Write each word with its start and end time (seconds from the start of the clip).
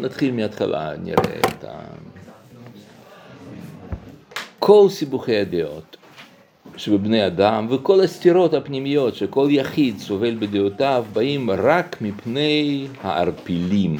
נתחיל 0.00 0.34
מההתחלה, 0.34 0.96
נראה 0.96 1.38
את 1.38 1.64
ה... 1.64 1.80
כל 4.58 4.86
סיבוכי 4.90 5.36
הדעות 5.36 5.96
שבבני 6.76 7.26
אדם 7.26 7.66
וכל 7.70 8.00
הסתירות 8.00 8.54
הפנימיות 8.54 9.14
שכל 9.14 9.48
יחיד 9.50 9.98
סובל 9.98 10.36
בדעותיו 10.38 11.04
באים 11.12 11.50
רק 11.50 11.96
מפני 12.00 12.86
הערפילים 13.02 13.96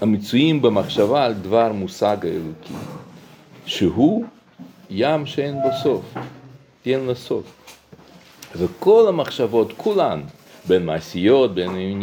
המצויים 0.00 0.62
במחשבה 0.62 1.24
על 1.24 1.32
דבר 1.32 1.72
מושג 1.72 2.16
האלוקי 2.22 2.74
שהוא 3.66 4.24
ים 4.90 5.26
שאין 5.26 5.54
בו 5.62 5.68
סוף, 5.82 6.14
אין 6.86 7.06
לו 7.06 7.14
סוף. 7.14 7.44
וכל 8.56 9.08
המחשבות 9.08 9.72
כולן 9.76 10.20
בין 10.68 10.86
מעשיות, 10.86 11.54
בין 11.54 12.00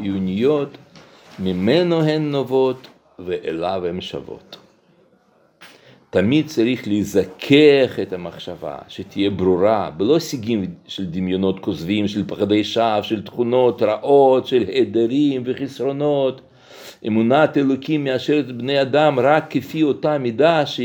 עיוניות, 0.00 0.68
ממנו 1.38 2.02
הן 2.02 2.30
נובעות 2.30 2.86
ואליו 3.18 3.86
הן 3.86 4.00
שוות. 4.00 4.56
תמיד 6.10 6.46
צריך 6.46 6.82
לזכך 6.86 7.98
את 8.02 8.12
המחשבה, 8.12 8.78
שתהיה 8.88 9.30
ברורה, 9.30 9.90
בלא 9.96 10.18
סיגים 10.18 10.64
של 10.86 11.06
דמיונות 11.06 11.60
כוזבים, 11.60 12.08
של 12.08 12.24
פחדי 12.26 12.64
שווא, 12.64 13.02
של 13.02 13.22
תכונות 13.22 13.82
רעות, 13.82 14.46
של 14.46 14.64
היעדרים 14.68 15.42
וחסרונות. 15.44 16.40
אמונת 17.06 17.56
אלוקים 17.56 18.04
מאשרת 18.04 18.56
בני 18.56 18.82
אדם 18.82 19.20
רק 19.20 19.46
כפי 19.50 19.82
אותה 19.82 20.18
מידה 20.18 20.66
ש, 20.66 20.80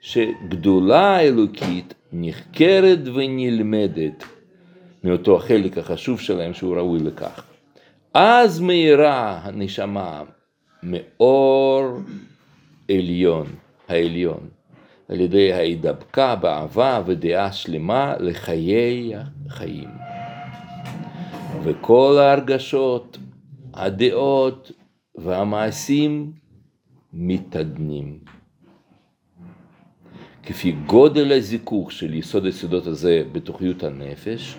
שגדולה 0.00 1.20
אלוקית 1.20 1.94
נחקרת 2.12 2.98
ונלמדת 3.14 4.24
מאותו 5.04 5.36
החלק 5.36 5.78
החשוב 5.78 6.20
שלהם 6.20 6.54
שהוא 6.54 6.76
ראוי 6.76 6.98
לכך. 6.98 7.51
אז 8.14 8.60
מאירה 8.60 9.40
הנשמה 9.42 10.22
מאור 10.82 11.82
עליון, 12.90 13.46
העליון. 13.88 14.48
על 15.08 15.20
ידי 15.20 15.52
ההידבקה 15.52 16.36
באהבה 16.36 17.02
ודעה 17.06 17.52
שלמה 17.52 18.14
לחיי 18.20 19.12
החיים. 19.46 19.88
וכל 21.64 22.16
ההרגשות, 22.20 23.18
הדעות 23.74 24.72
והמעשים 25.14 26.32
מתעדנים. 27.12 28.18
כפי 30.42 30.72
גודל 30.72 31.32
הזיכוך 31.32 31.92
של 31.92 32.14
יסוד 32.14 32.44
היסודות 32.44 32.86
הזה 32.86 33.22
בתוכיות 33.32 33.82
הנפש, 33.82 34.58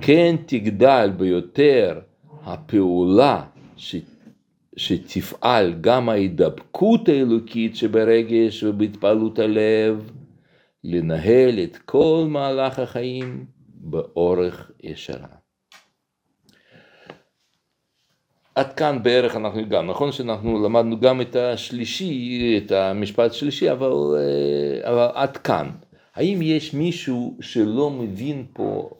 כן 0.00 0.36
תגדל 0.46 1.10
ביותר 1.16 2.00
הפעולה 2.44 3.44
שתפעל 4.76 5.74
גם 5.80 6.08
ההידבקות 6.08 7.08
האלוקית 7.08 7.76
שברגש 7.76 8.62
ובהתפעלות 8.64 9.38
הלב, 9.38 10.10
לנהל 10.84 11.58
את 11.62 11.76
כל 11.76 12.24
מהלך 12.28 12.78
החיים 12.78 13.44
באורך 13.74 14.70
ישרה. 14.82 15.42
עד 18.54 18.72
כאן 18.72 19.02
בערך 19.02 19.36
אנחנו 19.36 19.60
הגענו, 19.60 19.90
נכון 19.92 20.12
שאנחנו 20.12 20.64
למדנו 20.64 21.00
גם 21.00 21.20
את 21.20 21.36
השלישי, 21.36 22.60
את 22.64 22.72
המשפט 22.72 23.30
השלישי, 23.30 23.70
אבל, 23.70 23.92
אה, 24.18 24.90
אבל 24.90 25.08
עד 25.14 25.36
כאן. 25.36 25.70
האם 26.14 26.38
יש 26.42 26.74
מישהו 26.74 27.36
שלא 27.40 27.90
מבין 27.90 28.46
פה 28.52 28.90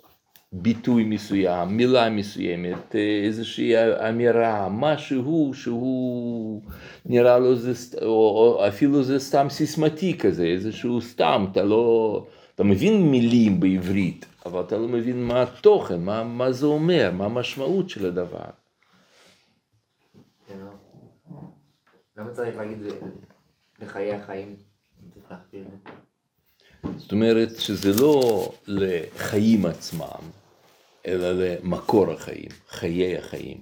ביטוי 0.53 1.05
מסוים, 1.05 1.77
מילה 1.77 2.11
מסוימת, 2.11 2.97
איזושהי 3.25 3.73
אמירה, 4.09 4.69
משהו 4.71 5.55
שהוא 5.55 6.63
נראה 7.07 7.39
לו 7.39 7.57
זה, 7.57 7.73
או 8.03 8.63
אפילו 8.69 9.03
זה 9.03 9.19
סתם 9.19 9.47
סיסמתי 9.51 10.19
כזה, 10.19 10.45
איזשהו 10.45 11.01
סתם, 11.01 11.47
אתה 11.53 11.63
לא, 11.63 12.27
אתה 12.55 12.65
מבין 12.65 13.11
מילים 13.11 13.61
בעברית, 13.61 14.27
אבל 14.47 14.61
אתה 14.61 14.77
לא 14.77 14.89
מבין 14.89 15.25
מה 15.25 15.43
התוכן, 15.43 16.01
מה, 16.01 16.25
מה 16.25 16.53
זה 16.53 16.67
אומר, 16.67 17.11
מה 17.13 17.25
המשמעות 17.25 17.91
של 17.91 18.07
הדבר. 18.07 18.51
כן, 20.49 20.55
לא. 20.59 20.71
למה 22.17 22.31
צריך 22.31 22.57
להגיד 22.57 22.79
לחיי 23.83 24.15
החיים? 24.15 24.57
זאת 26.97 27.13
אומרת 27.13 27.57
שזה 27.59 28.03
לא 28.03 28.49
לחיים 28.67 29.67
עצמם, 29.67 30.42
אלא 31.07 31.33
למקור 31.33 32.13
החיים, 32.13 32.49
חיי 32.69 33.19
החיים, 33.19 33.61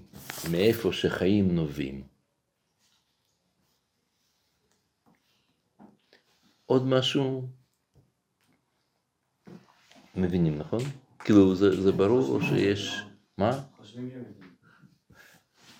מאיפה 0.50 0.92
שחיים 0.92 1.54
נובעים. 1.54 2.02
עוד 6.66 6.86
משהו? 6.86 7.48
מבינים, 10.14 10.58
נכון? 10.58 10.80
כאילו 11.18 11.54
זה, 11.54 11.82
זה 11.82 11.92
ברור 11.92 12.28
או 12.28 12.42
שיש... 12.42 13.02
מה? 13.38 13.60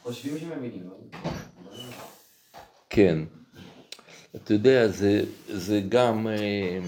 חושבים 0.02 0.38
שמבינים. 0.38 0.88
לא? 0.88 0.96
כן. 2.90 3.18
אתה 4.36 4.52
יודע, 4.52 4.88
זה, 4.88 5.22
זה 5.46 5.80
גם... 5.88 6.28
אה, 6.28 6.78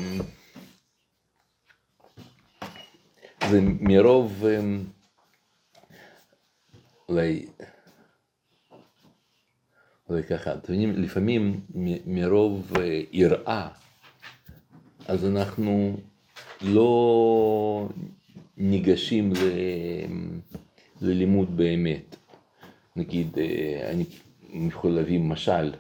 זה 3.51 3.61
מרוב, 3.81 4.45
אמ, 4.47 4.85
אולי, 7.09 7.47
אולי 10.09 10.23
ככה, 10.23 10.55
אתם 10.55 10.73
יודעים, 10.73 11.03
לפעמים 11.03 11.61
מרוב 12.07 12.73
אה, 12.79 13.03
יראה, 13.13 13.69
אז 15.07 15.27
אנחנו 15.27 15.97
לא 16.63 17.89
ניגשים 18.57 19.33
ל... 19.33 19.39
ללימוד 21.01 21.57
באמת. 21.57 22.17
נגיד, 22.97 23.39
אה, 23.39 23.91
אני 23.91 24.05
יכול 24.69 24.91
להביא 24.91 25.21
משל, 25.21 25.73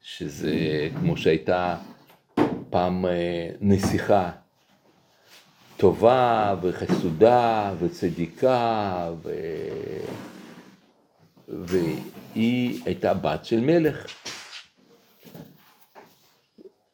שזה 0.00 0.88
כמו 0.98 1.16
שהייתה 1.16 1.76
פעם 2.70 3.06
אה, 3.06 3.48
נסיכה 3.60 4.30
טובה 5.76 6.56
וחסודה 6.62 7.74
וצדיקה 7.78 9.10
ו... 9.22 9.30
והיא 11.48 12.82
הייתה 12.84 13.14
בת 13.14 13.44
של 13.44 13.60
מלך. 13.60 14.06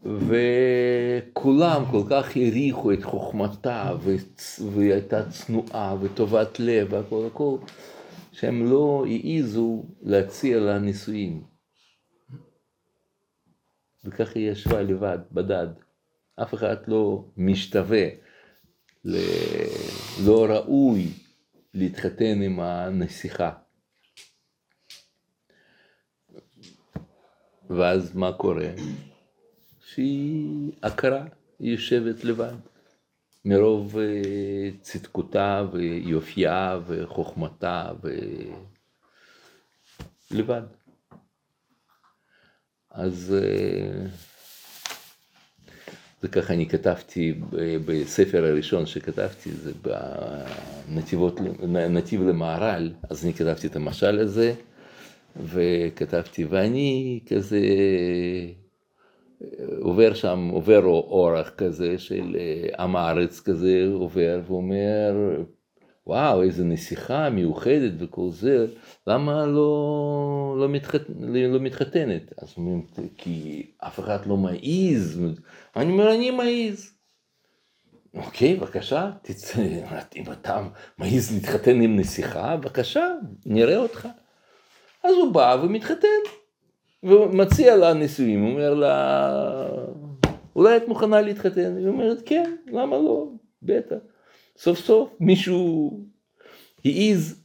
וכולם 0.02 1.82
כל 1.90 2.02
כך 2.10 2.36
העריכו 2.36 2.92
את 2.92 3.04
חוכמתה 3.04 3.92
והיא 4.72 4.92
הייתה 4.92 5.30
צנועה 5.30 5.96
וטובת 6.00 6.60
לב 6.60 6.92
והכל 6.92 7.28
הכל, 7.32 7.56
שהם 8.32 8.70
לא 8.70 9.04
העיזו 9.06 9.84
להציע 10.02 10.60
לה 10.60 10.78
נישואים. 10.78 11.42
וככה 14.04 14.38
היא 14.38 14.50
ישבה 14.50 14.82
לבד, 14.82 15.18
בדד. 15.32 15.68
אף 16.42 16.54
אחד 16.54 16.76
לא 16.86 17.24
משתווה 17.36 18.06
לא 19.04 20.46
ראוי 20.48 21.08
להתחתן 21.74 22.42
עם 22.42 22.60
הנסיכה. 22.60 23.52
ואז 27.70 28.16
מה 28.16 28.32
קורה? 28.32 28.70
שהיא 29.80 30.72
עקרה, 30.82 31.24
היא 31.58 31.72
יושבת 31.72 32.24
לבד, 32.24 32.54
מרוב 33.44 33.98
אה, 33.98 34.70
צדקותה 34.80 35.64
ויופייה 35.72 36.80
וחוכמתה 36.86 37.92
ולבד. 40.30 40.62
אז 42.90 43.34
אה, 43.42 44.06
זה 46.22 46.28
ככה 46.28 46.54
אני 46.54 46.66
כתבתי 46.68 47.34
בספר 47.86 48.44
הראשון 48.44 48.86
שכתבתי, 48.86 49.50
זה 49.52 49.72
בנתיבות, 50.88 51.40
נתיב 51.90 52.22
למהר"ל, 52.22 52.92
אז 53.10 53.24
אני 53.24 53.34
כתבתי 53.34 53.66
את 53.66 53.76
המשל 53.76 54.18
הזה, 54.18 54.54
וכתבתי, 55.44 56.44
ואני 56.44 57.20
כזה 57.26 57.60
עובר 59.80 60.14
שם, 60.14 60.48
עובר 60.52 60.84
אורח 60.84 61.50
כזה 61.50 61.98
של 61.98 62.36
עם 62.78 62.96
הארץ 62.96 63.40
כזה, 63.40 63.88
עובר 63.92 64.40
ואומר, 64.46 65.14
וואו, 66.06 66.42
איזה 66.42 66.64
נסיכה 66.64 67.30
מיוחדת 67.30 67.92
וכל 67.98 68.28
זה, 68.30 68.66
למה 69.06 69.46
לא, 69.46 70.56
לא, 70.58 70.68
מתחת, 70.68 71.00
לא 71.48 71.60
מתחתנת? 71.60 72.32
אז 72.42 72.54
אומרים, 72.56 72.86
כי 73.16 73.66
אף 73.78 74.00
אחד 74.00 74.26
לא 74.26 74.36
מעז. 74.36 75.20
אני 75.76 75.92
אומר, 75.92 76.14
אני 76.14 76.30
מעז. 76.30 76.90
אוקיי, 78.14 78.56
בבקשה, 78.56 79.10
תצא, 79.22 79.62
אם 80.16 80.32
אתה 80.32 80.62
מעז 80.98 81.34
להתחתן 81.34 81.80
עם 81.80 81.96
נסיכה, 81.96 82.56
בבקשה, 82.56 83.08
נראה 83.46 83.76
אותך. 83.76 84.08
אז 85.04 85.14
הוא 85.14 85.32
בא 85.32 85.56
ומתחתן, 85.62 86.08
ומציע 87.02 87.76
לה 87.76 87.94
נישואים, 87.94 88.44
אומר 88.44 88.74
לה, 88.74 89.68
אולי 90.56 90.76
את 90.76 90.88
מוכנה 90.88 91.20
להתחתן? 91.20 91.76
היא 91.76 91.88
אומרת, 91.88 92.18
כן, 92.26 92.56
למה 92.66 92.96
לא? 92.96 93.28
בטח. 93.62 93.96
סוף 94.62 94.78
סוף 94.78 95.08
מישהו 95.20 96.00
העז. 96.84 97.42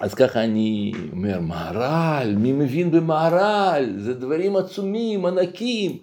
אז 0.00 0.14
ככה 0.14 0.44
אני 0.44 0.92
אומר, 1.12 1.40
מהר"ל, 1.40 2.34
מי 2.36 2.52
מבין 2.52 2.90
במהר"ל? 2.90 3.94
זה 3.98 4.14
דברים 4.14 4.56
עצומים, 4.56 5.26
ענקים. 5.26 5.98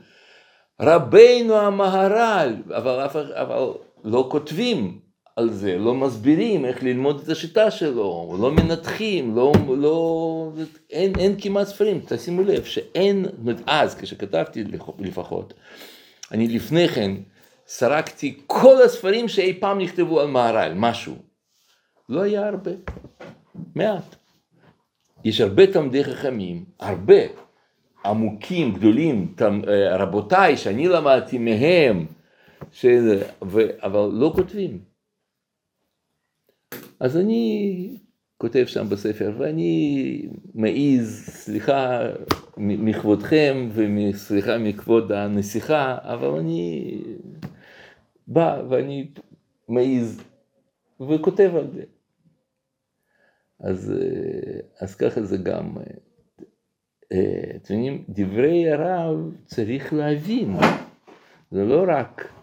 רבנו 0.82 1.58
המהר"ל, 1.58 2.56
אבל, 2.78 3.08
אבל 3.34 3.68
לא 4.04 4.28
כותבים 4.32 5.00
על 5.36 5.50
זה, 5.50 5.78
לא 5.78 5.94
מסבירים 5.94 6.66
איך 6.66 6.84
ללמוד 6.84 7.22
את 7.24 7.30
השיטה 7.30 7.72
שלו, 7.72 8.38
לא 8.42 8.52
מנתחים, 8.52 9.36
לא, 9.36 9.54
לא, 9.78 10.52
אין, 10.90 11.14
אין 11.20 11.36
כמעט 11.40 11.68
ספרים, 11.68 12.02
תשימו 12.08 12.42
לב 12.42 12.64
שאין, 12.64 13.26
אז 13.68 13.96
כשכתבתי 13.96 14.64
לפחות, 15.00 15.54
אני 16.32 16.48
לפני 16.48 16.88
כן 16.88 17.12
סרקתי 17.74 18.40
כל 18.48 18.82
הספרים 18.86 19.28
שאי 19.28 19.60
פעם 19.60 19.80
נכתבו 19.80 20.22
על 20.22 20.28
מהר"ל, 20.28 20.74
משהו, 20.76 21.16
לא 22.10 22.22
היה 22.22 22.48
הרבה, 22.48 22.72
מעט. 23.76 24.16
יש 25.24 25.42
הרבה 25.42 25.74
תלמידי 25.74 26.04
חכמים, 26.04 26.66
הרבה, 26.80 27.22
עמוקים, 28.06 28.74
גדולים, 28.74 29.36
אה, 29.42 29.98
רבותיי, 29.98 30.58
שאני 30.58 30.88
למדתי 30.88 31.38
מהם, 31.38 32.06
של, 32.72 33.22
ו, 33.44 33.60
אבל 33.84 34.10
לא 34.14 34.32
כותבים. 34.36 34.80
אז 37.00 37.18
אני 37.18 37.98
כותב 38.38 38.66
שם 38.68 38.90
בספר, 38.90 39.32
ואני 39.38 40.22
מעיז, 40.54 41.26
סליחה 41.28 42.00
מכבודכם 42.58 43.70
וסליחה 43.74 44.58
מכבוד 44.58 45.12
הנסיכה, 45.12 45.98
אבל 46.02 46.40
אני 46.40 46.98
בא 48.34 48.62
ואני 48.70 49.08
מעיז 49.70 50.22
וכותב 51.00 51.52
על 51.56 51.72
זה. 51.72 51.84
אז, 53.60 53.92
אה, 53.92 54.60
אז 54.80 54.96
ככה 54.96 55.22
זה 55.22 55.38
גם, 55.38 55.78
אה, 57.12 57.44
אתם 57.56 57.74
יודעים, 57.74 58.04
דברי 58.10 58.72
הרב 58.72 59.36
צריך 59.46 59.94
להבין, 59.94 60.56
זה 61.52 61.66
לא 61.66 61.86
רק 61.88 62.34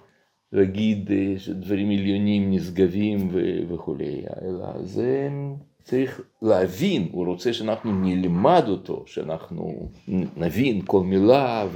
להגיד 0.53 1.11
אה, 1.13 1.35
שדברים 1.39 1.91
עליונים 1.91 2.51
נשגבים 2.51 3.31
וכולי, 3.69 4.23
אלא 4.43 4.83
זה 4.83 5.29
צריך 5.83 6.21
להבין, 6.43 7.09
הוא 7.13 7.27
רוצה 7.27 7.53
שאנחנו 7.53 7.93
נלמד 7.93 8.65
אותו, 8.69 9.05
שאנחנו 9.07 9.89
נבין 10.37 10.83
כל 10.87 11.01
מילה, 11.01 11.67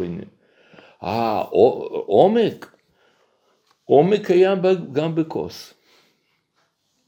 העומק, 1.00 2.06
עומק 2.06 2.71
קיים 4.22 4.58
גם 4.92 5.14
בכוס. 5.14 5.74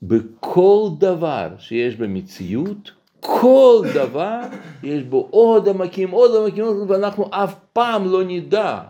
בכל 0.02 0.88
דבר 0.98 1.48
שיש 1.58 1.96
במציאות, 1.96 2.90
כל 3.20 3.82
דבר 3.94 4.40
יש 4.82 5.02
בו 5.02 5.28
עוד 5.30 5.68
עמקים, 5.68 6.10
עוד 6.10 6.30
עמקים, 6.36 6.64
ואנחנו 6.88 7.28
אף 7.30 7.54
פעם 7.72 8.04
לא 8.04 8.24
נדע 8.24 8.80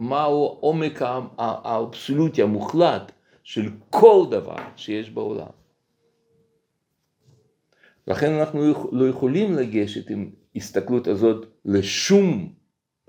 מהו 0.00 0.56
עומק 0.60 1.02
האבסולוטי 1.38 2.42
המוחלט 2.42 3.12
של 3.44 3.70
כל 3.90 4.26
דבר 4.30 4.56
שיש 4.76 5.10
בעולם. 5.10 5.52
לכן 8.06 8.32
אנחנו 8.32 8.90
לא 8.92 9.08
יכולים 9.08 9.54
לגשת 9.54 10.10
עם 10.10 10.30
הסתכלות 10.56 11.06
הזאת 11.06 11.46
לשום 11.64 12.52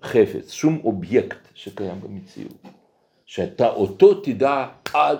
חפץ, 0.03 0.51
שום 0.51 0.81
אובייקט 0.83 1.47
שקיים 1.53 2.01
במציאות, 2.01 2.67
שאתה 3.25 3.69
אותו 3.69 4.21
תדע 4.21 4.67
עד, 4.93 5.19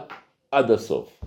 עד 0.52 0.72
הסוף. 0.72 1.24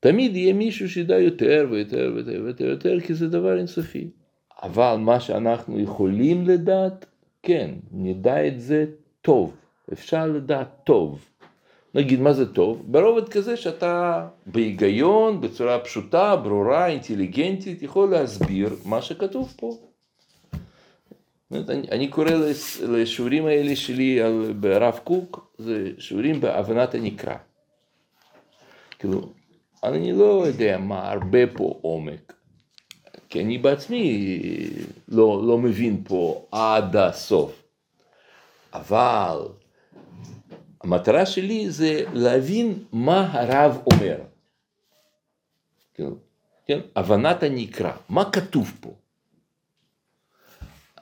תמיד 0.00 0.36
יהיה 0.36 0.52
מישהו 0.52 0.90
שידע 0.90 1.18
יותר 1.18 1.66
ויותר 1.70 2.12
ויותר 2.14 2.42
ויותר, 2.44 2.64
ויותר 2.64 3.00
כי 3.00 3.14
זה 3.14 3.28
דבר 3.28 3.58
אינסופי. 3.58 4.08
אבל 4.62 4.96
מה 4.98 5.20
שאנחנו 5.20 5.80
יכולים 5.80 6.46
לדעת, 6.46 7.06
כן, 7.42 7.70
נדע 7.92 8.46
את 8.46 8.60
זה 8.60 8.86
טוב, 9.22 9.56
אפשר 9.92 10.26
לדעת 10.26 10.68
טוב. 10.84 11.24
נגיד 11.94 12.20
מה 12.20 12.32
זה 12.32 12.52
טוב? 12.52 12.82
ברובד 12.86 13.28
כזה 13.28 13.56
שאתה 13.56 14.26
בהיגיון, 14.46 15.40
בצורה 15.40 15.78
פשוטה, 15.78 16.36
ברורה, 16.36 16.86
אינטליגנטית, 16.86 17.82
יכול 17.82 18.10
להסביר 18.10 18.76
מה 18.84 19.02
שכתוב 19.02 19.54
פה. 19.56 19.78
אני, 21.54 21.88
אני 21.90 22.08
קורא 22.08 22.30
לשיעורים 22.88 23.46
האלה 23.46 23.76
שלי 23.76 24.22
על, 24.22 24.52
ברב 24.60 25.00
קוק, 25.04 25.54
זה 25.58 25.90
שיעורים 25.98 26.40
בהבנת 26.40 26.94
הנקרא. 26.94 27.34
כאילו, 28.98 29.32
אני 29.84 30.12
לא 30.12 30.46
יודע 30.46 30.78
מה 30.78 31.10
הרבה 31.12 31.46
פה 31.56 31.78
עומק, 31.82 32.32
כי 33.28 33.40
אני 33.40 33.58
בעצמי 33.58 34.36
לא, 35.08 35.42
לא 35.46 35.58
מבין 35.58 36.02
פה 36.04 36.46
עד 36.52 36.96
הסוף. 36.96 37.62
אבל 38.72 39.38
המטרה 40.82 41.26
שלי 41.26 41.70
זה 41.70 42.04
להבין 42.12 42.84
מה 42.92 43.32
הרב 43.32 43.78
אומר. 43.92 44.16
כן, 45.94 46.10
כן, 46.66 46.80
הבנת 46.96 47.42
הנקרא, 47.42 47.92
מה 48.08 48.30
כתוב 48.30 48.72
פה. 48.80 48.94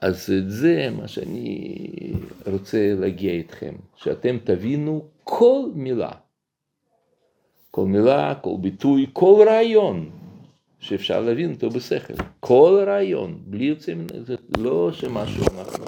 אז 0.03 0.31
זה 0.47 0.89
מה 0.97 1.07
שאני 1.07 2.13
רוצה 2.51 2.93
להגיע 2.99 3.31
איתכם, 3.31 3.75
שאתם 3.95 4.37
תבינו 4.43 5.05
כל 5.23 5.69
מילה. 5.75 6.11
כל 7.71 7.85
מילה, 7.85 8.35
כל 8.41 8.55
ביטוי, 8.61 9.07
כל 9.13 9.45
רעיון 9.47 10.11
שאפשר 10.79 11.21
להבין 11.21 11.53
אותו 11.53 11.69
בשכל. 11.69 12.13
כל 12.39 12.83
רעיון, 12.87 13.43
בלי 13.45 13.65
יוצא 13.65 13.93
מן... 13.93 14.07
זה 14.25 14.35
לא 14.57 14.91
שמשהו 14.91 15.45
אנחנו... 15.57 15.85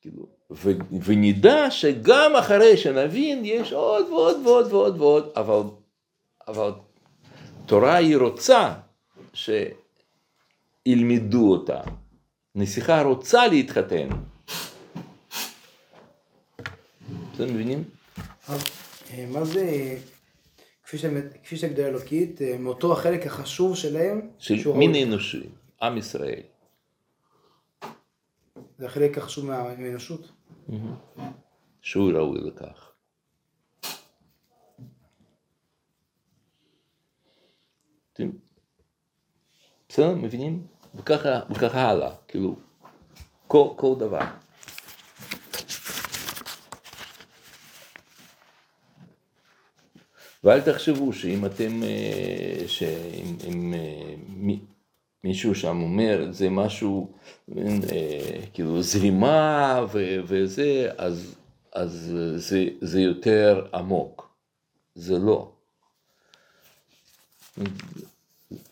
כאילו, 0.00 0.26
ו, 0.50 0.70
ונדע 1.04 1.70
שגם 1.70 2.32
אחרי 2.38 2.76
שנבין 2.76 3.44
יש 3.44 3.72
עוד 3.72 4.06
ועוד 4.08 4.36
ועוד 4.46 4.72
ועוד 4.72 5.00
ועוד, 5.00 5.32
אבל, 5.36 5.62
אבל 6.48 6.70
תורה 7.66 7.94
היא 7.94 8.16
רוצה 8.16 8.72
שילמדו 10.88 11.50
אותה. 11.50 11.80
נסיכה 12.54 13.02
רוצה 13.02 13.46
להתחתן. 13.46 14.08
אתם 17.34 17.44
מבינים? 17.44 17.84
אה, 18.48 19.26
מה 19.32 19.44
זה, 19.44 19.96
כפי 21.44 21.56
שהגדרה 21.56 21.88
אלוקית, 21.88 22.42
אה, 22.42 22.58
מאותו 22.58 22.92
החלק 22.92 23.26
החשוב 23.26 23.76
שלהם? 23.76 24.30
של 24.38 24.54
מין 24.74 24.94
אנושי, 24.94 25.48
עם 25.82 25.98
ישראל. 25.98 26.42
זה 28.78 28.86
החלק 28.86 29.18
החשוב 29.18 29.46
מהאנושות? 29.46 30.32
שהוא 31.80 32.12
ראוי 32.12 32.40
לכך. 32.40 32.92
בסדר? 39.92 40.14
מבינים? 40.14 40.66
וככה, 40.94 41.40
וככה 41.50 41.90
הלאה, 41.90 42.10
כאילו, 42.28 42.56
כל, 43.46 43.68
כל 43.76 43.94
דבר. 43.98 44.20
ואל 50.44 50.60
תחשבו 50.60 51.12
שאם 51.12 51.46
אתם, 51.46 51.82
אה, 51.82 52.68
שאם 52.68 53.36
אם, 53.48 53.74
אה, 53.74 54.54
מישהו 55.24 55.54
שם 55.54 55.82
אומר 55.82 56.26
זה 56.30 56.50
משהו, 56.50 57.12
אה, 57.58 58.40
כאילו 58.52 58.82
זרימה 58.82 59.84
ו, 59.92 60.20
וזה, 60.24 60.88
אז, 60.98 61.34
אז 61.72 62.12
זה, 62.36 62.64
זה 62.80 63.00
יותר 63.00 63.66
עמוק. 63.74 64.34
זה 64.94 65.18
לא. 65.18 65.52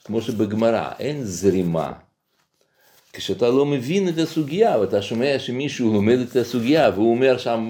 כמו 0.04 0.22
שבגמרא 0.22 0.92
אין 0.98 1.24
זרימה. 1.24 1.92
כשאתה 3.12 3.48
לא 3.48 3.66
מבין 3.66 4.08
את 4.08 4.18
הסוגיה 4.18 4.78
ואתה 4.78 5.02
שומע 5.02 5.38
שמישהו 5.38 5.92
לומד 5.92 6.18
את 6.18 6.36
הסוגיה 6.36 6.90
והוא 6.94 7.10
אומר 7.10 7.38
שם, 7.38 7.68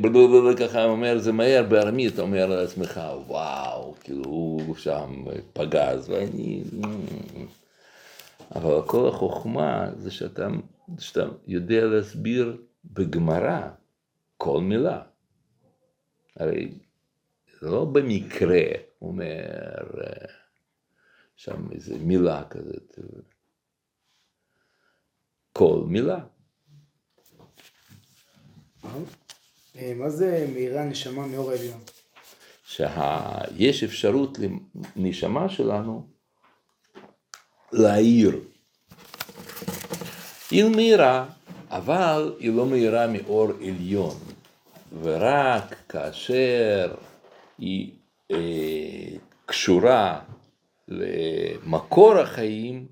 בלבלבל 0.00 0.56
ככה, 0.56 0.84
אומר 0.84 1.18
זה 1.18 1.32
מהר 1.32 1.62
בארמית, 1.68 2.14
אתה 2.14 2.22
אומר 2.22 2.46
לעצמך, 2.46 3.00
וואו, 3.26 3.94
כאילו 4.00 4.24
הוא 4.24 4.76
שם 4.76 5.24
פגז, 5.52 6.10
ואני... 6.10 6.62
אבל 8.54 8.82
כל 8.86 9.08
החוכמה 9.08 9.90
זה 9.98 10.10
שאתה, 10.10 10.48
שאתה 10.98 11.24
יודע 11.46 11.84
להסביר 11.84 12.56
בגמרא 12.84 13.60
כל 14.36 14.60
מילה. 14.60 15.00
הרי 16.36 16.68
זה 17.60 17.70
לא 17.70 17.84
במקרה, 17.84 18.62
הוא 18.98 19.10
אומר, 19.10 19.24
אה, 20.00 20.26
שם 21.36 21.72
איזה 21.72 21.98
מילה 21.98 22.42
כזאת, 22.50 22.98
כל 25.52 25.82
מילה. 25.86 26.18
אה, 29.76 29.94
מה 29.94 30.10
זה 30.10 30.46
מאירה 30.54 30.84
נשמה 30.84 31.26
מאור 31.26 31.50
העליון? 31.50 31.80
שיש 32.66 33.84
אפשרות 33.84 34.38
לנשמה 34.96 35.48
שלנו 35.48 36.06
להאיר. 37.72 38.40
היא 40.50 40.64
מאירה, 40.64 41.26
אבל 41.70 42.34
היא 42.38 42.52
לא 42.52 42.66
מאירה 42.66 43.06
מאור 43.06 43.48
עליון, 43.60 44.16
ורק 45.02 45.74
כאשר 45.88 46.94
היא 47.58 47.92
אה, 48.30 49.16
קשורה 49.46 50.20
למקור 50.88 52.18
החיים, 52.18 52.86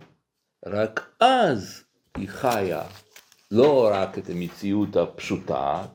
רק 0.66 1.16
אז 1.20 1.84
היא 2.16 2.28
חיה. 2.28 2.82
לא 3.50 3.90
רק 3.92 4.18
את 4.18 4.30
המציאות 4.30 4.96
הפשוטה, 4.96 5.86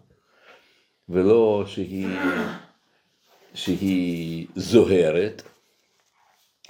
ולא 1.09 1.63
שהיא, 1.67 2.07
שהיא 3.53 4.47
זוהרת, 4.55 5.41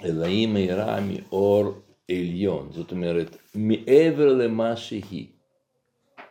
אלא 0.04 0.26
היא 0.26 0.48
מאירה 0.48 0.98
מאור 1.00 1.72
עליון, 2.10 2.72
זאת 2.72 2.92
אומרת, 2.92 3.36
מעבר 3.54 4.32
למה 4.32 4.76
שהיא, 4.76 5.26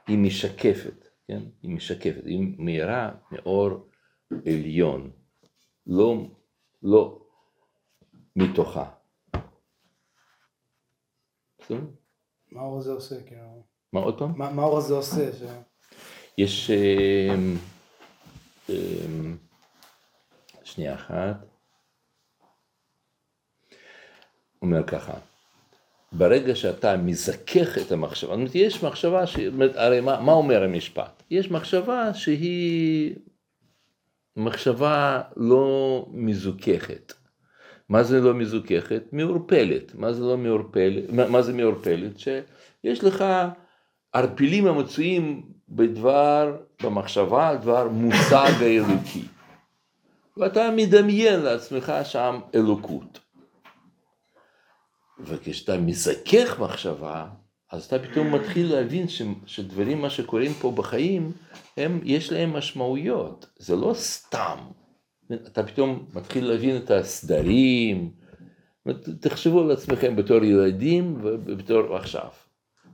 היא 0.08 0.18
משקפת, 0.18 1.08
כן? 1.28 1.42
היא 1.64 1.72
משקפת, 1.72 2.26
היא 2.26 2.56
מאירה 2.58 3.12
מאור 3.32 3.70
עליון, 4.46 5.12
לא, 5.88 6.28
לא 6.84 7.20
מתוכה. 8.40 8.86
מה 12.52 12.62
האור 12.62 12.78
הזה 12.78 12.92
עושה? 12.92 13.24
כאילו? 13.24 13.64
מה 13.94 14.00
עוד 14.00 14.20
פעם? 14.20 14.34
מה 14.38 14.62
האור 14.62 14.78
הזה 14.78 14.94
עושה? 14.94 15.34
ש... 15.34 15.42
יש... 16.38 16.72
אמ, 16.72 17.58
אמ, 18.70 19.38
שנייה 20.64 20.96
אחת. 20.96 21.36
אומר 24.62 24.88
ככה, 24.88 25.14
ברגע 26.12 26.56
שאתה 26.56 26.98
מזכך 26.98 27.78
את 27.78 27.92
המחשבה, 27.92 28.30
זאת 28.30 28.38
אומרת, 28.40 28.56
יש 28.56 28.84
מחשבה, 28.84 29.28
ש... 29.28 29.38
הרי 29.76 30.02
מה, 30.02 30.22
מה 30.22 30.32
אומר 30.32 30.64
המשפט? 30.64 31.24
יש 31.32 31.52
מחשבה 31.52 32.14
שהיא 32.14 33.16
מחשבה 34.36 35.22
לא 35.36 36.06
מזוככת. 36.12 37.19
מה 37.90 38.04
זה 38.04 38.22
לא 38.22 38.34
מזוככת? 38.34 39.04
מעורפלת. 39.12 39.96
מה 39.96 40.14
זה 40.14 40.24
לא 40.24 40.38
מעורפלת? 40.38 41.10
מה 41.10 41.42
זה 41.42 41.54
מעורפלת? 41.54 42.20
שיש 42.20 43.04
לך 43.04 43.26
ערפילים 44.14 44.68
המצויים 44.68 45.44
בדבר, 45.70 46.58
במחשבה 46.84 47.48
על 47.48 47.58
דבר 47.58 47.88
מושג 47.88 48.52
האלוקי. 48.62 49.26
ואתה 50.38 50.72
מדמיין 50.76 51.40
לעצמך 51.40 51.94
שם 52.04 52.40
אלוקות. 52.56 53.20
וכשאתה 55.20 55.78
מזכך 55.78 56.60
מחשבה, 56.60 57.28
אז 57.72 57.86
אתה 57.86 58.00
פתאום 58.00 58.36
מתחיל 58.36 58.72
להבין 58.72 59.08
ש, 59.08 59.22
שדברים, 59.46 60.02
מה 60.02 60.10
שקורים 60.10 60.54
פה 60.54 60.72
בחיים, 60.72 61.32
הם, 61.78 62.00
יש 62.04 62.32
להם 62.32 62.54
משמעויות, 62.54 63.50
זה 63.58 63.76
לא 63.76 63.94
סתם. 63.94 64.58
אתה 65.34 65.64
פתאום 65.64 66.06
מתחיל 66.16 66.48
להבין 66.48 66.78
את 66.78 66.92
הסדרים, 66.92 68.10
תחשבו 69.20 69.62
על 69.62 69.72
עצמכם 69.72 70.16
בתור 70.16 70.44
ילדים 70.44 71.18
ובתור 71.24 71.96
עכשיו. 71.96 72.30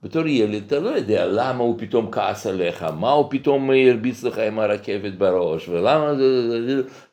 בתור 0.04 0.28
ילד 0.28 0.64
אתה 0.68 0.80
לא 0.80 0.90
יודע 0.90 1.26
למה 1.26 1.64
הוא 1.64 1.76
פתאום 1.78 2.12
כעס 2.12 2.48
עליך, 2.48 2.84
מה 2.84 3.12
הוא 3.12 3.26
פתאום 3.30 3.70
הרביץ 3.70 4.24
לך 4.24 4.38
עם 4.38 4.60
הרכבת 4.60 5.14
בראש, 5.14 5.70
ולמה, 5.70 6.14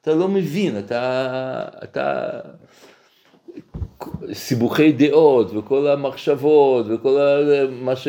אתה 0.00 0.14
לא 0.14 0.28
מבין, 0.28 0.78
אתה, 0.78 1.64
אתה, 1.84 2.30
סיבוכי 4.32 4.92
דעות 4.92 5.50
וכל 5.54 5.86
המחשבות 5.86 6.86
וכל 6.88 7.20
ה, 7.20 7.36
מה, 7.70 7.96
ש, 7.96 8.08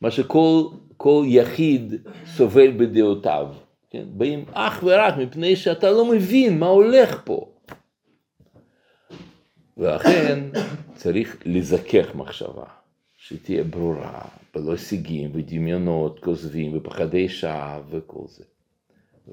מה 0.00 0.10
שכל 0.10 0.62
כל 0.96 1.22
יחיד 1.26 1.94
סובל 2.26 2.70
בדעותיו, 2.76 3.46
כן? 3.94 4.04
באים 4.08 4.44
אך 4.52 4.80
ורק 4.82 5.14
מפני 5.16 5.56
שאתה 5.56 5.90
לא 5.90 6.10
מבין 6.10 6.58
מה 6.58 6.66
הולך 6.66 7.20
פה. 7.24 7.48
ולכן 9.76 10.44
צריך 11.00 11.36
לזכך 11.44 12.14
מחשבה. 12.14 12.64
שתהיה 13.16 13.64
ברורה, 13.64 14.20
בלא 14.54 14.72
הישגים 14.72 15.30
ודמיונות 15.34 16.18
כוזבים 16.18 16.76
ופחדי 16.76 17.28
שווא 17.28 17.80
וכל 17.90 18.24
זה. 18.26 18.44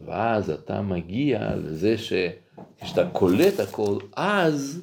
ואז 0.05 0.49
אתה 0.49 0.81
מגיע 0.81 1.55
לזה 1.55 1.95
שכשאתה 1.97 3.09
קולט 3.13 3.59
הכל, 3.59 3.97
אז, 4.15 4.81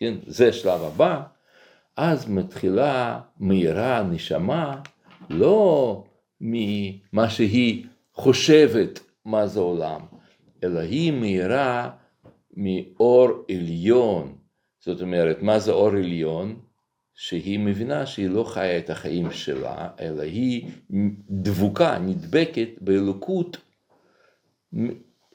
כן, 0.00 0.14
זה 0.26 0.48
השלב 0.48 0.82
הבא, 0.82 1.22
אז 1.96 2.28
מתחילה 2.28 3.20
מהירה 3.38 4.02
נשמה, 4.02 4.80
לא 5.30 6.04
ממה 6.40 7.30
שהיא 7.30 7.84
חושבת 8.18 9.00
מה 9.24 9.46
זה 9.46 9.60
עולם, 9.60 10.00
אלא 10.64 10.78
היא 10.78 11.12
מהירה 11.12 11.90
מאור 12.56 13.28
עליון. 13.50 14.36
זאת 14.80 15.02
אומרת, 15.02 15.42
מה 15.42 15.58
זה 15.58 15.72
אור 15.72 15.88
עליון? 15.88 16.60
שהיא 17.14 17.58
מבינה 17.58 18.06
שהיא 18.06 18.28
לא 18.28 18.44
חיה 18.44 18.78
את 18.78 18.90
החיים 18.90 19.32
שלה, 19.32 19.88
אלא 20.00 20.22
היא 20.22 20.70
דבוקה, 21.30 21.98
נדבקת 21.98 22.68
באלוקות 22.80 23.56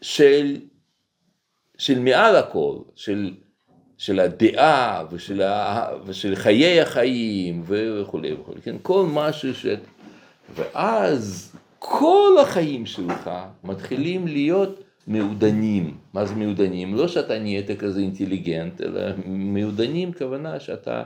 של, 0.02 0.58
של 1.78 2.00
מעל 2.00 2.36
הכל, 2.36 2.78
של, 2.96 3.34
של 3.98 4.20
הדעה 4.20 5.06
ושל, 5.12 5.42
ה, 5.42 5.90
ושל 6.06 6.36
חיי 6.36 6.82
החיים 6.82 7.64
וכולי 7.66 8.34
וכולי, 8.34 8.62
כן, 8.62 8.76
כל 8.82 9.06
משהו 9.14 9.54
ש... 9.54 9.66
ואז 10.56 11.54
כל 11.86 12.36
החיים 12.42 12.86
שלך 12.86 13.30
מתחילים 13.64 14.28
להיות 14.28 14.84
מעודנים. 15.08 15.98
מה 16.14 16.26
זה 16.26 16.36
מעודנים? 16.36 16.96
לא 16.96 17.08
שאתה 17.08 17.40
נהיית 17.40 17.80
כזה 17.80 18.00
אינטליגנט, 18.00 18.82
אלא 18.82 19.02
מעודנים 19.26 20.14
כוונה 20.14 20.60
שאתה 20.60 21.04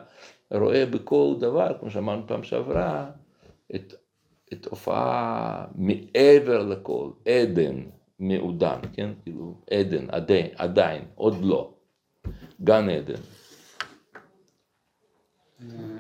רואה 0.52 0.86
בכל 0.86 1.36
דבר, 1.40 1.78
כמו 1.80 1.90
שאמרנו 1.92 2.28
פעם 2.28 2.44
שעברה, 2.44 3.10
את, 3.76 3.94
את 4.54 4.66
הופעה 4.66 5.66
מעבר 5.76 6.64
לכל, 6.64 7.10
עדן 7.28 7.76
מעודן, 8.20 8.80
כן? 8.94 9.10
כאילו 9.24 9.54
עדן, 9.72 10.06
עדיין, 10.10 10.48
עדיין, 10.56 11.02
עוד 11.16 11.36
לא, 11.42 11.74
גן 12.64 12.90
עדן. 12.90 13.22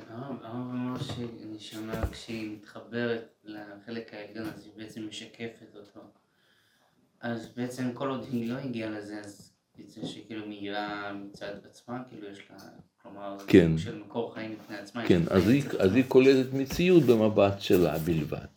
הרב 0.10 0.44
אמר 0.46 0.98
שנשמה 1.00 2.08
כשהיא 2.12 2.58
מתחברת 2.58 3.36
לחלק 3.44 4.14
העליון 4.14 4.50
אז 4.50 4.66
היא 4.66 4.74
בעצם 4.78 5.08
משקפת 5.08 5.76
אותו 5.76 6.00
אז 7.22 7.48
בעצם 7.56 7.94
כל 7.94 8.10
עוד 8.10 8.28
היא 8.32 8.50
לא 8.50 8.58
הגיעה 8.58 8.90
לזה 8.90 9.20
אז 9.20 9.54
יצא 9.78 10.06
שכאילו 10.06 10.48
מאירה 10.48 11.14
מצד 11.14 11.54
עצמה 11.66 12.04
כאילו 12.10 12.28
יש 12.28 12.52
לה 12.52 12.58
כלומר, 13.08 13.38
כן. 13.48 13.78
של 13.78 14.00
מקור 14.00 14.34
חיים 14.34 14.56
בפני 14.60 14.78
עצמה. 14.78 15.08
כן, 15.08 15.22
אז 15.30 15.50
היא, 15.50 15.64
אז 15.80 15.96
היא 15.96 16.04
קולטת 16.08 16.54
מציאות 16.54 17.04
במבט 17.04 17.62
שלה 17.62 17.98
בלבד. 17.98 18.48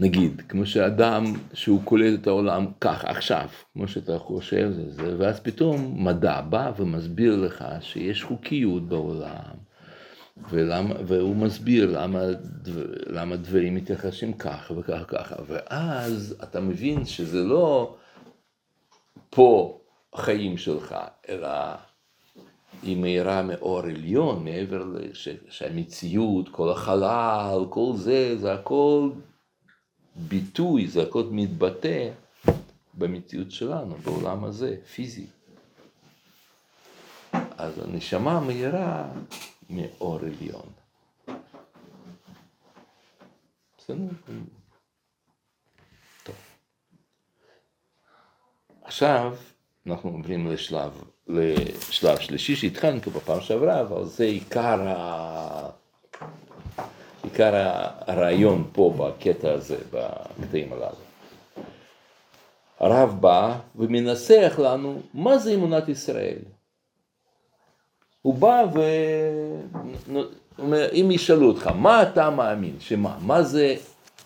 נגיד, 0.00 0.42
כמו 0.48 0.66
שאדם 0.66 1.24
שהוא 1.54 1.80
קולט 1.84 2.20
את 2.20 2.26
העולם 2.26 2.66
כך 2.80 3.04
עכשיו, 3.04 3.48
כמו 3.72 3.88
שאתה 3.88 4.18
חושב, 4.18 4.70
זה, 4.72 4.92
זה, 4.92 5.14
ואז 5.18 5.40
פתאום 5.40 6.06
מדע 6.06 6.40
בא 6.40 6.72
ומסביר 6.76 7.36
לך 7.36 7.64
שיש 7.80 8.24
חוקיות 8.24 8.88
בעולם, 8.88 9.54
ולמה, 10.50 10.94
והוא 11.06 11.36
מסביר 11.36 11.98
למה, 12.00 12.20
למה 13.06 13.36
דברים 13.36 13.74
מתייחסים 13.74 14.32
ככה 14.32 14.74
וככה 14.74 15.02
וככה, 15.02 15.34
ואז 15.46 16.36
אתה 16.42 16.60
מבין 16.60 17.04
שזה 17.04 17.42
לא 17.42 17.96
פה 19.30 19.80
החיים 20.12 20.58
שלך, 20.58 20.94
אלא 21.28 21.48
היא 22.82 22.96
מאירה 22.96 23.42
מאור 23.42 23.80
עליון, 23.80 24.44
מעבר 24.44 24.84
לש, 24.84 25.28
שהמציאות, 25.48 26.48
כל 26.48 26.70
החלל, 26.70 27.64
כל 27.70 27.92
זה, 27.94 28.36
זה 28.38 28.52
הכל 28.52 29.10
ביטוי, 30.16 30.88
זה 30.88 31.02
הכל 31.02 31.24
מתבטא 31.30 32.10
במציאות 32.94 33.50
שלנו, 33.50 33.94
בעולם 33.94 34.44
הזה, 34.44 34.76
פיזי. 34.94 35.26
אז 37.32 37.78
הנשמה 37.78 38.40
מאירה 38.40 39.08
מאור 39.70 40.18
עליון. 40.18 40.68
בסדר? 43.78 44.08
עכשיו 48.82 49.36
אנחנו 49.86 50.10
עוברים 50.10 50.46
לשלב, 50.46 51.02
לשלב 51.28 52.18
שלישי 52.18 52.56
שהתחלנו 52.56 53.00
בפעם 53.00 53.40
שעברה, 53.40 53.80
אבל 53.80 54.04
זה 54.04 54.24
עיקר, 54.24 54.88
ה... 54.88 55.70
עיקר 57.26 57.52
הרעיון 58.06 58.64
פה 58.72 58.94
בקטע 58.96 59.52
הזה, 59.52 59.76
בקטעים 59.92 60.72
הללו. 60.72 61.06
הרב 62.80 63.16
בא 63.20 63.58
ומנסח 63.76 64.54
לנו 64.62 65.00
מה 65.14 65.38
זה 65.38 65.54
אמונת 65.54 65.88
ישראל. 65.88 66.38
הוא 68.22 68.34
בא 68.34 68.64
ואומר, 70.58 70.88
אם 70.92 71.10
ישאלו 71.10 71.48
אותך, 71.48 71.66
מה 71.66 72.02
אתה 72.02 72.30
מאמין? 72.30 72.76
שמה? 72.80 73.18
מה 73.20 73.42
זה, 73.42 73.74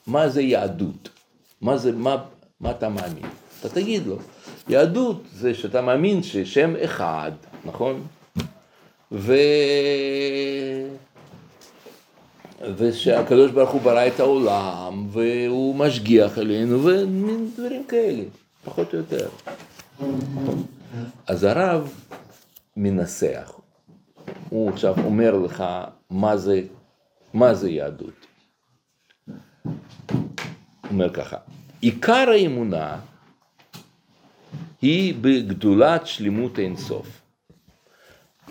מה 0.06 0.28
זה 0.28 0.42
יהדות? 0.42 1.08
מה, 1.60 1.76
זה, 1.76 1.92
מה, 1.92 2.24
מה 2.60 2.70
אתה 2.70 2.88
מאמין? 2.88 3.26
אתה 3.60 3.68
תגיד 3.68 4.06
לו. 4.06 4.16
יהדות 4.68 5.22
זה 5.32 5.54
שאתה 5.54 5.82
מאמין 5.82 6.22
ששם 6.22 6.74
אחד, 6.84 7.32
נכון? 7.64 8.06
ו... 9.12 9.34
ושהקדוש 12.60 13.50
ברוך 13.50 13.70
הוא 13.70 13.80
ברא 13.80 14.06
את 14.06 14.20
העולם, 14.20 15.06
והוא 15.10 15.74
משגיח 15.74 16.38
עלינו, 16.38 16.84
ומין 16.84 17.50
דברים 17.56 17.84
כאלה, 17.84 18.22
פחות 18.64 18.94
או 18.94 18.98
יותר. 18.98 19.28
אז 21.26 21.44
הרב 21.44 21.92
מנסח, 22.76 23.52
הוא 24.48 24.70
עכשיו 24.70 24.94
אומר 25.04 25.38
לך 25.38 25.64
מה 26.10 26.36
זה, 26.36 26.62
מה 27.34 27.54
זה 27.54 27.70
יהדות. 27.70 28.26
אומר 30.90 31.12
ככה, 31.12 31.36
עיקר 31.80 32.30
האמונה 32.30 33.00
היא 34.82 35.14
בגדולת 35.20 36.06
שלמות 36.06 36.58
אין 36.58 36.76
סוף. 36.76 37.19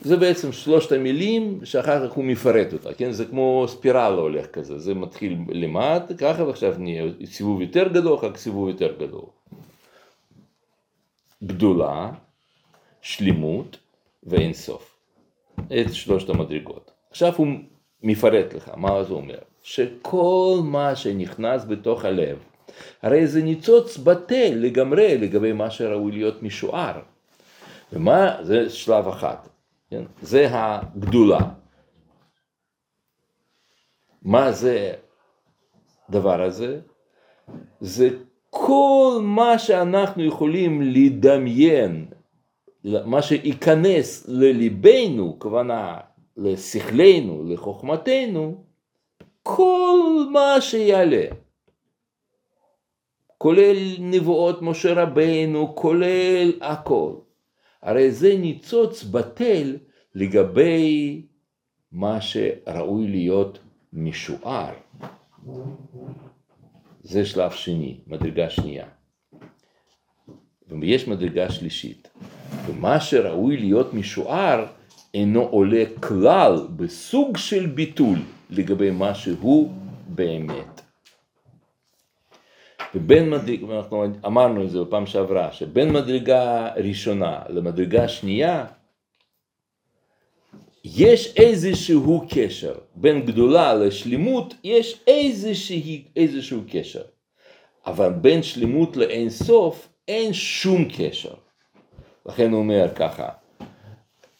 זה 0.02 0.18
בעצם 0.18 0.52
שלושת 0.52 0.92
המילים 0.92 1.60
שאחר 1.64 2.08
כך 2.08 2.14
הוא 2.14 2.26
מפרט 2.26 2.74
אותה, 2.74 2.94
כן? 2.94 3.12
זה 3.12 3.26
כמו 3.26 3.66
ספירלה 3.68 4.22
הולך 4.22 4.46
כזה, 4.48 4.80
זה 4.80 4.94
מתחיל 4.94 5.38
למט, 5.50 6.12
ככה 6.18 6.44
ועכשיו 6.44 6.74
נהיה 6.78 7.04
סיבוב 7.26 7.62
יותר 7.62 7.88
גדול, 7.88 8.16
אחר 8.16 8.32
כך 8.32 8.38
סיבוב 8.38 8.70
יותר 8.70 8.96
גדול. 9.00 9.26
גדולה, 11.44 12.12
שלמות 13.02 13.78
ואין 14.24 14.54
סוף. 14.54 14.98
את 15.60 15.94
שלושת 15.94 16.30
המדרגות. 16.30 16.92
עכשיו 17.10 17.34
הוא 17.38 17.48
מפרט 18.04 18.54
לך, 18.54 18.72
מה 18.78 19.04
זה 19.04 19.14
אומר? 19.14 19.38
שכל 19.64 20.60
מה 20.64 20.96
שנכנס 20.96 21.66
בתוך 21.66 22.06
הלב 22.06 22.38
הרי 23.02 23.28
זה 23.28 23.44
ניצוץ 23.44 23.98
בטל 23.98 24.54
לגמרי 24.56 25.18
לגבי 25.18 25.54
מה 25.54 25.70
שראוי 25.72 26.12
להיות 26.12 26.44
משוער. 26.44 27.00
ומה, 27.94 28.38
זה 28.42 28.70
שלב 28.70 29.08
אחד, 29.08 29.36
כן? 29.90 30.04
זה 30.22 30.48
הגדולה. 30.52 31.40
מה 34.22 34.52
זה 34.52 34.94
הדבר 36.10 36.42
הזה? 36.42 36.80
זה 37.80 38.10
כל 38.50 39.20
מה 39.22 39.60
שאנחנו 39.60 40.24
יכולים 40.24 40.82
לדמיין, 40.82 42.06
מה 42.84 43.22
שייכנס 43.22 44.26
לליבנו, 44.28 45.36
כוונה 45.40 45.98
לשכלנו, 46.38 47.44
לחוכמתנו, 47.48 48.64
כל 49.44 50.00
מה 50.32 50.62
שיעלה. 50.62 51.26
כולל 53.38 53.78
נבואות 54.00 54.62
משה 54.62 55.04
רבנו, 55.04 55.76
כולל 55.76 56.52
הכל. 56.62 57.14
הרי 57.82 58.12
זה 58.12 58.36
ניצוץ 58.38 59.04
בטל 59.04 59.78
לגבי 60.16 61.22
מה 61.92 62.22
שראוי 62.22 63.08
להיות 63.08 63.60
משוער. 63.94 64.74
זה 67.04 67.26
שלב 67.26 67.52
שני, 67.52 67.98
מדרגה 68.08 68.50
שנייה. 68.50 68.86
ויש 70.82 71.08
מדרגה 71.08 71.52
שלישית. 71.52 72.10
ומה 72.66 73.00
שראוי 73.00 73.58
להיות 73.58 73.94
משוער 73.94 74.66
אינו 75.14 75.42
עולה 75.42 75.84
כלל 76.00 76.68
בסוג 76.76 77.38
של 77.38 77.66
ביטול 77.66 78.20
לגבי 78.50 78.92
מה 78.92 79.16
שהוא 79.16 79.72
באמת. 80.08 80.79
ובין 82.96 83.30
מדרגה, 83.30 83.78
אנחנו 83.78 84.06
אמרנו 84.26 84.64
את 84.64 84.70
זה 84.70 84.82
בפעם 84.82 85.06
שעברה, 85.06 85.52
שבין 85.52 85.94
מדרגה 85.94 86.70
ראשונה 86.76 87.40
למדרגה 87.50 88.08
שנייה, 88.08 88.66
יש 90.84 91.34
איזשהו 91.38 92.26
קשר, 92.30 92.74
בין 92.96 93.26
גדולה 93.26 93.74
לשלמות 93.74 94.54
יש 94.64 95.00
איזשהו, 95.08 95.78
איזשהו 96.16 96.62
קשר, 96.72 97.02
אבל 97.86 98.10
בין 98.10 98.44
שלמות 98.44 98.98
לאין 98.98 99.30
סוף 99.30 99.88
אין 100.08 100.34
שום 100.34 100.86
קשר. 100.98 101.34
לכן 102.26 102.52
הוא 102.52 102.60
אומר 102.60 102.88
ככה, 102.96 103.30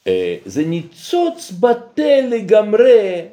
אה, 0.08 0.38
זה 0.46 0.66
ניצוץ 0.66 1.52
בטל 1.52 2.26
לגמרי, 2.30 3.26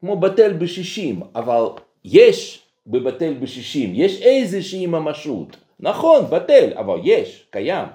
כמו 0.00 0.16
בטל 0.16 0.52
בשישים, 0.52 1.20
אבל 1.34 1.64
יש 2.04 2.61
בבטל 2.86 3.34
בשישים, 3.34 3.92
יש 3.94 4.22
איזושהי 4.22 4.86
ממשות, 4.86 5.56
נכון, 5.80 6.24
בטל, 6.30 6.72
אבל 6.76 6.98
יש, 7.02 7.46
קיים. 7.50 7.86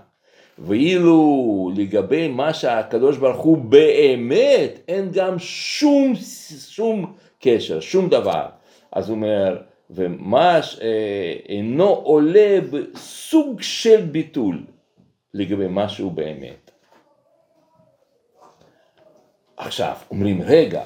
ואילו 0.59 1.71
לגבי 1.75 2.27
מה 2.27 2.53
שהקדוש 2.53 3.17
ברוך 3.17 3.41
הוא 3.41 3.57
באמת, 3.57 4.79
אין 4.87 5.11
גם 5.11 5.39
שום, 5.39 6.13
שום 6.69 7.13
קשר, 7.39 7.79
שום 7.79 8.09
דבר. 8.09 8.45
אז 8.91 9.09
הוא 9.09 9.15
אומר, 9.15 9.57
ומה 9.89 10.61
שאינו 10.61 11.87
עולה 11.87 12.59
בסוג 12.71 13.61
של 13.61 14.01
ביטול 14.01 14.63
לגבי 15.33 15.67
מה 15.67 15.89
שהוא 15.89 16.11
באמת. 16.11 16.71
עכשיו, 19.57 19.93
אומרים, 20.11 20.41
רגע, 20.41 20.83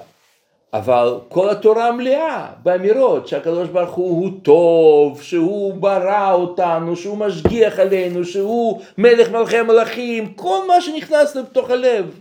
אבל 0.74 1.20
כל 1.30 1.50
התורה 1.50 1.92
מלאה 1.92 2.52
באמירות 2.64 3.28
שהקדוש 3.28 3.70
ברוך 3.70 3.96
הוא 3.96 4.22
הוא 4.22 4.32
טוב, 4.44 5.22
שהוא 5.22 5.74
ברא 5.74 6.34
אותנו, 6.34 6.96
שהוא 6.96 7.18
משגיח 7.18 7.80
עלינו, 7.80 8.26
שהוא 8.26 8.82
מלך 8.98 9.30
מלכי 9.30 9.58
המלכים, 9.58 10.34
כל 10.34 10.68
מה 10.68 10.82
שנכנס 10.82 11.36
לתוך 11.36 11.70
הלב. 11.70 12.20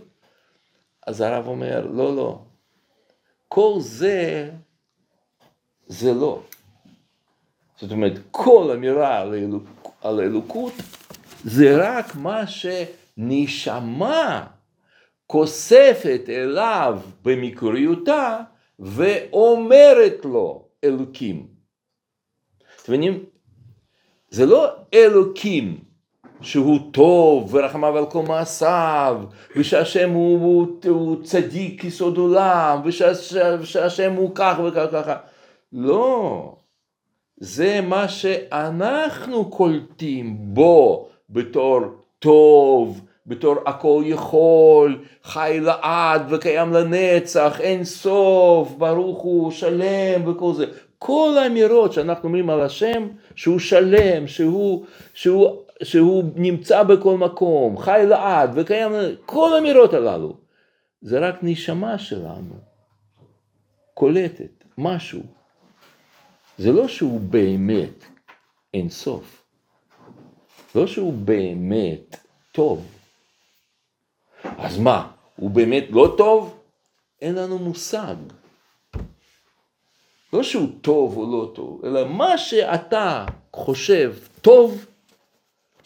אז 1.07 1.21
הרב 1.21 1.47
אומר, 1.47 1.87
לא, 1.91 2.15
לא, 2.15 2.39
כל 3.47 3.73
זה, 3.79 4.49
זה 5.87 6.13
לא. 6.13 6.39
זאת 7.79 7.91
אומרת, 7.91 8.13
כל 8.31 8.71
אמירה 8.75 9.19
על, 9.19 9.33
אלוק, 9.33 9.63
על 10.01 10.19
אלוקות 10.19 10.73
זה 11.43 11.77
רק 11.77 12.15
מה 12.15 12.43
שנשמה 13.17 14.47
כוספת 15.31 16.21
אליו 16.29 16.99
במקוריותה 17.25 18.39
ואומרת 18.79 20.25
לו 20.25 20.65
אלוקים. 20.83 21.47
אתם 22.83 22.91
מבינים? 22.91 23.23
זה 24.29 24.45
לא 24.45 24.67
אלוקים 24.93 25.77
שהוא 26.41 26.79
טוב 26.93 27.55
ורחמיו 27.55 27.97
על 27.97 28.05
כל 28.05 28.21
מעשיו 28.21 29.21
ושהשם 29.55 30.09
הוא, 30.09 30.39
הוא, 30.39 30.67
הוא 30.87 31.23
צדיק 31.23 31.83
יסוד 31.83 32.17
עולם 32.17 32.81
ושהשם 32.85 34.13
הוא 34.13 34.31
כך 34.35 34.59
וכך 34.67 34.85
וככה. 34.89 35.17
לא. 35.73 36.55
זה 37.37 37.81
מה 37.81 38.07
שאנחנו 38.07 39.49
קולטים 39.49 40.37
בו 40.39 41.09
בתור 41.29 41.79
טוב 42.19 43.01
בתור 43.27 43.55
הכל 43.65 44.03
יכול, 44.05 45.03
חי 45.23 45.59
לעד 45.61 46.33
וקיים 46.33 46.73
לנצח, 46.73 47.61
אין 47.61 47.83
סוף, 47.83 48.71
ברוך 48.77 49.21
הוא, 49.21 49.51
שלם 49.51 50.27
וכל 50.27 50.53
זה. 50.53 50.65
כל 50.97 51.37
האמירות 51.43 51.93
שאנחנו 51.93 52.23
אומרים 52.27 52.49
על 52.49 52.61
השם, 52.61 53.07
שהוא 53.35 53.59
שלם, 53.59 54.27
שהוא, 54.27 54.85
שהוא, 55.13 55.63
שהוא 55.83 56.23
נמצא 56.35 56.83
בכל 56.83 57.17
מקום, 57.17 57.77
חי 57.77 58.03
לעד 58.07 58.51
וקיים, 58.55 58.91
כל 59.25 59.53
האמירות 59.55 59.93
הללו, 59.93 60.37
זה 61.01 61.19
רק 61.19 61.35
נשמה 61.41 61.97
שלנו, 61.97 62.55
קולטת 63.93 64.63
משהו. 64.77 65.21
זה 66.57 66.71
לא 66.71 66.87
שהוא 66.87 67.19
באמת 67.19 68.05
אין 68.73 68.89
סוף, 68.89 69.43
לא 70.75 70.87
שהוא 70.87 71.13
באמת 71.13 72.17
טוב. 72.51 73.00
אז 74.71 74.77
מה, 74.77 75.11
הוא 75.35 75.51
באמת 75.51 75.85
לא 75.89 76.13
טוב? 76.17 76.59
אין 77.21 77.35
לנו 77.35 77.59
מושג. 77.59 78.15
לא 80.33 80.43
שהוא 80.43 80.69
טוב 80.81 81.17
או 81.17 81.31
לא 81.31 81.51
טוב, 81.55 81.85
אלא 81.85 82.07
מה 82.07 82.37
שאתה 82.37 83.25
חושב 83.53 84.15
טוב, 84.41 84.85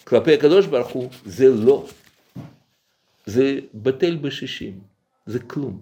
כלפי 0.03 0.33
הקדוש 0.33 0.65
ברוך 0.65 0.87
הוא, 0.87 1.09
זה 1.25 1.47
לא. 1.49 1.85
זה 3.25 3.59
בטל 3.73 4.15
בשישים, 4.15 4.79
זה 5.25 5.39
כלום. 5.39 5.79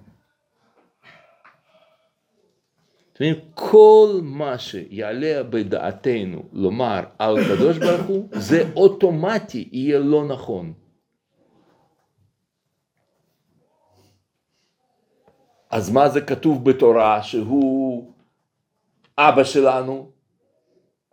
אתם 3.14 3.24
מבינים? 3.24 3.40
כל 3.54 4.20
מה 4.24 4.58
שיעלה 4.58 5.44
בדעתנו 5.44 6.44
לומר 6.54 7.04
על 7.20 7.38
הקדוש 7.38 7.78
ברוך 7.78 8.08
הוא, 8.08 8.30
זה 8.32 8.70
אוטומטי 8.76 9.70
יהיה 9.72 10.00
לא 10.00 10.28
נכון. 10.28 10.74
אז 15.74 15.90
מה 15.90 16.10
זה 16.10 16.22
כתוב 16.22 16.70
בתורה 16.70 17.24
שהוא 17.24 18.14
אבא 19.18 19.44
שלנו, 19.44 20.12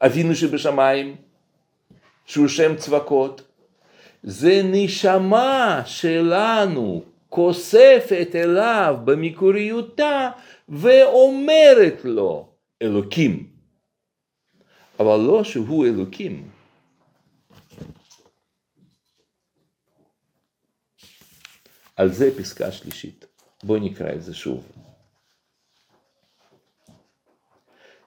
אבינו 0.00 0.34
שבשמיים, 0.34 1.16
שהוא 2.26 2.48
שם 2.48 2.76
צבקות? 2.76 3.42
זה 4.22 4.60
נשמה 4.64 5.82
שלנו 5.86 7.02
כוספת 7.28 8.28
אליו 8.34 8.96
במקוריותה 9.04 10.30
ואומרת 10.68 12.04
לו 12.04 12.48
אלוקים. 12.82 13.50
אבל 15.00 15.16
לא 15.16 15.44
שהוא 15.44 15.86
אלוקים. 15.86 16.50
על 21.96 22.12
זה 22.12 22.38
פסקה 22.38 22.72
שלישית. 22.72 23.29
בואי 23.64 23.80
נקרא 23.80 24.12
את 24.12 24.22
זה 24.22 24.34
שוב. 24.34 24.66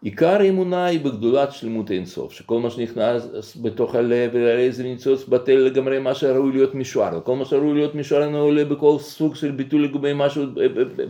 עיקר 0.03 0.41
האמונה 0.41 0.85
היא 0.85 0.99
בגדולת 0.99 1.51
שלמות 1.51 1.91
אינסוף, 1.91 2.33
שכל 2.33 2.59
מה 2.59 2.69
שנכנס 2.69 3.57
בתוך 3.61 3.95
הלב, 3.95 4.35
הרי 4.35 4.71
זה 4.71 4.83
ניצוץ 4.83 5.25
בטל 5.25 5.55
לגמרי 5.55 5.99
מה 5.99 6.15
שראוי 6.15 6.51
להיות 6.51 6.75
משוער, 6.75 7.17
וכל 7.17 7.35
מה 7.35 7.45
שראוי 7.45 7.73
להיות 7.73 7.95
משוער 7.95 8.23
אינו 8.23 8.37
עולה 8.37 8.65
בכל 8.65 8.97
סוג 8.99 9.35
של 9.35 9.51
ביטוי 9.51 9.79
לגבי 9.79 10.11
משהו 10.15 10.43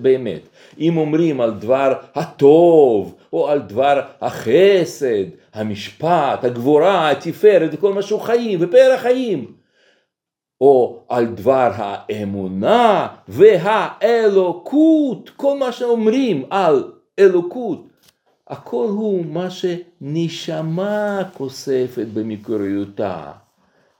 באמת. 0.01 0.41
אם 0.79 0.97
אומרים 0.97 1.41
על 1.41 1.51
דבר 1.51 1.93
הטוב, 2.15 3.15
או 3.33 3.49
על 3.49 3.59
דבר 3.59 4.01
החסד, 4.21 5.25
המשפט, 5.53 6.43
הגבורה, 6.43 7.11
התפארת, 7.11 7.69
וכל 7.73 7.93
מה 7.93 8.01
שהוא 8.01 8.21
חיים, 8.21 8.59
ופאר 8.61 8.91
החיים, 8.95 9.62
או 10.63 11.03
על 11.09 11.25
דבר 11.25 11.71
האמונה 11.75 13.07
והאלוקות, 13.27 15.29
כל 15.29 15.57
מה 15.57 15.71
שאומרים 15.71 16.45
על 16.49 16.93
אלוקות, 17.19 17.87
הכל 18.47 18.87
הוא 18.89 19.25
מה 19.25 19.49
שנשמה 19.49 21.19
כוספת 21.33 22.07
במקוריותה, 22.13 23.31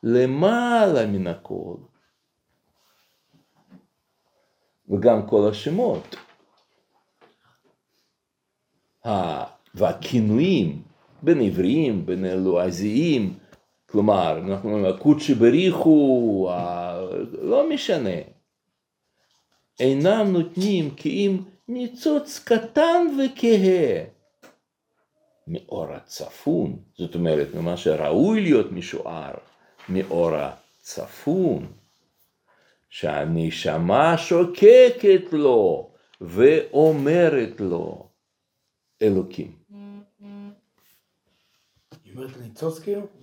למעלה 0.03 1.07
מן 1.07 1.27
הכל. 1.27 1.75
וגם 4.89 5.27
כל 5.27 5.49
השמות. 5.49 6.15
והכינויים 9.75 10.81
בין 11.21 11.41
עבריים, 11.41 12.05
בין 12.05 12.25
לועזיים, 12.25 13.33
כלומר, 13.93 14.37
אנחנו 14.37 14.73
אומרים, 14.73 14.95
הקודשי 14.95 15.33
בריחו, 15.33 16.49
לא 17.41 17.69
משנה. 17.69 18.19
אינם 19.79 20.27
נותנים 20.31 20.95
כי 20.95 21.09
אם 21.09 21.37
ניצוץ 21.67 22.39
קטן 22.45 23.07
וכהה 23.17 24.03
מאור 25.47 25.91
הצפון, 25.91 26.79
זאת 26.97 27.15
אומרת, 27.15 27.47
ממה 27.55 27.77
שראוי 27.77 28.41
להיות 28.41 28.71
משוער, 28.71 29.33
מאור 29.89 30.31
הצפון, 30.35 31.71
שהנשמה 32.89 34.17
שוקקת 34.17 35.23
לו 35.31 35.91
ואומרת 36.21 37.59
לו, 37.59 38.07
אלוקים. 39.01 39.51
היא 42.05 42.15
אומרת 42.15 42.37
ניצוץ 42.41 42.79
כאילו? 42.79 43.22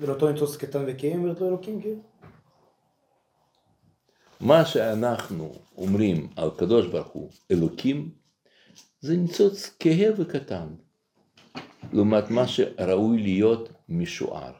זה 0.00 0.06
לאותו 0.06 0.32
ניצוץ 0.32 0.56
קטן 0.56 0.84
וכהה 0.86 1.14
אומרת 1.14 1.40
לו 1.40 1.48
אלוקים 1.48 1.80
כאילו? 1.80 2.00
מה 4.40 4.64
שאנחנו 4.64 5.54
אומרים 5.76 6.28
על 6.36 6.50
קדוש 6.56 6.86
ברוך 6.86 7.08
הוא 7.08 7.30
אלוקים, 7.50 8.10
זה 9.00 9.16
ניצוץ 9.16 9.76
כהה 9.80 10.10
וקטן, 10.16 10.66
לעומת 11.92 12.30
מה 12.30 12.48
שראוי 12.48 13.22
להיות 13.22 13.68
משוער. 13.88 14.52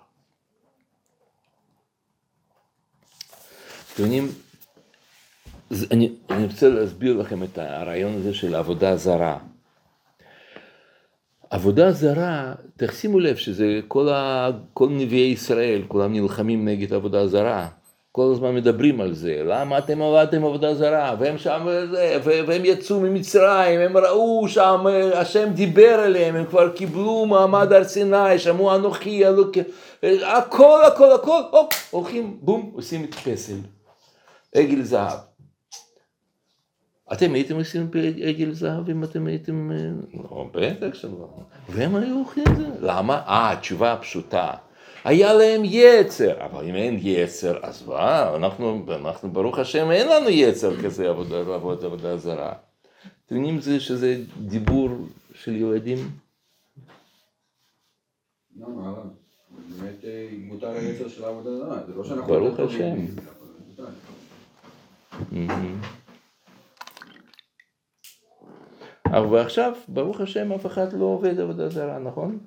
אתם 3.94 4.04
אני, 5.90 6.12
אני 6.30 6.46
רוצה 6.46 6.68
להסביר 6.68 7.16
לכם 7.16 7.42
את 7.42 7.58
הרעיון 7.58 8.14
הזה 8.14 8.34
של 8.34 8.54
עבודה 8.54 8.96
זרה. 8.96 9.38
עבודה 11.50 11.92
זרה, 11.92 12.52
תשימו 12.76 13.20
לב 13.20 13.36
שזה 13.36 13.80
כל, 13.88 14.08
ה, 14.08 14.50
כל 14.74 14.88
נביאי 14.90 15.32
ישראל, 15.32 15.82
כולם 15.88 16.12
נלחמים 16.12 16.64
נגד 16.68 16.94
עבודה 16.94 17.26
זרה. 17.26 17.68
כל 18.12 18.30
הזמן 18.32 18.54
מדברים 18.54 19.00
על 19.00 19.14
זה, 19.14 19.42
למה 19.44 19.78
אתם 19.78 20.02
עבדתם 20.02 20.44
עבודה 20.44 20.74
זרה, 20.74 21.16
והם 21.18 21.38
שם, 21.38 21.66
והם 22.24 22.64
יצאו 22.64 23.00
ממצרים, 23.00 23.80
הם 23.80 23.96
ראו 23.96 24.48
שם, 24.48 24.86
השם 25.14 25.48
דיבר 25.54 26.04
אליהם, 26.04 26.36
הם 26.36 26.44
כבר 26.44 26.70
קיבלו 26.70 27.26
מעמד 27.26 27.72
הר 27.72 27.84
סיני, 27.84 28.38
שמעו 28.38 28.74
אנוכי, 28.74 29.26
אלוק, 29.26 29.56
הכל, 30.22 30.80
הכל, 30.86 31.12
הכל, 31.12 31.40
הופ, 31.50 31.88
הולכים, 31.90 32.36
בום, 32.40 32.70
עושים 32.74 33.04
את 33.04 33.14
פסל, 33.14 33.56
עגל 34.54 34.82
זהב. 34.82 35.18
אתם 37.12 37.34
הייתם 37.34 37.56
עושים 37.56 37.90
עגל 38.22 38.52
זהב 38.52 38.90
אם 38.90 39.04
אתם 39.04 39.26
הייתם, 39.26 39.70
לא, 40.14 40.50
בטח 40.52 40.94
שלא, 40.94 41.28
והם 41.68 41.96
היו 41.96 42.14
הולכים 42.16 42.44
את 42.50 42.56
זה, 42.56 42.66
למה? 42.80 43.22
אה, 43.26 43.52
התשובה 43.52 43.92
הפשוטה. 43.92 44.50
היה 45.04 45.32
להם 45.32 45.62
יצר, 45.64 46.44
אבל 46.44 46.64
אם 46.64 46.74
אין 46.74 46.98
יצר, 47.02 47.58
אז 47.62 47.86
מה, 47.86 48.36
אנחנו, 48.36 48.86
אנחנו 48.88 49.30
ברוך 49.30 49.58
השם 49.58 49.90
אין 49.90 50.08
לנו 50.08 50.28
יצר 50.28 50.82
כזה 50.82 51.10
עבודה, 51.10 51.42
לעבוד 51.42 51.84
עבודה 51.84 52.16
זרה. 52.16 52.52
אתם 53.26 53.36
יודעים 53.36 53.60
שזה 53.80 54.20
דיבור 54.40 54.88
של 55.34 55.56
ילדים? 55.56 55.98
לא, 58.56 58.68
מה, 58.68 58.94
באמת 59.78 60.04
מותר 60.46 60.70
היצר 60.70 61.08
של 61.08 61.24
העבודה 61.24 61.56
זרה, 61.56 61.86
זה 61.86 61.92
לא 61.96 62.04
שאנחנו... 62.04 62.26
ברוך 62.26 62.60
השם. 62.60 63.06
אבל 69.18 69.38
עכשיו, 69.38 69.72
ברוך 69.88 70.20
השם, 70.20 70.52
אף 70.52 70.66
אחד 70.66 70.92
לא 70.92 71.04
עובד 71.04 71.40
עבודה 71.40 71.68
זרה, 71.68 71.98
נכון? 71.98 72.38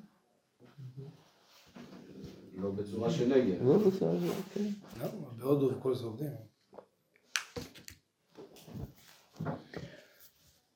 לא 2.55 2.69
בצורה 2.71 3.09
של 3.09 3.27
נגד. 3.27 3.61
לא 3.61 3.77
בצורה 3.77 4.11
של, 4.19 4.31
כן. 4.53 4.69
לא, 5.01 5.07
בהודו 5.37 5.71
וכל 5.77 5.95
זה 5.95 6.05
עובדים. 6.05 6.29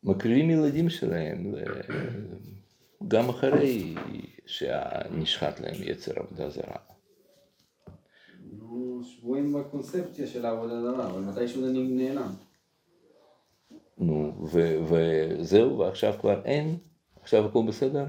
מקריבים 0.04 0.50
ילדים 0.50 0.90
שלהם, 0.90 1.56
גם 3.08 3.30
אחרי 3.30 3.96
שנשחט 4.46 5.60
להם 5.60 5.76
יצר 5.84 6.12
עבודה 6.16 6.50
זרה. 6.50 6.78
נו, 8.52 9.02
שבויים 9.04 9.54
בקונספציה 9.54 10.28
של 10.28 10.46
העבודה 10.46 10.82
זרה, 10.82 11.10
אבל 11.10 11.22
מתישהו 11.22 11.62
זה 11.62 11.74
נעלם. 11.74 12.32
נו, 14.02 14.48
וזהו, 14.90 15.78
ועכשיו 15.78 16.14
כבר 16.20 16.42
אין? 16.46 16.78
עכשיו 17.22 17.46
הכל 17.46 17.60
בסדר? 17.68 18.06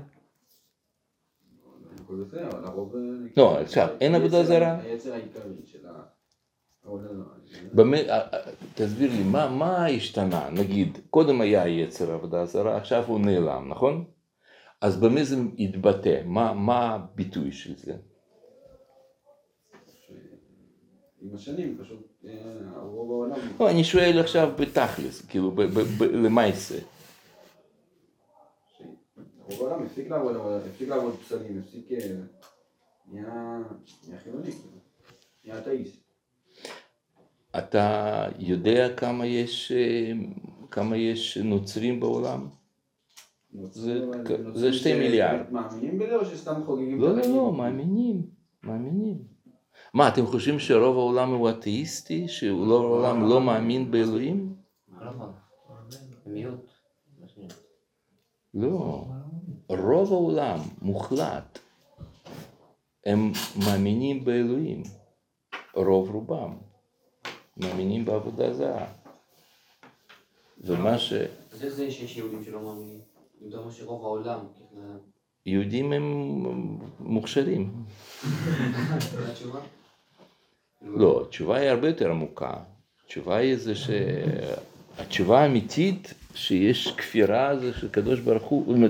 הרוב... 2.65 2.95
לא, 3.37 3.61
עכשיו, 3.61 3.89
אין 4.01 4.15
עבודה 4.15 4.45
זרה? 4.45 4.81
היצר 4.81 5.13
העיקרי 5.13 5.43
של 5.65 5.79
העבודה 6.85 7.09
זרה. 7.15 7.25
באמת, 7.73 8.07
תסביר 8.75 9.11
לי, 9.11 9.23
מה, 9.25 9.51
מה 9.51 9.87
השתנה? 9.87 10.51
נגיד, 10.51 10.99
קודם 11.11 11.41
היה 11.41 11.69
יצר 11.69 12.13
עבודה 12.13 12.47
זרה, 12.47 12.77
עכשיו 12.77 13.05
הוא 13.07 13.21
נעלם, 13.21 13.69
נכון? 13.69 14.05
אז 14.81 15.01
במה 15.01 15.25
זה 15.25 15.37
התבטא? 15.59 16.23
מה, 16.25 16.53
מה 16.53 16.95
הביטוי 16.95 17.53
של 17.53 17.77
זה? 17.77 17.97
עם 21.23 21.35
השנים 21.35 21.79
פשוט 21.81 22.25
הרוב 22.75 23.11
העולם... 23.11 23.37
לא, 23.61 23.71
אני 23.71 23.85
שואל 23.85 24.19
עכשיו 24.21 24.53
בתכלס, 24.59 25.27
כאילו, 25.27 25.55
למעשה. 26.01 26.79
רוב 29.39 29.61
העולם 29.61 29.87
הפסיק 29.87 30.11
לעבוד, 30.11 30.37
הפסיק 30.67 30.89
לעבוד 30.89 31.15
פסלים, 31.17 31.59
הפסיק... 31.65 31.89
נהיה 33.13 33.59
נהיה 34.09 34.19
חילוני, 34.25 34.51
כאילו. 34.53 34.79
נהיה 35.45 35.59
אתאיסט. 35.59 36.03
אתה 37.59 38.27
יודע 38.39 38.97
כמה 38.97 39.27
יש, 39.27 39.73
כמה 40.71 40.97
יש 40.97 41.39
נוצרים 41.39 42.01
בעולם? 42.01 42.49
זה- 43.71 44.73
שתי 44.73 44.95
מיליארד. 44.99 45.53
מאמינים 45.53 45.99
בזה 45.99 46.17
או 46.17 46.25
שסתם 46.25 46.63
חוגגים 46.67 47.01
לא, 47.01 47.17
לא? 47.17 47.27
לא, 47.27 47.53
מאמינים, 47.53 48.23
מאמינים. 48.63 49.32
מה, 49.95 50.09
אתם 50.09 50.27
חושבים 50.27 50.59
שרוב 50.59 50.97
העולם 50.97 51.31
הוא 51.31 51.51
אתאיסטי? 51.51 52.27
לא 52.43 52.81
העולם 52.83 53.29
לא 53.29 53.41
מאמין 53.41 53.91
באלוהים? 53.91 54.55
לא. 58.55 59.05
רוב 59.69 60.13
העולם, 60.13 60.59
מוחלט, 60.83 61.59
הם 63.07 63.33
מאמינים 63.65 64.25
באלוהים. 64.25 64.83
רוב 65.75 66.11
רובם. 66.11 66.57
מאמינים 67.57 68.05
בעבודה 68.05 68.55
זרה. 68.55 68.87
ומה 70.59 70.99
ש... 70.99 71.13
אז 71.13 71.65
איך 71.65 71.75
זה 71.75 71.91
שיש 71.91 72.17
יהודים 72.17 72.45
שלא 72.45 72.63
מאמינים? 72.63 73.01
אתה 73.49 73.57
אומר 73.57 73.71
שרוב 73.71 74.05
העולם, 74.05 74.47
יהודים 75.47 75.93
הם 75.93 76.03
מוכשרים. 77.01 77.73
לא, 80.85 81.23
התשובה 81.27 81.57
היא 81.57 81.71
הרבה 81.71 81.89
יותר 81.89 82.11
עמוקה. 82.11 82.55
התשובה 83.05 83.37
היא 83.37 83.57
זה 83.57 83.75
ש... 83.75 83.91
התשובה 84.99 85.41
האמיתית 85.41 86.15
שיש 86.35 86.93
כפירה 86.97 87.59
זה 87.59 87.73
שקדוש 87.73 88.21
ברוך 88.21 88.43
הוא, 88.43 88.89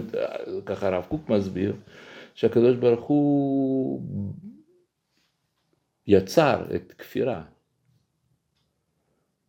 ככה 0.67 0.87
הרב 0.87 1.05
קוק 1.09 1.29
מסביר, 1.29 1.77
שהקדוש 2.35 2.77
ברוך 2.77 3.05
הוא 3.05 4.03
יצר 6.07 6.65
את 6.75 6.93
כפירה. 6.93 7.43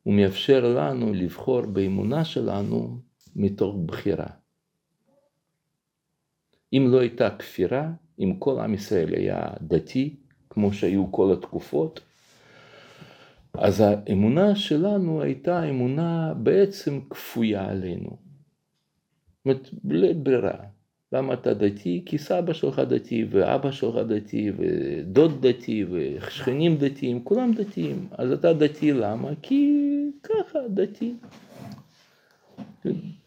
הוא 0.04 0.14
מאפשר 0.14 0.74
לנו 0.76 1.14
לבחור 1.14 1.62
באמונה 1.62 2.26
שלנו 2.26 2.98
מתוך 3.36 3.76
בחירה. 3.86 4.28
אם 6.74 6.88
לא 6.92 7.00
הייתה 7.00 7.30
כפירה, 7.40 7.92
אם 8.20 8.36
כל 8.40 8.60
עם 8.60 8.74
ישראל 8.74 9.14
היה 9.16 9.48
דתי, 9.62 10.16
כמו 10.50 10.74
שהיו 10.74 11.12
כל 11.12 11.34
התקופות, 11.34 12.00
אז 13.58 13.80
האמונה 13.80 14.56
שלנו 14.56 15.22
הייתה 15.22 15.70
אמונה 15.70 16.34
בעצם 16.34 17.00
כפויה 17.10 17.70
עלינו. 17.70 18.10
זאת 18.10 19.46
אומרת, 19.46 19.70
ברירה. 20.16 20.58
למה 21.12 21.34
אתה 21.34 21.54
דתי? 21.54 22.04
כי 22.06 22.18
סבא 22.18 22.54
שלך 22.54 22.80
דתי, 22.80 23.26
ואבא 23.30 23.72
שלך 23.72 23.96
דתי, 23.96 24.52
ודוד 24.58 25.48
דתי, 25.48 25.86
ושכנים 25.92 26.78
דתיים, 26.78 27.24
כולם 27.24 27.54
דתיים. 27.54 28.08
אז 28.12 28.32
אתה 28.32 28.54
דתי 28.54 28.92
למה? 28.92 29.30
כי 29.42 29.74
ככה, 30.24 30.60
דתי. 30.70 31.14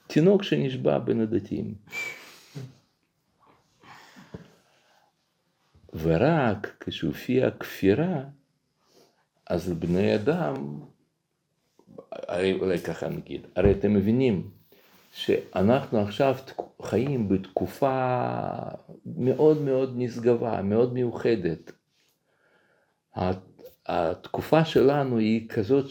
תינוק 0.07 0.43
שנשבע 0.43 0.99
בין 0.99 1.21
הדתיים. 1.21 1.75
ורק 5.95 6.77
כשהופיעה 6.81 7.51
כפירה, 7.51 8.25
אז 9.51 9.73
בני 9.79 10.15
אדם, 10.15 10.55
הרי 12.13 12.59
אולי 12.61 12.79
ככה 12.79 13.09
נגיד, 13.09 13.41
הרי 13.57 13.71
אתם 13.71 13.95
מבינים 13.95 14.51
שאנחנו 15.13 16.01
עכשיו 16.01 16.37
חיים 16.83 17.29
בתקופה 17.29 18.29
מאוד 19.17 19.63
מאוד 19.63 19.93
נשגבה, 19.97 20.63
מאוד 20.63 20.95
מיוחדת. 20.95 21.73
התקופה 23.87 24.65
שלנו 24.65 25.19
היא 25.19 25.49
כזאת 25.49 25.87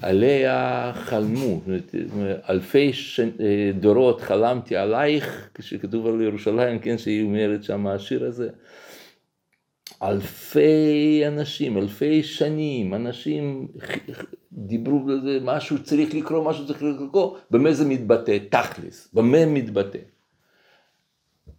שעליה 0.00 0.92
חלמו, 0.94 1.60
זאת 1.66 1.94
אומרת, 2.12 2.44
אלפי 2.50 2.92
ש... 2.92 3.20
דורות 3.80 4.20
חלמתי 4.20 4.76
עלייך, 4.76 5.50
כשכתוב 5.54 6.06
על 6.06 6.22
ירושלים, 6.22 6.78
כן, 6.78 6.98
שהיא 6.98 7.24
אומרת 7.24 7.64
שם 7.64 7.86
השיר 7.86 8.24
הזה. 8.24 8.48
אלפי 10.02 11.22
אנשים, 11.26 11.78
אלפי 11.78 12.22
שנים, 12.22 12.94
אנשים 12.94 13.68
דיברו 14.52 15.10
על 15.10 15.20
זה, 15.24 15.38
משהו 15.42 15.82
צריך 15.82 16.14
לקרות, 16.14 16.46
משהו 16.46 16.66
צריך 16.66 16.82
לקרות, 16.82 17.38
במה 17.50 17.72
זה 17.72 17.84
מתבטא? 17.88 18.38
תכלס, 18.50 19.08
במה 19.12 19.46
מתבטא? 19.46 19.98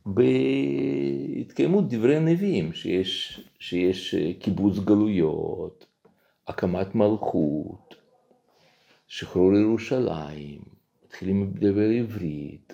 בהתקיימות 0.06 1.89
דברי 1.89 2.15
הנביאים, 2.15 2.73
שיש, 2.73 3.41
שיש 3.60 4.15
קיבוץ 4.39 4.80
גלויות, 4.80 5.86
הקמת 6.47 6.95
מלכות, 6.95 7.95
שחרור 9.08 9.54
ירושלים, 9.54 10.62
מתחילים 11.06 11.54
לדבר 11.56 11.89
עברית. 11.89 12.73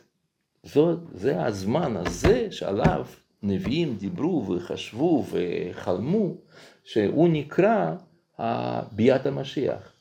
זאת, 0.63 0.99
זה 1.13 1.45
הזמן 1.45 1.97
הזה 1.97 2.47
שעליו 2.51 3.05
נביאים 3.43 3.95
דיברו 3.95 4.45
וחשבו 4.47 5.25
וחלמו, 5.31 6.35
שהוא 6.83 7.29
נקרא 7.29 7.91
ביאת 8.91 9.25
המשיח. 9.25 9.93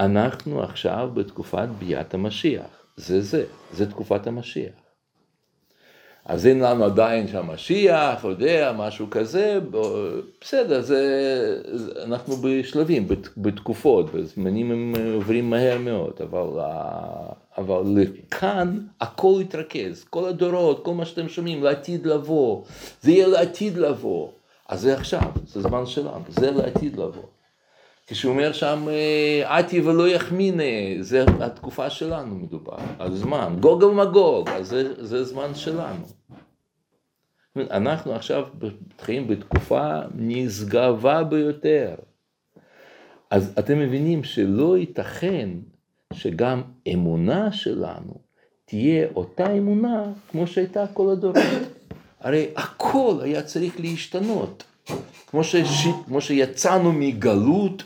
אנחנו 0.00 0.62
עכשיו 0.62 1.10
בתקופת 1.14 1.68
ביאת 1.78 2.14
המשיח, 2.14 2.84
זה 2.96 3.20
זה, 3.20 3.44
זה 3.72 3.90
תקופת 3.90 4.26
המשיח. 4.26 4.72
אז 6.24 6.46
אין 6.46 6.60
לנו 6.60 6.84
עדיין 6.84 7.28
שהמשיח, 7.28 8.24
יודע, 8.24 8.72
משהו 8.76 9.10
כזה, 9.10 9.58
בסדר, 10.40 10.80
זה, 10.80 11.62
אנחנו 12.04 12.36
בשלבים, 12.36 13.08
בתקופות, 13.36 14.14
בזמנים 14.14 14.70
הם 14.70 14.94
עוברים 15.14 15.50
מהר 15.50 15.78
מאוד, 15.78 16.12
אבל, 16.22 16.62
אבל 17.58 17.82
לכאן 17.96 18.78
הכל 19.00 19.38
יתרכז, 19.40 20.04
כל 20.04 20.28
הדורות, 20.28 20.84
כל 20.84 20.94
מה 20.94 21.04
שאתם 21.04 21.28
שומעים, 21.28 21.62
לעתיד 21.62 22.06
לבוא, 22.06 22.64
זה 23.00 23.10
יהיה 23.10 23.26
לעתיד 23.26 23.76
לבוא, 23.76 24.28
אז 24.68 24.80
זה 24.80 24.94
עכשיו, 24.94 25.30
זה 25.46 25.60
זמן 25.60 25.86
שלנו, 25.86 26.22
זה 26.28 26.50
לעתיד 26.50 26.92
לבוא. 26.92 27.26
כשהוא 28.06 28.32
אומר 28.32 28.52
שם, 28.52 28.88
עתי 29.44 29.80
ולא 29.80 30.08
יחמיני, 30.08 30.98
זה 31.00 31.24
התקופה 31.40 31.90
שלנו 31.90 32.34
מדובר, 32.34 32.76
הזמן, 32.98 33.56
גוג 33.60 33.82
ומגוג, 33.82 34.48
אז 34.48 34.68
זה, 34.68 35.04
זה 35.04 35.24
זמן 35.24 35.54
שלנו. 35.54 36.04
אנחנו 37.56 38.14
עכשיו 38.14 38.46
חיים 39.00 39.28
בתקופה 39.28 40.00
נשגבה 40.14 41.24
ביותר. 41.24 41.94
אז 43.30 43.54
אתם 43.58 43.78
מבינים 43.78 44.24
שלא 44.24 44.78
ייתכן 44.78 45.48
שגם 46.12 46.62
אמונה 46.92 47.52
שלנו 47.52 48.14
תהיה 48.64 49.06
אותה 49.14 49.52
אמונה 49.52 50.04
כמו 50.30 50.46
שהייתה 50.46 50.84
כל 50.94 51.10
הדורות. 51.10 51.36
הרי 52.20 52.46
הכל 52.56 53.14
היה 53.22 53.42
צריך 53.42 53.80
להשתנות. 53.80 54.64
כמו, 55.26 55.44
שש... 55.44 55.86
כמו 56.06 56.20
שיצאנו 56.20 56.92
מגלות, 56.92 57.82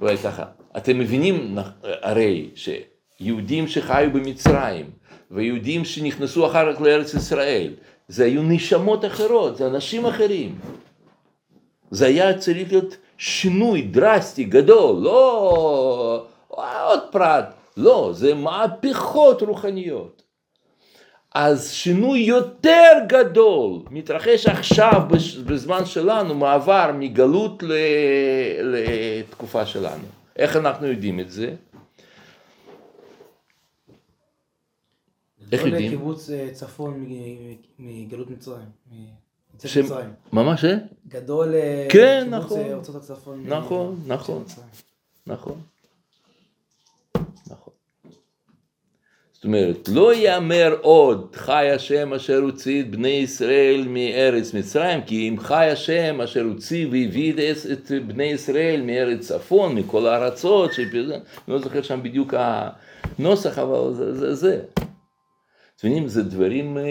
אולי 0.00 0.16
ככה, 0.16 0.44
אתם 0.76 0.98
מבינים 0.98 1.58
הרי 1.82 2.50
שיהודים 2.54 3.68
שחיו 3.68 4.10
במצרים 4.12 4.90
ויהודים 5.30 5.84
שנכנסו 5.84 6.46
אחר 6.46 6.74
כך 6.74 6.80
לארץ 6.80 7.14
ישראל, 7.14 7.72
זה 8.08 8.24
היו 8.24 8.42
נשמות 8.42 9.04
אחרות, 9.04 9.56
זה 9.56 9.66
אנשים 9.66 10.06
אחרים. 10.06 10.58
זה 11.90 12.06
היה 12.06 12.38
צריך 12.38 12.72
להיות 12.72 12.96
שינוי 13.18 13.82
דרסטי, 13.82 14.44
גדול, 14.44 15.02
לא 15.02 16.26
עוד 16.56 17.00
פרט, 17.12 17.44
לא, 17.76 18.10
זה 18.14 18.34
מהפכות 18.34 19.42
רוחניות. 19.42 20.22
אז 21.34 21.70
שינוי 21.70 22.18
יותר 22.18 22.92
גדול 23.08 23.82
מתרחש 23.90 24.46
עכשיו 24.46 25.02
בזמן 25.46 25.84
שלנו, 25.86 26.34
מעבר 26.34 26.90
מגלות 26.94 27.62
לתקופה 28.62 29.66
שלנו. 29.66 30.04
איך 30.36 30.56
אנחנו 30.56 30.86
יודעים 30.86 31.20
את 31.20 31.30
זה? 31.30 31.54
איך 35.52 35.64
יודעים? 35.66 35.90
קיבוץ 35.90 36.30
אה, 36.30 36.48
צפון 36.52 37.06
מגלות 37.78 38.30
מצרים. 38.30 38.68
ש- 39.64 39.76
מצרים. 39.76 40.12
ממש 40.32 40.64
אה? 40.64 40.76
גדול 41.08 41.54
אה, 41.54 41.86
כן, 41.90 42.26
נכון. 42.30 42.60
אה, 42.60 42.72
ארצות 42.74 42.94
הצפון. 42.96 43.46
נכון. 43.46 44.02
נכון. 44.06 44.44
נכון. 45.26 45.60
אומרת, 49.46 49.88
לא 49.88 50.14
יאמר 50.14 50.76
עוד 50.80 51.36
חי 51.36 51.70
השם 51.70 52.12
אשר 52.12 52.38
הוציא 52.38 52.82
את 52.82 52.90
בני 52.90 53.08
ישראל 53.08 53.84
מארץ 53.88 54.54
מצרים, 54.54 55.00
כי 55.02 55.28
אם 55.28 55.38
חי 55.38 55.68
השם 55.72 56.20
אשר 56.20 56.42
הוציא 56.42 56.86
והביא 56.86 57.34
את, 57.72 57.90
בני 58.06 58.24
ישראל 58.24 58.82
מארץ 58.82 59.20
צפון, 59.20 59.74
מכל 59.74 60.06
הארצות, 60.06 60.70
אני 60.78 61.20
לא 61.48 61.58
זוכר 61.58 61.82
שם 61.82 62.00
בדיוק 62.02 62.34
הנוסח, 63.18 63.58
אבל 63.58 63.94
זה 63.94 64.14
זה. 64.14 64.34
זה. 64.34 64.60
אתם 65.76 66.08
זה 66.08 66.22
דברים, 66.22 66.78
אה, 66.78 66.82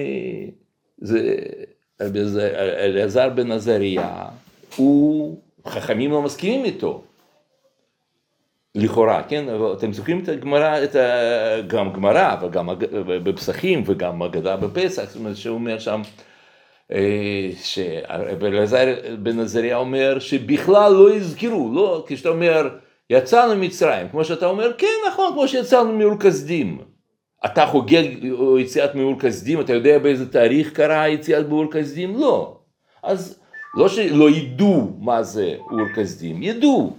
זה, 0.98 1.36
אלעזר 2.80 3.30
בן 3.30 3.52
עזריה, 3.52 4.26
הוא, 4.76 5.38
חכמים 5.68 6.12
לא 6.12 6.22
מסכימים 6.22 6.66
איתו. 6.66 7.04
לכאורה, 8.76 9.24
כן, 9.24 9.46
אתם 9.78 9.94
זוכרים 9.94 10.20
את 10.24 10.30
הגמרא, 10.30 10.84
את 10.84 10.96
ה... 10.96 11.62
גם 11.68 11.94
גמרא, 11.94 12.36
וגם 12.42 12.70
בפסחים 13.24 13.84
וגם 13.86 14.24
אגדה 14.24 14.56
בפסח, 14.58 15.04
זאת 15.04 15.16
אומרת 15.16 15.38
שהוא 15.38 15.56
אומר 15.56 15.80
שם, 15.80 16.02
אה, 16.92 17.50
שאלעזר 17.64 18.96
בן 19.24 19.40
עזריה 19.40 19.78
אומר 19.78 20.20
שבכלל 20.20 20.94
לא 20.94 21.16
יזכרו, 21.16 21.72
לא, 21.76 22.04
כשאתה 22.08 22.30
אומר 22.30 22.70
יצאנו 23.10 23.56
ממצרים, 23.56 24.10
כמו 24.10 24.26
שאתה 24.26 24.46
אומר, 24.46 24.72
כן 24.78 24.88
נכון, 25.08 25.34
כמו 25.34 25.48
שיצאנו 25.48 25.98
מאור 25.98 26.20
כשדים. 26.20 26.78
אתה 27.46 27.66
חוגג 27.66 28.04
יציאת 28.60 28.96
מאור 28.96 29.20
כשדים, 29.20 29.62
אתה 29.62 29.74
יודע 29.74 30.00
באיזה 30.00 30.32
תאריך 30.32 30.74
קרה 30.74 31.10
יציאת 31.10 31.50
מאור 31.50 31.66
כשדים? 31.72 32.16
לא. 32.20 32.58
אז 33.04 33.40
לא 33.76 33.90
שלא 33.90 34.30
ידעו 34.30 34.92
מה 35.00 35.24
זה 35.24 35.56
אור 35.72 35.88
כשדים, 35.96 36.44
ידעו. 36.44 36.94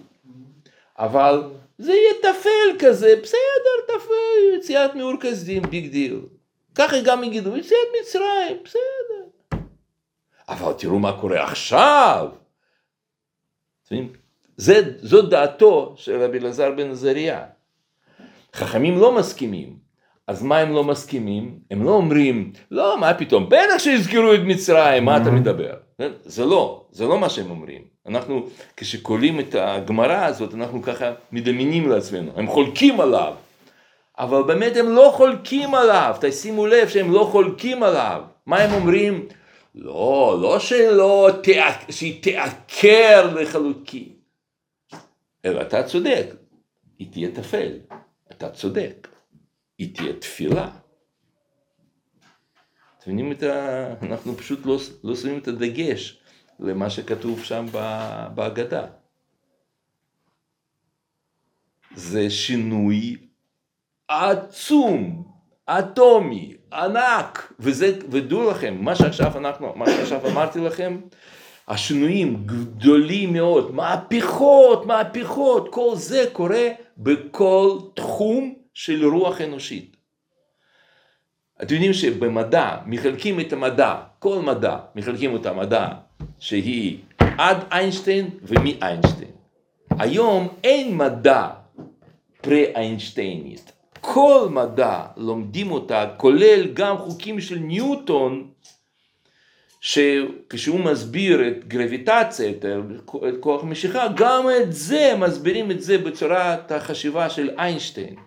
אבל 0.98 1.42
זה 1.78 1.92
יהיה 1.92 2.14
טפל 2.22 2.86
כזה, 2.86 3.14
בסדר, 3.22 3.76
טפל, 3.86 4.56
יציאת 4.56 4.94
מאור 4.94 5.12
כשדים, 5.20 5.62
big 5.62 5.90
deal. 5.90 6.20
ככה 6.74 6.96
גם 7.04 7.24
יגידו, 7.24 7.56
יציאת 7.56 7.88
מצרים, 8.00 8.62
בסדר. 8.64 9.60
אבל 10.48 10.72
תראו 10.72 10.98
מה 10.98 11.20
קורה 11.20 11.44
עכשיו. 11.44 12.28
זו 15.02 15.22
דעתו 15.22 15.94
של 15.96 16.22
רבי 16.22 16.38
אלעזר 16.38 16.70
בן 16.70 16.90
עזריה. 16.90 17.46
חכמים 18.54 18.98
לא 18.98 19.16
מסכימים. 19.16 19.85
אז 20.28 20.42
מה 20.42 20.58
הם 20.58 20.72
לא 20.72 20.84
מסכימים? 20.84 21.58
הם 21.70 21.84
לא 21.84 21.90
אומרים, 21.90 22.52
לא, 22.70 23.00
מה 23.00 23.14
פתאום, 23.14 23.48
בטח 23.48 23.78
שיזכרו 23.78 24.34
את 24.34 24.40
מצרים, 24.44 25.04
מה 25.04 25.16
אתה 25.16 25.30
מדבר? 25.30 25.74
זה 26.24 26.44
לא, 26.44 26.86
זה 26.90 27.04
לא 27.04 27.18
מה 27.18 27.28
שהם 27.28 27.50
אומרים. 27.50 27.82
אנחנו, 28.06 28.46
כשקוראים 28.76 29.40
את 29.40 29.54
הגמרא 29.54 30.24
הזאת, 30.24 30.54
אנחנו 30.54 30.82
ככה 30.82 31.12
מדמיינים 31.32 31.88
לעצמנו, 31.88 32.32
הם 32.36 32.46
חולקים 32.46 33.00
עליו. 33.00 33.34
אבל 34.18 34.42
באמת 34.42 34.76
הם 34.76 34.88
לא 34.88 35.12
חולקים 35.16 35.74
עליו, 35.74 36.16
תשימו 36.20 36.66
לב 36.66 36.88
שהם 36.88 37.12
לא 37.12 37.28
חולקים 37.32 37.82
עליו. 37.82 38.22
מה 38.46 38.58
הם 38.58 38.72
אומרים? 38.72 39.28
לא, 39.74 40.38
לא 40.42 40.58
שלא, 40.58 41.30
שהיא 41.90 42.22
תעקר 42.22 43.34
לחלוטין. 43.34 44.08
אלא 45.44 45.60
אתה 45.60 45.82
צודק, 45.82 46.26
היא 46.98 47.08
תהיה 47.12 47.28
טפל, 47.34 47.72
אתה 48.32 48.50
צודק, 48.50 49.08
היא 49.78 49.94
תהיה 49.94 50.12
תפילה. 50.12 50.70
אתם 52.98 53.10
מבינים 53.14 53.32
את 53.32 53.42
ה... 53.42 53.86
אנחנו 54.02 54.36
פשוט 54.36 54.66
לא, 54.66 54.78
לא 55.04 55.16
שמים 55.16 55.38
את 55.38 55.48
הדגש 55.48 56.20
למה 56.60 56.90
שכתוב 56.90 57.44
שם 57.44 57.66
בהגדה. 58.34 58.86
זה 61.94 62.30
שינוי 62.30 63.16
עצום, 64.08 65.24
אטומי, 65.66 66.56
ענק, 66.72 67.52
וזה, 67.60 67.98
ודעו 68.10 68.50
לכם, 68.50 68.76
מה 68.80 68.94
שעכשיו 68.94 69.38
אנחנו, 69.38 69.72
מה 69.76 69.86
שעכשיו 69.86 70.30
אמרתי 70.30 70.60
לכם, 70.60 71.00
השינויים 71.68 72.46
גדולים 72.46 73.32
מאוד, 73.32 73.74
מהפכות, 73.74 74.86
מהפכות, 74.86 75.68
כל 75.72 75.92
זה 75.94 76.24
קורה 76.32 76.68
בכל 76.98 77.78
תחום 77.94 78.65
של 78.76 79.04
רוח 79.04 79.40
אנושית. 79.40 79.96
אתם 81.62 81.74
יודעים 81.74 81.92
שבמדע 81.92 82.76
מחלקים 82.86 83.40
את 83.40 83.52
המדע, 83.52 83.94
כל 84.18 84.38
מדע, 84.38 84.76
מחלקים 84.94 85.36
את 85.36 85.46
המדע 85.46 85.88
שהיא 86.38 86.98
עד 87.38 87.56
איינשטיין 87.72 88.30
ומאיינשטיין. 88.42 89.30
היום 89.98 90.48
אין 90.64 90.96
מדע 90.96 91.48
פרה-איינשטיינית. 92.40 93.72
כל 94.00 94.48
מדע 94.50 95.06
לומדים 95.16 95.70
אותה, 95.70 96.10
כולל 96.16 96.66
גם 96.72 96.98
חוקים 96.98 97.40
של 97.40 97.58
ניוטון, 97.58 98.50
שכשהוא 99.80 100.80
מסביר 100.80 101.48
את 101.48 101.68
גרביטציה, 101.68 102.50
את, 102.50 102.64
כוח 103.40 103.64
משיכה, 103.64 104.06
גם 104.16 104.46
את 104.62 104.72
זה, 104.72 105.12
מסבירים 105.18 105.70
את 105.70 105.82
זה 105.82 105.98
בצורת 105.98 106.72
החשיבה 106.72 107.30
של 107.30 107.50
איינשטיין. 107.58 108.25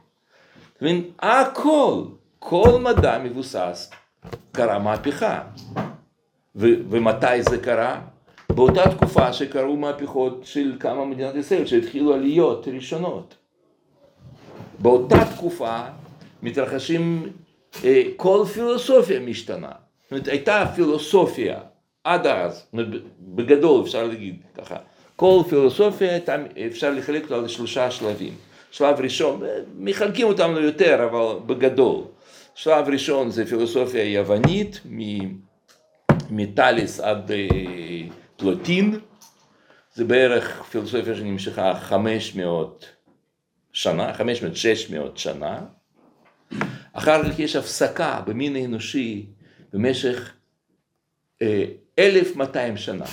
אתה 0.79 0.87
מבין? 0.87 1.03
הכל, 1.19 2.03
כל 2.39 2.79
מדע 2.81 3.17
מבוסס, 3.23 3.91
קרה 4.51 4.79
מהפכה. 4.79 5.41
ו- 6.55 6.75
ומתי 6.89 7.43
זה 7.43 7.57
קרה? 7.57 8.01
באותה 8.49 8.89
תקופה 8.95 9.33
שקרו 9.33 9.75
מהפכות 9.75 10.41
של 10.43 10.77
כמה 10.79 11.05
מדינת 11.05 11.35
ישראל, 11.35 11.65
שהתחילו 11.65 12.13
עליות 12.13 12.67
ראשונות. 12.67 13.35
באותה 14.79 15.25
תקופה 15.35 15.81
מתרחשים, 16.43 17.33
אה, 17.83 18.03
כל 18.15 18.45
פילוסופיה 18.53 19.19
משתנה. 19.19 19.71
זאת 20.03 20.11
אומרת, 20.11 20.27
הייתה 20.27 20.65
פילוסופיה 20.75 21.59
עד 22.03 22.27
אז, 22.27 22.65
בגדול 23.19 23.83
אפשר 23.83 24.07
להגיד 24.07 24.35
ככה, 24.57 24.75
כל 25.15 25.41
פילוסופיה 25.49 26.11
הייתה, 26.11 26.35
אפשר 26.67 26.91
לחלק 26.91 27.23
אותה 27.23 27.37
לשלושה 27.37 27.91
שלבים. 27.91 28.33
שלב 28.71 28.99
ראשון, 28.99 29.43
אה, 29.43 29.59
מחלקים 29.77 30.27
אותם 30.27 30.55
ליותר, 30.55 31.07
אבל 31.09 31.39
בגדול. 31.45 32.03
שלב 32.55 32.87
ראשון 32.87 33.31
זה 33.31 33.45
פילוסופיה 33.45 34.03
יוונית, 34.03 34.81
מטאליס 36.29 36.99
עד 36.99 37.31
אה, 37.31 37.47
פלוטין, 38.37 38.99
זה 39.93 40.05
בערך 40.05 40.63
פילוסופיה 40.63 41.15
שנמשכה 41.15 41.79
500 41.79 42.85
שנה, 43.73 44.13
500-600 44.15 44.21
שנה. 45.15 45.59
אחר 46.93 47.23
כך 47.23 47.39
יש 47.39 47.55
הפסקה 47.55 48.21
במין 48.25 48.55
האנושי 48.55 49.25
במשך 49.73 50.33
אה, 51.41 51.65
1,200 51.99 52.77
שנה. 52.77 53.05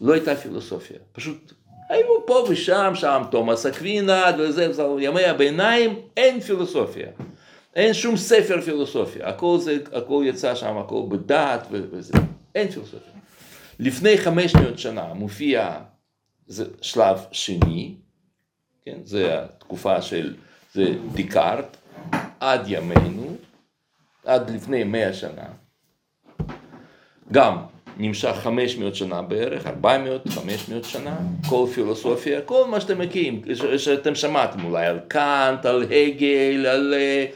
לא 0.00 0.12
הייתה 0.12 0.36
פילוסופיה, 0.36 0.96
פשוט 1.12 1.52
היו 1.88 2.26
פה 2.26 2.46
ושם, 2.48 2.92
שם 2.94 3.22
תומאס 3.30 3.66
אקווינה 3.66 4.24
וזה, 4.38 4.72
ימי 5.00 5.24
הביניים 5.24 6.00
אין 6.16 6.40
פילוסופיה. 6.40 7.08
אין 7.74 7.94
שום 7.94 8.16
ספר 8.16 8.60
פילוסופיה, 8.60 9.28
הכל, 9.28 9.58
זה, 9.60 9.78
הכל 9.92 10.22
יצא 10.26 10.54
שם, 10.54 10.78
הכל 10.78 11.02
בדעת 11.08 11.66
וזה, 11.70 12.14
אין 12.54 12.70
פילוסופיה. 12.70 13.12
לפני 13.78 14.18
500 14.18 14.78
שנה 14.78 15.14
מופיע 15.14 15.78
זה 16.46 16.64
שלב 16.82 17.18
שני, 17.32 17.94
כן, 18.84 18.98
זה 19.04 19.42
התקופה 19.42 20.02
של, 20.02 20.34
זה 20.74 20.84
דיקארט, 21.12 21.76
עד 22.40 22.60
ימינו, 22.66 23.36
עד 24.24 24.50
לפני 24.50 24.84
100 24.84 25.12
שנה, 25.12 25.46
גם 27.32 27.56
נמשך 27.98 28.36
500 28.42 28.94
שנה 28.94 29.22
בערך, 29.22 29.66
400, 29.66 30.28
500 30.28 30.84
שנה, 30.84 31.16
כל 31.48 31.66
פילוסופיה, 31.74 32.40
כל 32.40 32.66
מה 32.70 32.80
שאתם 32.80 32.98
מכירים, 32.98 33.42
שאתם 33.76 34.14
שמעתם 34.14 34.64
אולי 34.64 34.86
על 34.86 34.98
קאנט, 35.08 35.66
על 35.66 35.82
הגל, 35.82 36.66
על... 36.66 36.94
אה, 36.96 37.26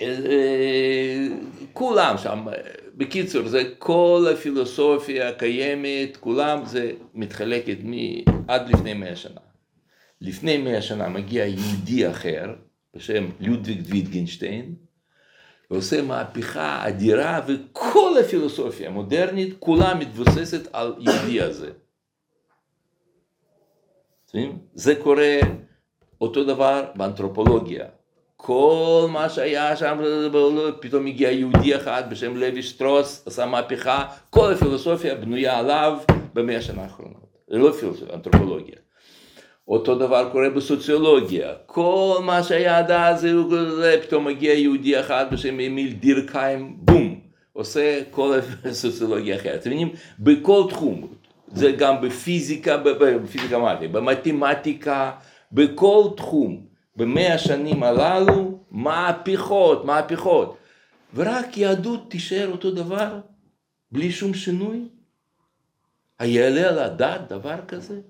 אה, 0.00 1.26
כולם 1.72 2.14
שם, 2.18 2.46
בקיצור, 2.94 3.48
זה 3.48 3.62
כל 3.78 4.26
הפילוסופיה 4.32 5.28
הקיימת, 5.28 6.16
כולם 6.20 6.64
זה 6.64 6.92
מתחלקת 7.14 7.76
מ- 7.84 8.22
עד 8.48 8.68
לפני 8.68 8.94
מאה 8.94 9.16
שנה. 9.16 9.40
לפני 10.20 10.58
מאה 10.58 10.82
שנה 10.82 11.08
מגיע 11.08 11.46
יהודי 11.46 12.10
אחר, 12.10 12.54
בשם 12.96 13.26
לודוויג 13.40 13.80
ויטגנשטיין, 13.86 14.74
ועושה 15.70 16.02
מהפכה 16.02 16.88
אדירה, 16.88 17.40
וכל 17.46 18.12
הפילוסופיה 18.20 18.88
המודרנית 18.88 19.54
כולה 19.58 19.94
מתבוססת 19.94 20.68
על 20.72 20.94
יהודי 20.98 21.40
הזה. 21.40 21.70
זה 24.74 24.94
קורה 24.94 25.38
אותו 26.20 26.44
דבר 26.44 26.84
באנתרופולוגיה. 26.94 27.86
כל 28.36 29.08
מה 29.12 29.28
שהיה 29.28 29.76
שם, 29.76 30.00
פתאום 30.80 31.06
הגיע 31.06 31.30
יהודי 31.30 31.76
אחד 31.76 32.10
בשם 32.10 32.36
לוי 32.36 32.62
שטרוס, 32.62 33.26
עשה 33.26 33.46
מהפכה, 33.46 34.04
כל 34.30 34.52
הפילוסופיה 34.52 35.14
בנויה 35.14 35.58
עליו 35.58 35.98
במאה 36.34 36.56
השנה 36.56 36.82
האחרונות. 36.82 37.36
לא 37.48 37.72
פילוסופיה, 37.72 38.14
אנתרופולוגיה. 38.14 38.76
אותו 39.68 39.94
דבר 39.94 40.28
קורה 40.32 40.50
בסוציולוגיה, 40.50 41.52
כל 41.66 42.18
מה 42.22 42.42
שהיה 42.42 42.78
עד 42.78 42.90
אז, 42.90 43.26
פתאום 44.02 44.24
מגיע 44.24 44.54
יהודי 44.54 45.00
אחד 45.00 45.26
בשם 45.32 45.60
אמיל 45.60 45.92
דירקהיים, 45.92 46.76
בום, 46.80 47.20
עושה 47.52 48.00
כל 48.10 48.38
הסוציולוגיה 48.64 49.36
אחרת. 49.36 49.60
אתם 49.60 49.70
מבינים? 49.70 49.92
בכל 50.18 50.62
תחום, 50.70 51.08
זה 51.52 51.72
גם 51.72 52.00
בפיזיקה, 52.00 52.76
בפיזיקה 52.76 53.56
אמרתי, 53.56 53.88
במתמטיקה, 53.88 55.12
בכל 55.52 56.04
תחום. 56.16 56.68
במאה 56.98 57.34
השנים 57.34 57.82
הללו, 57.82 58.58
מהפכות, 58.70 59.84
מהפכות. 59.84 60.56
ורק 61.14 61.56
יהדות 61.56 62.10
תישאר 62.10 62.48
אותו 62.52 62.70
דבר, 62.70 63.20
בלי 63.92 64.12
שום 64.12 64.34
שינוי? 64.34 64.88
היעלה 66.18 66.68
על 66.68 66.78
הדעת 66.78 67.28
דבר 67.28 67.56
כזה? 67.68 68.00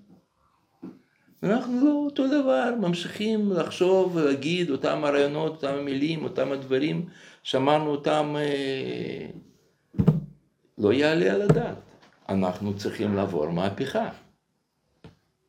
אנחנו 1.42 1.86
לא 1.86 1.92
אותו 1.92 2.26
דבר, 2.26 2.74
ממשיכים 2.80 3.52
לחשוב 3.52 4.16
ולהגיד 4.16 4.70
אותם 4.70 5.04
הרעיונות, 5.04 5.52
אותם 5.52 5.74
המילים, 5.74 6.24
אותם 6.24 6.52
הדברים, 6.52 7.08
שאמרנו 7.42 7.90
אותם, 7.90 8.34
אה, 8.38 9.26
לא 10.78 10.92
יעלה 10.92 11.34
על 11.34 11.42
הדעת. 11.42 11.76
אנחנו 12.28 12.76
צריכים 12.76 13.16
לעבור 13.16 13.50
מהפכה. 13.50 14.10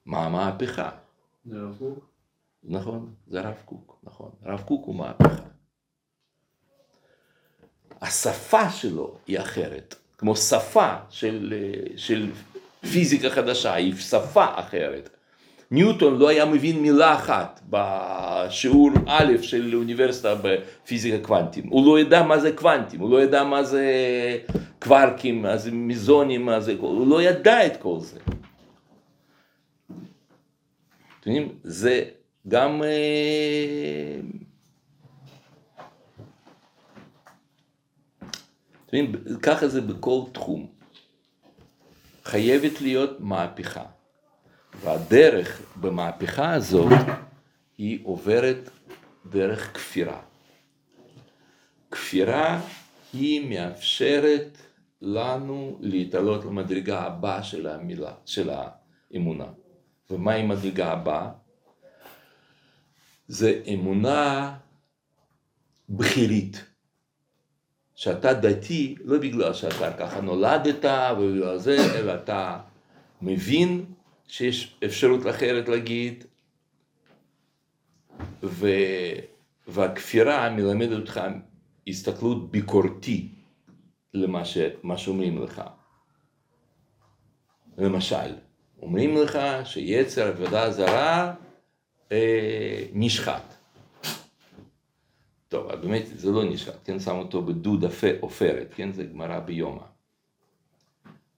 מה 0.05 0.25
המהפכה? 0.25 0.89
זה 1.45 1.57
לא 1.57 1.69
קוק? 1.79 2.09
נכון, 2.63 3.13
זה 3.27 3.39
הרב 3.39 3.57
קוק, 3.65 3.99
נכון. 4.03 4.31
הרב 4.43 4.61
קוק 4.61 4.85
הוא 4.85 4.95
מהפכה. 4.95 5.43
השפה 8.01 8.69
שלו 8.69 9.17
היא 9.27 9.39
אחרת, 9.39 9.95
כמו 10.17 10.35
שפה 10.35 10.95
של, 11.09 11.53
אה, 11.57 11.97
של 11.97 12.31
פיזיקה 12.81 13.29
חדשה, 13.29 13.73
היא 13.73 13.95
שפה 13.95 14.45
אחרת. 14.59 15.18
ניוטון 15.71 16.17
לא 16.17 16.27
היה 16.27 16.45
מבין 16.45 16.81
מילה 16.81 17.15
אחת 17.15 17.61
בשיעור 17.69 18.89
א' 19.07 19.33
של 19.41 19.75
אוניברסיטה 19.75 20.35
בפיזיקה 20.35 21.27
קוונטים. 21.27 21.67
הוא 21.69 21.85
לא 21.85 21.99
ידע 21.99 22.23
מה 22.23 22.39
זה 22.39 22.51
קוונטים, 22.51 22.99
הוא 22.99 23.11
לא 23.11 23.23
ידע 23.23 23.43
מה 23.43 23.63
זה 23.63 23.85
קווארקים, 24.79 25.41
מה 25.41 25.57
זה 25.57 25.71
מיזונים, 25.71 26.45
מה 26.45 26.59
זה... 26.59 26.75
הוא 26.79 27.07
לא 27.07 27.21
ידע 27.21 27.65
את 27.65 27.77
כל 27.77 27.99
זה. 27.99 28.19
אתם 31.19 31.31
יודעים, 31.31 31.59
זה 31.63 32.03
גם... 32.47 32.83
אה, 32.83 34.19
אתם 38.85 38.97
יודעים, 38.97 39.39
ככה 39.41 39.67
זה 39.67 39.81
בכל 39.81 40.21
תחום. 40.31 40.67
חייבת 42.23 42.81
להיות 42.81 43.19
מהפכה. 43.19 43.98
והדרך 44.81 45.61
במהפכה 45.75 46.53
הזאת 46.53 46.91
היא 47.77 47.99
עוברת 48.03 48.69
דרך 49.29 49.73
כפירה. 49.73 50.21
כפירה 51.91 52.61
היא 53.13 53.49
מאפשרת 53.49 54.57
לנו 55.01 55.77
להתעלות 55.81 56.45
למדרגה 56.45 56.99
הבאה 56.99 57.43
של 57.43 57.67
המילה, 57.67 58.13
של 58.25 58.49
האמונה. 58.49 59.47
ומהי 60.09 60.43
מדרגה 60.43 60.91
הבאה? 60.91 61.29
זה 63.27 63.61
אמונה 63.73 64.55
בכירית. 65.89 66.65
שאתה 67.95 68.33
דתי 68.33 68.95
לא 69.03 69.17
בגלל 69.17 69.53
שאתה 69.53 69.93
ככה 69.93 70.21
נולדת 70.21 70.85
ובגלל 71.17 71.57
זה, 71.57 71.77
אלא 71.95 72.13
אתה 72.15 72.59
מבין 73.21 73.85
שיש 74.29 74.77
אפשרות 74.85 75.27
אחרת 75.29 75.69
להגיד, 75.69 76.23
ו... 78.43 78.67
והכפירה 79.67 80.49
מלמדת 80.49 80.99
אותך 80.99 81.21
הסתכלות 81.87 82.51
ביקורתי 82.51 83.29
למה 84.13 84.45
ש... 84.45 84.57
שאומרים 84.97 85.43
לך. 85.43 85.61
למשל, 87.77 88.35
אומרים 88.81 89.17
לך 89.17 89.39
שיצר 89.63 90.27
עבודה 90.27 90.71
זרה 90.71 91.33
אה, 92.11 92.85
נשחט. 92.93 93.53
טוב, 95.47 95.75
באמת 95.75 96.07
זה 96.07 96.31
לא 96.31 96.43
נשחט, 96.43 96.73
כן, 96.85 96.99
שם 96.99 97.15
אותו 97.15 97.41
בדוד 97.41 97.85
עופרת, 98.19 98.73
כן, 98.75 98.91
זה 98.91 99.03
גמרא 99.03 99.39
ביומא. 99.39 99.83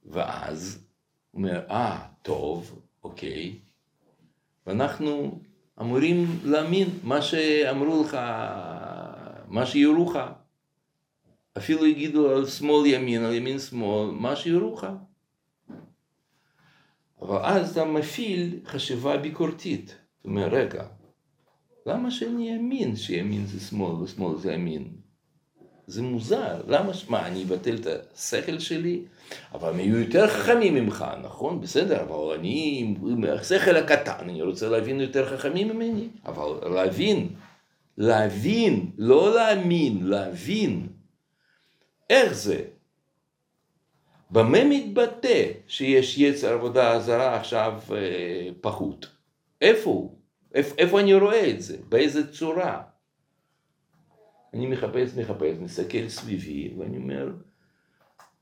ואז 0.06 0.86
הוא 1.32 1.40
אומר, 1.40 1.66
אה, 1.70 2.11
טוב, 2.22 2.82
אוקיי, 3.04 3.56
ואנחנו 4.68 5.40
אמורים 5.82 6.26
להאמין 6.44 6.90
מה 7.04 7.22
שאמרו 7.22 8.04
לך, 8.04 8.18
מה 9.48 9.66
שיראו 9.66 10.12
לך. 10.12 10.20
אפילו 11.58 11.86
יגידו 11.86 12.30
על 12.30 12.46
שמאל 12.46 12.86
ימין, 12.86 13.24
על 13.24 13.34
ימין 13.34 13.60
שמאל, 13.60 14.12
מה 14.12 14.36
שיראו 14.36 14.74
לך. 14.74 14.88
אבל 17.22 17.38
אז 17.44 17.72
אתה 17.72 17.86
מפעיל 17.86 18.60
חשיבה 18.66 19.18
ביקורתית. 19.18 19.88
זאת 19.88 20.26
אומרת, 20.26 20.52
רגע, 20.54 20.88
למה 21.86 22.12
שאני 22.12 22.54
אאמין 22.54 22.96
שימין 22.96 23.46
זה 23.46 23.60
שמאל 23.60 23.96
ושמאל 23.96 24.38
זה 24.38 24.54
ימין? 24.54 25.01
זה 25.88 26.02
מוזר, 26.02 26.62
למה, 26.68 26.92
מה, 27.10 27.28
אני 27.28 27.44
אבטל 27.44 27.76
את 27.76 27.88
השכל 28.16 28.60
שלי? 28.60 29.02
אבל 29.54 29.70
הם 29.70 29.80
יהיו 29.80 30.00
יותר 30.00 30.28
חכמים 30.28 30.76
ממך, 30.76 31.06
נכון? 31.24 31.62
בסדר, 31.62 32.02
אבל 32.02 32.34
אני, 32.40 32.96
השכל 33.30 33.76
הקטן, 33.76 34.16
אני 34.20 34.42
רוצה 34.42 34.70
להבין 34.70 35.02
יותר 35.02 35.38
חכמים 35.38 35.70
ממני, 35.70 36.08
אבל 36.26 36.74
להבין, 36.76 37.30
להבין, 37.98 38.92
לא 38.98 39.36
להאמין, 39.36 40.08
להבין. 40.08 40.88
איך 42.10 42.34
זה? 42.34 42.62
במה 44.32 44.64
מתבטא 44.64 45.46
שיש 45.68 46.18
יצר 46.18 46.54
עבודה 46.54 47.00
זרה 47.00 47.36
עכשיו 47.36 47.80
אה, 47.96 48.50
פחות? 48.62 49.08
איפה 49.62 49.90
הוא? 49.90 50.18
איפה, 50.54 50.76
איפה 50.78 51.00
אני 51.00 51.14
רואה 51.14 51.50
את 51.50 51.62
זה? 51.62 51.78
באיזה 51.90 52.32
צורה? 52.34 52.82
אני 54.54 54.68
מחפש, 54.68 55.18
מחפש, 55.18 55.58
מסתכל 55.58 56.10
סביבי, 56.10 56.74
ואני 56.78 56.98
אומר, 56.98 57.32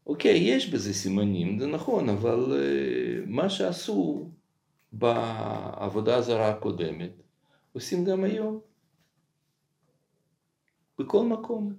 אוקיי, 0.08 0.38
יש 0.38 0.70
בזה 0.74 0.94
סימנים, 0.94 1.60
זה 1.60 1.68
נכון, 1.68 2.10
אבל 2.10 2.46
uh, 2.46 3.26
מה 3.28 3.50
שעשו 3.50 4.30
בעבודה 4.92 6.16
הזרה 6.16 6.50
הקודמת, 6.50 7.12
עושים 7.74 8.06
גם 8.06 8.24
היום. 8.24 8.60
בכל 11.00 11.26
מקום. 11.26 11.74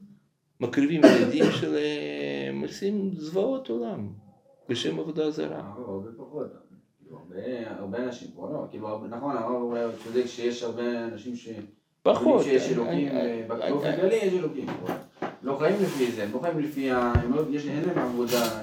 מקריבים 0.60 1.00
ילדים 1.04 1.44
שלהם, 1.60 2.60
עושים 2.62 3.10
זוועות 3.14 3.68
עולם 3.68 4.12
בשם 4.68 4.98
עבודה 5.00 5.30
זרה. 5.30 5.72
הרבה 5.76 6.08
פחות. 6.16 6.46
הרבה 7.66 8.04
אנשים 8.04 8.30
פה 8.34 8.50
לא, 8.52 8.66
כאילו, 8.70 9.06
נכון, 9.06 9.36
הרב 9.36 9.62
אולי 9.62 9.84
צודק 10.04 10.26
שיש 10.26 10.62
הרבה 10.62 11.04
אנשים 11.04 11.36
ש... 11.36 11.48
פחות. 12.02 12.42
שיש 12.44 12.72
אלוקים, 12.72 13.08
באופן 13.48 13.96
כללי 13.96 14.14
יש 14.14 14.34
אלוקים. 14.34 14.66
לא 15.42 15.56
חיים 15.58 15.76
לפי 15.82 16.12
זה, 16.12 16.24
הם 16.24 16.32
לא 16.32 16.40
חיים 16.40 16.58
לפי 16.58 16.90
ה... 16.90 17.12
לא- 17.30 17.44
אין 17.68 17.84
להם 17.88 17.98
עבודה, 17.98 18.62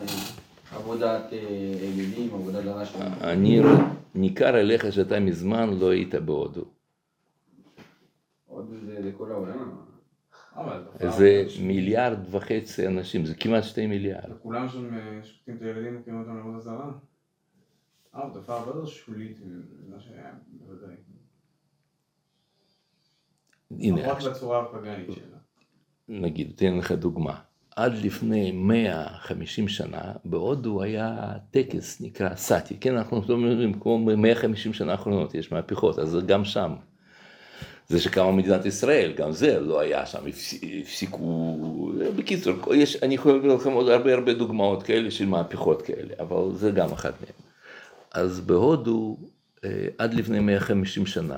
עבודת 0.76 1.34
אלילים, 1.82 2.34
עבודה 2.34 2.62
זרה 2.62 2.86
שלהם. 2.86 3.12
אני 3.22 3.62
ניכר 4.16 4.56
עליך 4.56 4.94
שאתה 4.94 5.20
מזמן 5.20 5.70
לא 5.80 5.92
היית 5.92 6.16
בהודו. 6.16 6.66
הודו 8.46 8.74
זה 8.86 9.00
לכל 9.00 9.32
העולם. 9.32 9.76
זה 11.10 11.44
מיליארד 11.62 12.18
וחצי 12.32 12.88
אנשים, 12.88 13.26
זה 13.26 13.36
כמעט 13.36 13.64
שתי 13.64 13.88
מיליארד. 13.88 14.30
כולם 14.44 14.70
שם 14.70 14.90
שופטים 15.24 15.56
את 15.56 15.62
הילדים 15.62 15.98
וכאילו 16.02 16.20
אותם 16.20 16.38
לעבודה 16.38 16.60
זרה? 16.60 16.92
אה, 18.16 18.30
תופעה 18.34 18.58
הרבה 18.60 18.72
יותר 18.72 18.86
שולית 18.86 19.38
ממה 19.88 20.00
שהיה 20.00 20.32
בוודאי. 20.52 20.96
הנה, 23.72 24.12
רק 24.12 24.22
בצורה 24.22 24.62
הפגנית 24.62 25.08
שלה. 25.16 25.38
נגיד, 26.10 26.52
אתן 26.56 26.78
לך 26.78 26.92
דוגמה. 26.92 27.36
עד 27.76 27.94
לפני 27.98 28.52
150 28.52 29.68
שנה, 29.68 30.02
בהודו 30.26 30.82
היה 30.84 31.34
טקס 31.52 32.02
נקרא 32.02 32.36
סאטי, 32.36 32.78
כן, 32.78 32.98
אנחנו 32.98 33.22
לא 33.30 33.34
אומרים, 33.34 33.80
כמו 33.80 34.00
150 34.00 34.74
שנה 34.74 34.92
האחרונות, 34.92 35.36
יש 35.36 35.52
מהפכות, 35.52 36.00
אז 36.00 36.18
גם 36.26 36.46
שם. 36.46 36.74
זה 37.88 38.00
שקמה 38.00 38.32
מדינת 38.32 38.66
ישראל, 38.66 39.14
גם 39.14 39.32
זה 39.32 39.60
לא 39.60 39.80
היה 39.80 40.06
שם, 40.06 40.20
הפסיקו, 40.82 41.58
בקיצור, 42.16 42.76
יש, 42.76 43.04
אני 43.04 43.16
יכול 43.16 43.32
להביא 43.32 43.50
לכם 43.50 43.72
עוד 43.72 43.90
הרבה 43.90 44.14
הרבה 44.14 44.34
דוגמאות 44.34 44.84
כאלה 44.84 45.12
של 45.12 45.26
מהפכות 45.26 45.82
כאלה, 45.82 46.14
אבל 46.20 46.54
זה 46.54 46.72
גם 46.72 46.92
אחת 46.92 47.14
מהן. 47.22 47.48
אז 48.14 48.40
בהודו, 48.40 49.18
אה, 49.64 49.88
עד 49.98 50.14
לפני 50.14 50.40
150 50.40 51.06
שנה, 51.06 51.38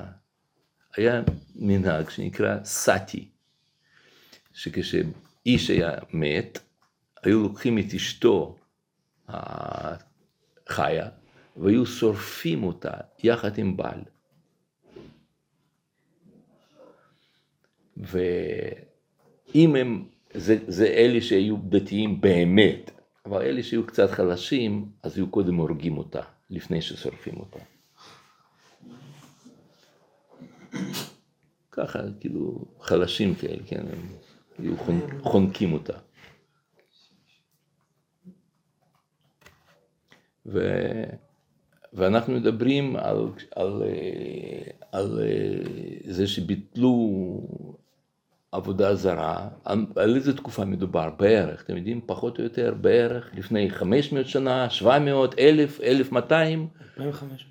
היה 0.96 1.22
מנהג 1.54 2.10
שנקרא 2.10 2.56
סאטי, 2.64 3.28
שכשאיש 4.54 5.70
היה 5.70 5.92
מת, 6.12 6.58
היו 7.22 7.42
לוקחים 7.42 7.78
את 7.78 7.94
אשתו 7.94 8.56
החיה, 9.28 11.08
והיו 11.56 11.86
שורפים 11.86 12.64
אותה 12.64 12.92
יחד 13.22 13.58
עם 13.58 13.76
בעל. 13.76 14.00
ואם 17.96 19.76
הם, 19.76 20.04
זה, 20.34 20.58
זה 20.66 20.86
אלה 20.86 21.20
שהיו 21.20 21.56
דתיים 21.68 22.20
באמת, 22.20 22.90
אבל 23.26 23.42
אלה 23.42 23.62
שהיו 23.62 23.86
קצת 23.86 24.10
חלשים, 24.10 24.88
אז 25.02 25.16
היו 25.16 25.30
קודם 25.30 25.54
הורגים 25.54 25.98
אותה, 25.98 26.22
לפני 26.50 26.82
ששורפים 26.82 27.36
אותה. 27.36 27.58
ככה, 31.72 31.98
כאילו, 32.20 32.64
חלשים 32.80 33.34
כאלה, 33.34 33.62
כן, 33.66 33.84
הם 33.92 34.06
היו 34.58 34.74
חונקים 35.22 35.72
אותה. 35.72 35.98
ואנחנו 41.92 42.34
מדברים 42.34 42.96
על, 42.96 43.16
על, 43.56 43.82
על 44.92 45.20
אה, 45.22 45.58
זה 46.04 46.26
שביטלו 46.26 46.96
עבודה 48.52 48.94
זרה, 48.94 49.48
על, 49.64 49.86
על 49.96 50.16
איזה 50.16 50.36
תקופה 50.36 50.64
מדובר 50.64 51.10
בערך, 51.10 51.62
אתם 51.62 51.76
יודעים, 51.76 52.00
פחות 52.06 52.38
או 52.38 52.44
יותר 52.44 52.74
בערך 52.80 53.30
לפני 53.34 53.70
500 53.70 54.26
שנה, 54.26 54.70
700, 54.70 55.34
1000, 55.38 55.80
1200, 55.80 56.68
2005. 56.82 57.46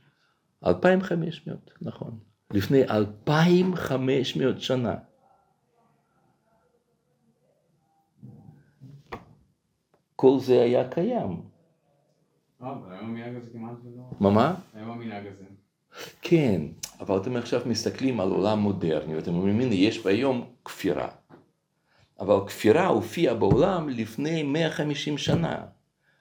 2500, 0.65 1.71
נכון, 1.82 2.19
לפני 2.54 2.84
2500 2.84 4.62
שנה. 4.62 4.95
כל 10.16 10.39
זה 10.39 10.62
היה 10.62 10.89
קיים. 10.89 11.41
אבל 12.62 12.93
היום 12.93 13.06
המנהג 13.06 13.36
הזה 13.36 13.50
כמעט 13.54 13.76
ולא... 13.84 14.04
מה 14.20 14.30
מה? 14.30 14.56
היום 14.74 14.89
המנהג 14.89 15.28
הזה. 15.28 15.43
כן, 16.22 16.62
אבל 17.00 17.18
אתם 17.18 17.36
עכשיו 17.36 17.62
מסתכלים 17.66 18.20
על 18.20 18.32
עולם 18.32 18.60
מודרני 18.60 19.16
ואתם 19.16 19.34
אומרים, 19.34 19.60
הנה, 19.60 19.76
יש 19.76 20.06
היום 20.06 20.54
כפירה. 20.66 21.10
אבל 22.20 22.47
כפירה 22.47 22.88
הופיעה 22.88 23.36
בעולם 23.36 23.89
לפני 23.89 24.43
150 24.43 25.18
שנה. 25.18 25.66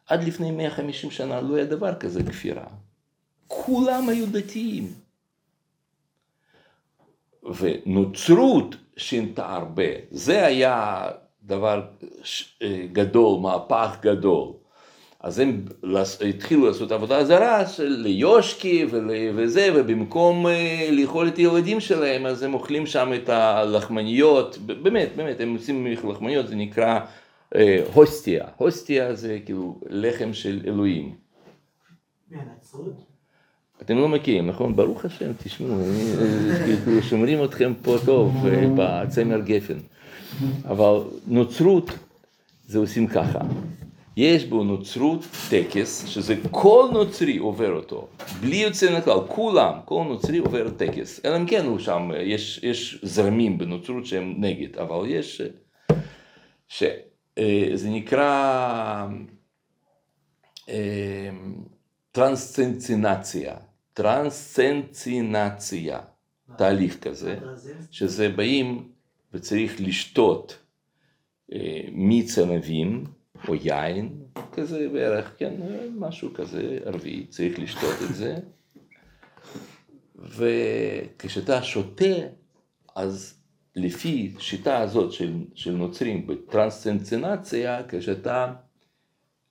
עד 0.06 0.24
לפני 0.24 0.50
150 0.50 1.10
שנה 1.10 1.40
לא 1.40 1.56
היה 1.56 1.64
דבר 1.64 1.94
כזה 1.94 2.22
כפירה. 2.22 2.66
כולם 3.46 4.08
היו 4.08 4.26
דתיים. 4.32 5.07
ונוצרות 7.56 8.76
שינתה 8.96 9.54
הרבה. 9.54 9.84
זה 10.10 10.46
היה 10.46 11.08
דבר 11.42 11.82
אה, 12.62 12.86
גדול, 12.92 13.40
מהפך 13.40 13.96
גדול. 14.02 14.52
אז 15.20 15.38
הם 15.38 15.64
התחילו 16.28 16.66
לעשות 16.66 16.92
עבודה 16.92 17.24
זרה 17.24 17.66
של 17.66 17.88
ליושקי 17.88 18.86
וזה, 19.34 19.68
ובמקום 19.74 20.46
אה, 20.46 20.88
לאכול 20.92 21.28
את 21.28 21.36
הילדים 21.36 21.80
שלהם, 21.80 22.26
אז 22.26 22.42
הם 22.42 22.54
אוכלים 22.54 22.86
שם 22.86 23.12
את 23.14 23.28
הלחמניות, 23.28 24.58
באמת, 24.58 25.08
באמת, 25.16 25.40
הם 25.40 25.54
עושים 25.54 25.86
לחמניות, 25.86 26.48
זה 26.48 26.56
נקרא 26.56 27.00
אה, 27.54 27.84
הוסטיה. 27.94 28.48
הוסטיה 28.56 29.14
זה 29.14 29.38
כאילו 29.44 29.80
לחם 29.86 30.32
של 30.32 30.60
אלוהים. 30.66 31.14
אתם 33.82 33.98
לא 33.98 34.08
מכירים, 34.08 34.46
נכון? 34.46 34.76
ברוך 34.76 35.04
השם, 35.04 35.30
תשמעו, 35.44 35.80
אה, 35.80 37.02
שומרים 37.02 37.44
אתכם 37.44 37.72
פה 37.82 37.96
טוב 38.04 38.46
אה, 38.46 38.66
בצמר 38.76 39.40
גפן. 39.40 39.78
אבל 40.64 40.98
נוצרות 41.26 41.90
זה 42.66 42.78
עושים 42.78 43.06
ככה. 43.06 43.38
יש 44.16 44.44
בו 44.44 44.64
נוצרות 44.64 45.26
טקס, 45.50 46.06
שזה 46.06 46.34
כל 46.50 46.88
נוצרי 46.92 47.36
עובר 47.36 47.72
אותו, 47.72 48.08
בלי 48.40 48.56
יוצא 48.56 48.90
מן 48.90 48.96
הכלל, 48.96 49.18
כולם, 49.28 49.72
כל 49.84 50.04
נוצרי 50.08 50.38
עובר 50.38 50.70
טקס. 50.70 51.20
אלא 51.24 51.36
אם 51.36 51.46
כן 51.46 51.64
הוא 51.64 51.78
שם, 51.78 52.10
יש, 52.20 52.60
יש 52.62 52.98
זרמים 53.02 53.58
בנוצרות 53.58 54.06
שהם 54.06 54.34
נגד, 54.38 54.78
אבל 54.78 55.06
יש, 55.06 55.42
שזה 56.68 57.90
נקרא 57.90 59.06
אה, 60.68 61.30
טרנסצנצינציה, 62.12 63.54
טרנסצנצינציה, 63.98 66.00
תהליך 66.56 67.00
כזה, 67.00 67.38
שזה 67.90 68.28
באים 68.28 68.88
וצריך 69.32 69.80
לשתות 69.80 70.58
אה, 71.52 71.80
מיץ 71.92 72.38
ענבים 72.38 73.04
או 73.48 73.54
יין, 73.54 74.24
כזה 74.52 74.88
בערך, 74.92 75.34
כן, 75.38 75.54
משהו 75.96 76.34
כזה 76.34 76.78
ערבי, 76.84 77.26
צריך 77.26 77.58
לשתות 77.58 77.96
את 78.10 78.14
זה. 78.14 78.36
וכשאתה 80.16 81.62
שותה, 81.62 82.14
אז 82.96 83.40
לפי 83.76 84.34
שיטה 84.38 84.78
הזאת 84.78 85.12
של, 85.12 85.32
של 85.54 85.72
נוצרים 85.72 86.26
בטרנסצנצינציה, 86.26 87.82
כשאתה, 87.88 88.52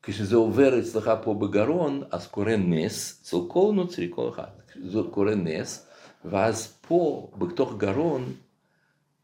כשזה 0.08 0.36
עובר 0.36 0.80
אצלך 0.80 1.12
פה 1.24 1.34
בגרון, 1.34 2.04
אז 2.12 2.28
קורה 2.28 2.58
נס, 2.58 3.22
אצל 3.22 3.38
כל 3.48 3.72
נוצרי, 3.76 4.08
כל 4.10 4.30
אחד, 4.30 4.48
זה 4.84 5.00
קורה 5.12 5.36
נס, 5.36 5.88
ואז 6.26 6.78
פה, 6.88 7.32
בתוך 7.38 7.78
גרון, 7.78 8.34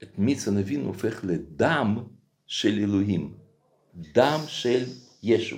את 0.03 0.19
מיץ 0.19 0.47
הנבין 0.47 0.85
הופך 0.85 1.23
לדם 1.23 1.97
של 2.47 2.79
אלוהים, 2.79 3.33
דם 3.95 4.39
של 4.47 4.83
ישו. 5.23 5.57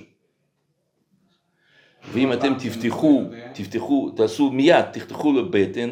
ואם 2.12 2.32
אתם 2.32 2.54
תפתחו, 2.58 3.22
תפתחו, 3.54 4.10
תעשו 4.16 4.50
מיד, 4.50 4.84
תפתחו 4.92 5.32
לבטן 5.32 5.90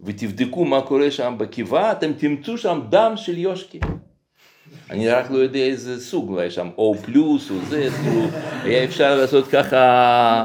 ותבדקו 0.00 0.64
מה 0.64 0.82
קורה 0.82 1.10
שם 1.10 1.34
בקיבה, 1.38 1.92
אתם 1.92 2.12
תמצאו 2.12 2.58
שם 2.58 2.80
דם 2.88 3.12
של 3.16 3.38
יושקי. 3.38 3.80
אני 4.90 5.08
רק 5.08 5.30
לא 5.30 5.38
יודע 5.38 5.58
איזה 5.58 6.00
סוג, 6.00 6.28
אולי 6.28 6.50
שם 6.50 6.68
או 6.78 6.94
פלוס 6.94 7.50
או 7.50 7.54
זה, 7.68 7.88
כאילו, 8.02 8.22
היה 8.64 8.84
אפשר 8.84 9.16
לעשות 9.16 9.48
ככה, 9.48 10.44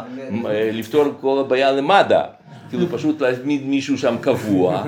לפתור 0.74 1.05
כל 1.22 1.39
הבעיה 1.39 1.72
למד"א, 1.72 2.22
כאילו 2.70 2.88
פשוט 2.91 3.22
להזמין 3.22 3.70
מישהו 3.70 3.97
שם 3.97 4.15
קבוע, 4.22 4.84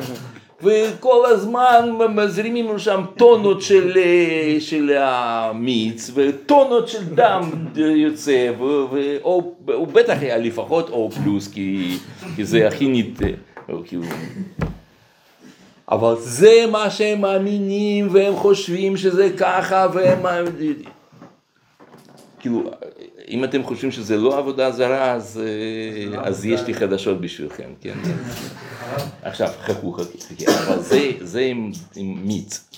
וכל 0.63 1.25
הזמן 1.25 1.89
מזרימים 2.15 2.67
לו 2.67 2.79
שם 2.79 3.01
טונות 3.17 3.61
של, 3.61 3.97
של 4.59 4.97
המיץ 4.97 6.11
וטונות 6.13 6.87
של 6.87 7.15
דם 7.15 7.41
יוצא, 7.75 8.51
והוא 8.57 9.87
בטח 9.87 10.17
היה 10.21 10.37
לפחות 10.37 10.89
או 10.89 11.11
פלוס, 11.11 11.47
כי, 11.47 11.97
כי 12.35 12.45
זה 12.45 12.67
הכי 12.67 12.87
ניט... 12.87 13.21
כאילו... 13.85 14.03
אבל 15.91 16.15
זה 16.19 16.65
מה 16.71 16.89
שהם 16.89 17.21
מאמינים 17.21 18.07
והם 18.11 18.35
חושבים 18.35 18.97
שזה 18.97 19.29
ככה 19.37 19.87
והם... 19.93 20.45
כאילו, 22.39 22.71
אם 23.27 23.43
אתם 23.43 23.63
חושבים 23.63 23.91
שזה 23.91 24.17
לא 24.17 24.37
עבודה 24.37 24.71
זרה, 24.71 25.11
אז, 25.11 25.41
אז 26.17 26.45
יש 26.45 26.61
לי 26.61 26.73
חדשות 26.73 27.21
בשבילכם, 27.21 27.69
כן? 27.81 27.93
עכשיו, 29.23 29.49
חכו, 29.61 29.93
חכו, 29.93 30.05
אבל 30.67 30.79
זה, 30.79 31.11
זה 31.21 31.41
עם, 31.41 31.71
עם 31.95 32.27
מיץ. 32.27 32.69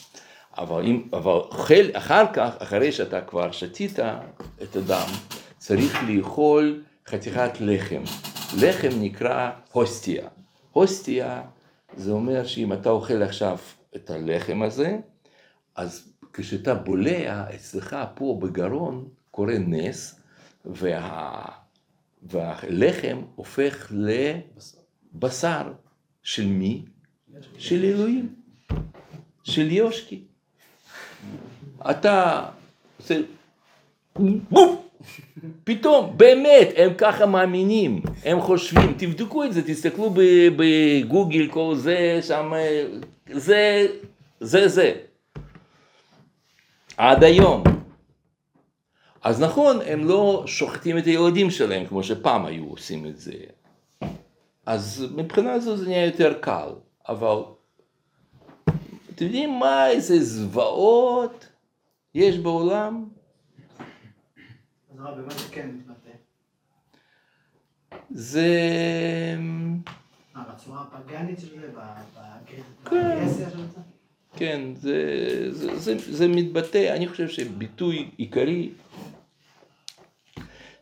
אבל, 0.57 0.83
אם, 0.85 1.01
אבל 1.13 1.39
חל, 1.51 1.89
אחר 1.93 2.25
כך, 2.33 2.49
אחרי 2.59 2.91
שאתה 2.91 3.21
כבר 3.21 3.51
שתית 3.51 3.99
את 4.63 4.75
הדם, 4.75 5.07
צריך 5.57 5.97
לאכול 6.07 6.81
חתיכת 7.07 7.51
לחם. 7.59 8.01
לחם 8.57 8.89
נקרא 8.99 9.49
הוסטיה. 9.71 10.23
הוסטיה 10.71 11.41
זה 11.97 12.11
אומר 12.11 12.45
שאם 12.45 12.73
אתה 12.73 12.89
אוכל 12.89 13.21
עכשיו 13.21 13.57
את 13.95 14.09
הלחם 14.09 14.61
הזה, 14.61 14.97
אז 15.75 16.13
כשאתה 16.33 16.73
בולע 16.73 17.55
אצלך 17.55 17.95
פה 18.15 18.39
בגרון 18.41 19.07
קורה 19.31 19.57
נס, 19.57 20.19
וה... 20.65 21.45
והלחם 22.23 23.21
הופך 23.35 23.91
לבשר 25.15 25.73
של 26.23 26.45
מי? 26.45 26.85
של 27.57 27.83
אלוהים, 27.83 28.35
של 29.43 29.71
יושקי. 29.71 30.23
אתה 31.89 32.45
בום, 34.49 34.81
פתאום, 35.63 36.17
באמת, 36.17 36.67
הם 36.75 36.93
ככה 36.97 37.25
מאמינים, 37.25 38.01
הם 38.25 38.41
חושבים, 38.41 38.93
תבדקו 38.97 39.43
את 39.43 39.53
זה, 39.53 39.61
תסתכלו 39.67 40.13
בגוגל, 40.55 41.47
כל 41.47 41.73
זה, 41.75 42.19
שם, 42.21 42.51
זה, 43.31 43.87
זה, 44.39 44.67
זה. 44.67 44.93
עד 46.97 47.23
היום. 47.23 47.63
אז 49.21 49.41
נכון, 49.41 49.79
הם 49.85 50.07
לא 50.07 50.43
שוחטים 50.47 50.97
את 50.97 51.05
הילדים 51.05 51.51
שלהם 51.51 51.85
כמו 51.85 52.03
שפעם 52.03 52.45
היו 52.45 52.65
עושים 52.65 53.05
את 53.05 53.17
זה. 53.17 53.33
אז 54.65 55.05
מבחינה 55.15 55.59
זו 55.59 55.77
זה 55.77 55.85
נהיה 55.85 56.05
יותר 56.05 56.33
קל, 56.33 56.69
אבל 57.09 57.37
אתם 59.15 59.25
יודעים 59.25 59.59
מה, 59.59 59.89
איזה 59.89 60.23
זוועות 60.23 61.47
יש 62.15 62.37
בעולם? 62.37 63.05
במה 65.11 65.33
זה 65.33 65.47
כן 65.51 65.69
מתבטא? 65.69 66.09
זה... 68.09 68.47
מה, 70.35 70.43
בצורה 70.53 70.81
הפגאנית 70.81 71.39
של 71.39 71.59
זה? 71.59 71.67
כן. 72.45 72.61
של 73.51 73.67
זה? 73.67 73.79
כן, 74.35 74.61
זה, 74.75 74.97
זה, 75.51 75.77
זה, 75.79 75.97
זה 75.97 76.27
מתבטא, 76.27 76.95
אני 76.95 77.07
חושב 77.07 77.27
שביטוי 77.27 78.09
עיקרי 78.17 78.69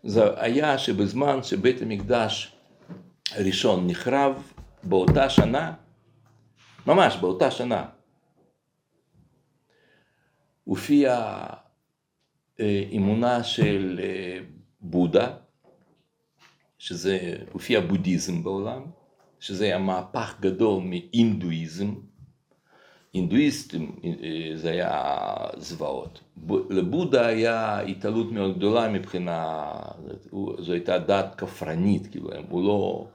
זה 0.04 0.42
היה 0.42 0.78
שבזמן 0.78 1.44
שבית 1.44 1.82
המקדש 1.82 2.56
הראשון 3.32 3.88
נחרב 3.88 4.52
באותה 4.84 5.30
שנה, 5.30 5.74
ממש 6.88 7.16
באותה 7.16 7.52
שנה, 7.52 7.86
הופיעה 10.64 11.44
אה, 11.44 11.61
אמונה 12.96 13.44
של 13.44 14.00
אה, 14.04 14.40
בודה, 14.82 15.28
שזה 16.78 17.36
הופיע 17.52 17.80
בודהיזם 17.80 18.44
בעולם, 18.44 18.82
שזה 19.40 19.66
היה 19.66 19.78
מהפך 19.78 20.36
גדול 20.40 20.84
מהינדואיזם. 20.84 21.94
הינדואיסטים 23.14 23.96
אה, 24.04 24.52
זה 24.56 24.72
היה 24.72 25.26
זוועות. 25.58 26.22
לבודה 26.70 27.26
היה 27.26 27.80
התעלות 27.80 28.32
מאוד 28.32 28.58
גדולה 28.58 28.90
מבחינה, 28.90 29.72
זו 30.60 30.72
הייתה 30.72 31.00
דת 31.00 31.36
כפרנית, 31.38 32.08
כאילו, 32.08 32.30
הוא 32.50 32.64
לא... 32.64 33.08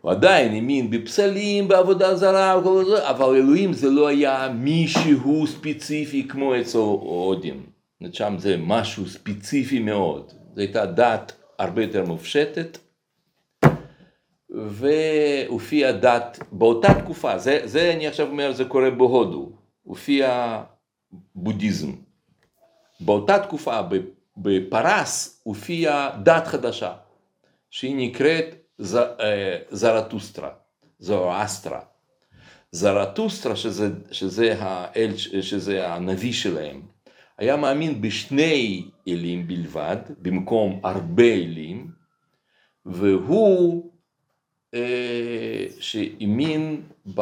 הוא 0.00 0.10
עדיין 0.10 0.52
האמין 0.52 0.90
בפסלים, 0.90 1.68
בעבודה 1.68 2.14
זרה, 2.14 2.54
אבל 3.10 3.36
אלוהים 3.36 3.72
זה 3.72 3.90
לא 3.90 4.08
היה 4.08 4.48
מישהו 4.54 5.46
ספציפי 5.46 6.28
כמו 6.28 6.60
אצל 6.60 6.78
הודים. 6.78 7.66
שם 8.12 8.34
זה 8.38 8.56
משהו 8.58 9.06
ספציפי 9.06 9.78
מאוד. 9.78 10.32
זו 10.54 10.60
הייתה 10.60 10.86
דת 10.86 11.32
הרבה 11.58 11.82
יותר 11.82 12.04
מופשטת, 12.04 12.78
והופיעה 14.50 15.92
דת 15.92 16.38
באותה 16.52 16.94
תקופה, 16.94 17.38
זה, 17.38 17.60
זה 17.64 17.92
אני 17.92 18.06
עכשיו 18.06 18.26
אומר, 18.26 18.52
זה 18.52 18.64
קורה 18.64 18.90
בהודו, 18.90 19.52
הופיע 19.82 20.62
בודהיזם. 21.34 21.92
באותה 23.00 23.38
תקופה 23.38 23.80
בפרס 24.36 25.40
הופיעה 25.42 26.10
דת 26.22 26.46
חדשה, 26.46 26.92
שהיא 27.70 28.08
נקראת 28.08 28.44
ז, 28.78 28.96
אה, 28.96 29.56
זרטוסטרה, 29.70 30.50
זואסטרה. 30.98 31.80
זרטוסטרה, 32.72 33.56
שזה, 33.56 33.88
שזה, 34.10 34.54
האל, 34.58 35.16
שזה 35.16 35.88
הנביא 35.88 36.32
שלהם, 36.32 36.82
היה 37.40 37.56
מאמין 37.56 38.00
בשני 38.00 38.84
אלים 39.08 39.46
בלבד, 39.48 39.96
במקום 40.18 40.80
הרבה 40.84 41.24
אלים, 41.34 41.90
והוא 42.86 43.90
אה, 44.74 45.66
שהאמין, 45.80 46.82
ב... 47.14 47.20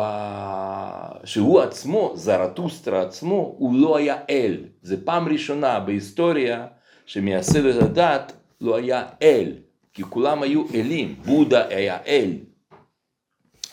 שהוא 1.25 1.61
עצמו, 1.61 2.13
זרטוסטרה 2.15 3.03
עצמו, 3.03 3.55
הוא 3.59 3.75
לא 3.75 3.97
היה 3.97 4.17
אל. 4.31 4.65
זה 4.83 5.05
פעם 5.05 5.29
ראשונה 5.29 5.81
בהיסטוריה 5.81 6.67
שמייסד 7.07 7.67
הדת 7.67 8.33
לא 8.61 8.77
היה 8.77 9.07
אל, 9.23 9.53
כי 9.93 10.03
כולם 10.03 10.43
היו 10.43 10.65
אלים. 10.75 11.15
בודה 11.25 11.67
היה 11.69 11.99
אל, 12.07 12.33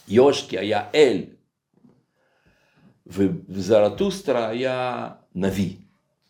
יושקי 0.07 0.57
היה 0.57 0.83
אל, 0.95 1.21
וזרטוסטרה 3.07 4.47
היה 4.47 5.07
נביא, 5.35 5.73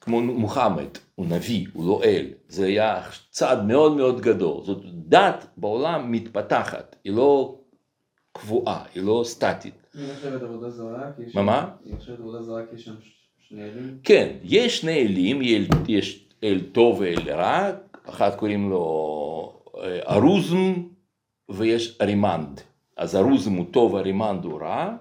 כמו 0.05 0.21
מוחמד, 0.21 0.87
הוא 1.15 1.25
נביא, 1.25 1.65
הוא 1.73 1.87
לא 1.87 2.01
אל. 2.03 2.25
זה 2.47 2.65
היה 2.65 3.01
צעד 3.29 3.65
מאוד 3.65 3.95
מאוד 3.97 4.21
גדול. 4.21 4.63
זאת 4.63 4.81
דת 4.93 5.45
בעולם 5.57 6.11
מתפתחת, 6.11 6.95
היא 7.03 7.13
לא 7.13 7.59
קבועה, 8.33 8.83
היא 8.95 9.03
לא 9.03 9.21
סטטית. 9.25 9.73
היא 9.93 10.11
נחשבת 10.11 10.41
עבודה 10.41 10.69
זרה? 10.69 11.11
מה, 11.33 11.41
מה? 11.41 11.69
היא 11.85 11.93
נחשבת 11.95 12.19
עבודה 12.19 12.41
זרה 12.41 12.61
כי 12.69 12.75
יש 12.75 12.85
שם 12.85 12.93
שני 13.49 13.63
אלים? 13.63 13.97
כן, 14.03 14.29
יש 14.43 14.81
שני 14.81 14.99
אלים, 15.05 15.41
יש- 15.87 16.21
אל 16.43 16.59
טוב 16.71 16.99
ואל 16.99 17.31
רע, 17.31 17.69
אחד 18.09 18.35
קוראים 18.35 18.69
לו 18.69 19.61
אה, 19.83 19.99
ארוזם 20.15 20.73
ויש 21.49 21.97
ארימנד. 22.01 22.61
אז 22.97 23.15
ארוזם 23.15 23.53
הוא 23.53 23.65
טוב, 23.71 23.95
ארימנד 23.95 24.45
הוא 24.45 24.59
רע, 24.61 24.95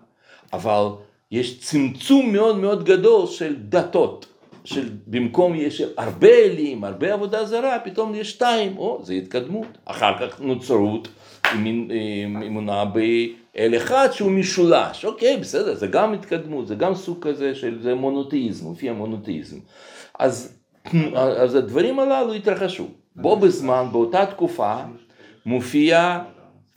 אבל 0.53 0.87
יש 1.31 1.61
צמצום 1.61 2.33
מאוד 2.33 2.57
מאוד 2.57 2.85
גדול 2.85 3.27
של 3.27 3.55
דתות. 3.69 4.27
של 4.65 4.89
במקום 5.07 5.55
יש 5.55 5.83
הרבה 5.97 6.29
אלים, 6.29 6.85
הרבה 6.85 7.13
עבודה 7.13 7.45
זרה, 7.45 7.79
פתאום 7.85 8.15
יש 8.15 8.31
שתיים, 8.31 8.79
או, 8.79 9.01
זה 9.03 9.15
התקדמות. 9.15 9.67
אחר 9.85 10.13
כך 10.21 10.41
נוצרות 10.41 11.09
עם 11.55 11.89
עם 12.25 12.43
אמונה 12.43 12.85
באל 12.85 13.77
אחד 13.77 14.09
שהוא 14.13 14.31
משולש, 14.31 15.05
אוקיי, 15.05 15.37
בסדר, 15.37 15.75
זה 15.75 15.87
גם 15.87 16.13
התקדמות, 16.13 16.67
זה 16.67 16.75
גם 16.75 16.95
סוג 16.95 17.19
כזה 17.21 17.55
של, 17.55 17.83
זה 17.83 17.95
מונותאיזם, 17.95 18.65
מופיע 18.65 18.93
מונותאיזם. 18.93 19.57
אז, 20.19 20.59
אז 21.15 21.55
הדברים 21.55 22.01
הללו 22.01 22.33
התרחשו. 22.33 22.89
בו 23.17 23.37
בזמן, 23.37 23.87
באותה 23.93 24.27
תקופה, 24.27 24.77
מופיע 25.47 26.19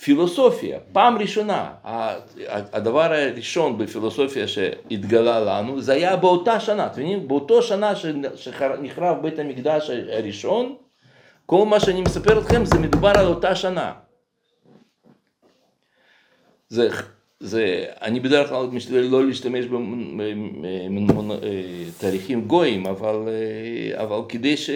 פילוסופיה, 0.03 0.79
פעם 0.93 1.17
ראשונה, 1.17 1.71
ה- 1.83 2.15
הדבר 2.47 3.13
הראשון 3.13 3.77
בפילוסופיה 3.77 4.47
שהתגלה 4.47 5.39
לנו, 5.39 5.81
זה 5.81 5.93
היה 5.93 6.15
באותה 6.15 6.59
שנה, 6.59 6.85
אתם 6.85 6.93
מבינים? 7.01 7.27
באותו 7.27 7.61
שנה 7.61 7.93
שנחרב 8.35 9.21
בית 9.21 9.39
המקדש 9.39 9.89
הראשון, 9.89 10.75
כל 11.45 11.65
מה 11.65 11.79
שאני 11.79 12.01
מספר 12.01 12.39
לכם 12.39 12.65
זה 12.65 12.79
מדובר 12.79 13.11
על 13.17 13.25
אותה 13.25 13.55
שנה. 13.55 13.93
זה, 16.69 16.89
זה, 17.39 17.85
אני 18.01 18.19
בדרך 18.19 18.49
כלל 18.49 18.65
משתדל 18.71 18.99
לא 18.99 19.25
להשתמש 19.25 19.65
בתאריכים 21.97 22.41
גויים, 22.47 22.85
אבל, 22.85 23.15
אה, 23.27 24.03
אבל 24.03 24.19
כדי, 24.29 24.57
ש, 24.57 24.69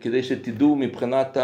כדי 0.00 0.22
שתדעו 0.22 0.76
מבחינת 0.76 1.36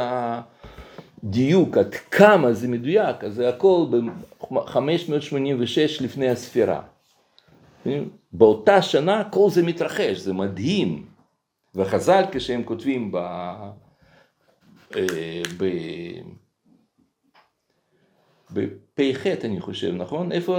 הדיוק 1.24 1.76
עד 1.76 1.94
כמה 1.94 2.52
זה 2.52 2.68
מדויק, 2.68 3.24
אז 3.24 3.34
זה 3.34 3.48
הכל 3.48 3.86
ב-586 3.90 6.04
לפני 6.04 6.28
הספירה. 6.28 6.82
באותה 8.32 8.82
שנה 8.82 9.28
כל 9.30 9.50
זה 9.50 9.62
מתרחש, 9.62 10.18
זה 10.18 10.32
מדהים. 10.32 11.06
וחז"ל 11.74 12.24
כשהם 12.32 12.64
כותבים 12.64 13.12
ב... 13.12 13.16
אה, 14.96 15.42
ב... 15.58 15.64
בפ"ח 18.52 19.26
אני 19.44 19.60
חושב, 19.60 19.94
נכון? 19.94 20.32
איפה 20.32 20.56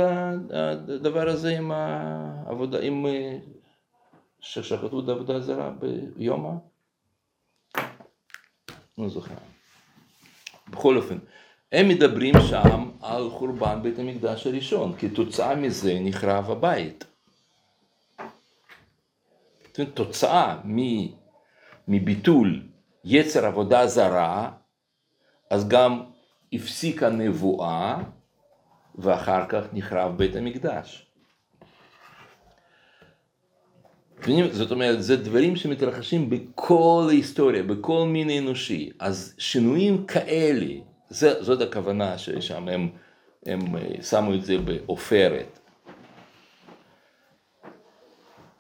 הדבר 0.54 1.30
הזה 1.30 1.58
עם 1.58 1.72
העבודה, 1.72 2.80
עם 2.82 3.06
אה, 3.06 3.38
ששחטו 4.40 5.00
את 5.00 5.10
העבודה 5.10 5.36
הזרה 5.36 5.72
ביומא? 6.16 6.52
לא 8.98 9.10
זוכר. 9.10 9.49
בכל 10.72 10.98
אופן, 10.98 11.18
הם 11.72 11.88
מדברים 11.88 12.34
שם 12.50 12.90
על 13.02 13.30
חורבן 13.30 13.80
בית 13.84 14.00
המקדש 14.00 14.48
הראשון, 14.48 14.96
כתוצאה 15.00 15.56
מזה 15.56 15.98
נחרב 16.02 16.52
הבית. 16.52 17.06
תוצאה 19.94 20.58
מביטול 21.88 22.64
יצר 23.04 23.46
עבודה 23.46 23.88
זרה, 23.88 24.52
אז 25.50 25.68
גם 25.68 26.04
הפסיקה 26.54 27.10
נבואה, 27.10 28.02
ואחר 28.96 29.46
כך 29.50 29.64
נחרב 29.74 30.18
בית 30.18 30.36
המקדש. 30.36 31.09
זאת 34.52 34.72
אומרת, 34.72 35.04
זה 35.04 35.16
דברים 35.16 35.56
שמתרחשים 35.56 36.30
בכל 36.30 37.06
ההיסטוריה, 37.10 37.64
בכל 37.64 38.06
מין 38.08 38.30
אנושי. 38.30 38.92
אז 39.00 39.36
שינויים 39.38 40.06
כאלה, 40.06 40.74
זה, 41.10 41.44
זאת 41.44 41.62
הכוונה 41.62 42.18
ששם 42.18 42.68
הם, 42.68 42.90
הם 43.46 43.60
שמו 44.02 44.34
את 44.34 44.46
זה 44.46 44.58
בעופרת. 44.58 45.60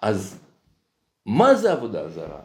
אז 0.02 0.40
מה 1.26 1.56
זה 1.56 1.72
עבודה 1.72 2.10
זרה? 2.10 2.42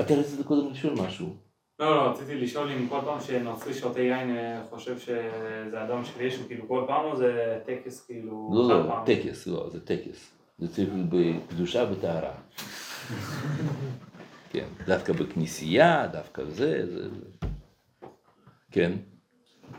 אתה 0.00 0.14
רצית 0.14 0.46
קודם 0.46 0.70
לשאול 0.70 0.94
משהו. 1.06 1.36
לא, 1.78 1.96
לא, 1.96 2.10
רציתי 2.10 2.34
לשאול 2.34 2.70
אם 2.70 2.88
כל 2.88 3.00
פעם 3.04 3.20
שנוצרי 3.20 3.74
שותה 3.74 4.00
יין 4.00 4.36
אה, 4.36 4.62
חושב 4.70 4.98
שזה 4.98 5.84
אדם 5.84 6.04
של 6.04 6.20
ישו, 6.20 6.46
כאילו 6.46 6.68
כל 6.68 6.84
פעם 6.86 7.04
או 7.04 7.16
זה 7.16 7.58
טקס 7.66 8.06
כאילו... 8.06 8.50
לא, 8.54 8.68
לא, 8.68 8.88
פעם? 8.88 9.04
טקס, 9.06 9.46
לא, 9.46 9.70
זה 9.70 9.80
טקס. 9.80 10.32
זה 10.58 10.68
צריך 10.68 10.88
להיות 10.92 11.08
בקדושה 11.10 11.84
וטהרה. 11.92 12.34
כן, 14.50 14.66
דווקא 14.86 15.12
בכנסייה, 15.12 16.06
דווקא 16.06 16.44
זה, 16.44 16.86
זה... 16.86 17.08
זה. 17.08 17.46
כן. 18.70 18.92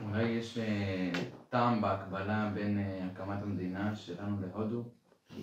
אולי 0.06 0.24
יש 0.24 0.58
אה, 0.58 1.12
טעם 1.50 1.82
בהקבלה 1.82 2.52
בין 2.54 2.80
אה, 2.80 3.08
הקמת 3.12 3.44
המדינה 3.44 3.96
שלנו 3.96 4.38
להודו? 4.42 4.84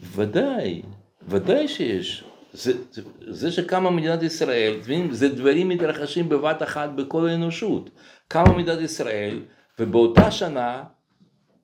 ודאי, 0.03 0.83
ודאי 1.29 1.69
שיש. 1.69 2.25
זה, 2.53 2.73
זה, 2.91 3.03
זה 3.29 3.53
שקמה 3.53 3.91
מדינת 3.91 4.23
ישראל, 4.23 4.81
זה 5.11 5.29
דברים 5.29 5.69
מתרחשים 5.69 6.29
בבת 6.29 6.63
אחת 6.63 6.91
בכל 6.91 7.29
האנושות. 7.29 7.91
קמה 8.29 8.59
מדינת 8.59 8.81
ישראל, 8.81 9.43
ובאותה 9.79 10.31
שנה, 10.31 10.85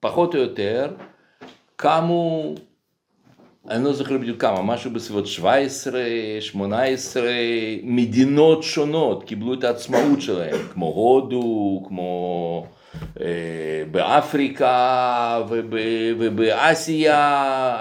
פחות 0.01 0.35
או 0.35 0.41
יותר, 0.41 0.97
קמו, 1.77 2.55
אני 3.69 3.85
לא 3.85 3.93
זוכר 3.93 4.19
בדיוק 4.19 4.41
כמה, 4.41 4.63
משהו 4.63 4.91
בסביבות 4.91 5.27
17, 5.27 6.01
18 6.41 7.23
מדינות 7.83 8.63
שונות 8.63 9.25
קיבלו 9.25 9.55
את 9.55 9.65
העצמאות 9.65 10.21
שלהם, 10.21 10.57
כמו 10.73 10.87
הודו, 10.87 11.83
כמו 11.89 12.67
אה, 13.21 13.27
באפריקה 13.91 15.43
וב- 15.49 15.75
ובאסיה, 16.19 17.19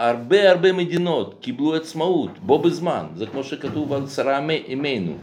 הרבה 0.10 0.52
הרבה 0.52 0.74
מדינות 0.74 1.36
קיבלו 1.42 1.76
עצמאות 1.76 2.40
בו 2.40 2.60
בזמן, 2.60 3.06
זה 3.16 3.26
כמו 3.26 3.44
שכתוב 3.44 3.94
על 3.94 4.08
שרה 4.08 4.50
אימנו, 4.50 5.14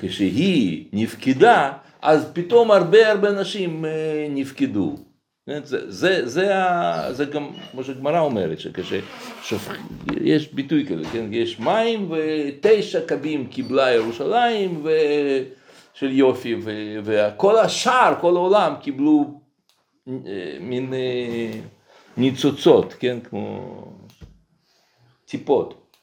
כשהיא 0.00 0.84
נפקדה, 0.92 1.72
אז 2.02 2.30
פתאום 2.32 2.70
הרבה 2.70 3.10
הרבה 3.10 3.32
נשים 3.40 3.84
אה, 3.84 3.90
נפקדו. 4.30 4.96
כן, 5.46 5.64
זה, 5.64 5.90
זה, 5.90 6.28
זה, 6.28 6.52
זה 7.10 7.24
גם, 7.24 7.50
כמו 7.70 7.84
שהגמרא 7.84 8.20
אומרת, 8.20 8.60
שכששופכים, 8.60 9.86
יש 10.20 10.52
ביטוי 10.52 10.86
כזה, 10.86 11.04
כן, 11.12 11.26
יש 11.32 11.60
מים 11.60 12.10
ותשע 12.10 13.06
קבים 13.06 13.46
קיבלה 13.46 13.92
ירושלים 13.92 14.80
ו... 14.84 14.90
של 15.94 16.12
יופי, 16.12 16.54
ו- 16.54 16.98
וכל 17.04 17.58
השאר, 17.58 18.14
כל 18.20 18.36
העולם 18.36 18.74
קיבלו 18.80 19.40
אה, 20.08 20.12
מין 20.60 20.94
אה, 20.94 21.60
ניצוצות, 22.16 22.94
כן, 22.98 23.18
כמו 23.20 23.84
טיפות 25.24 25.96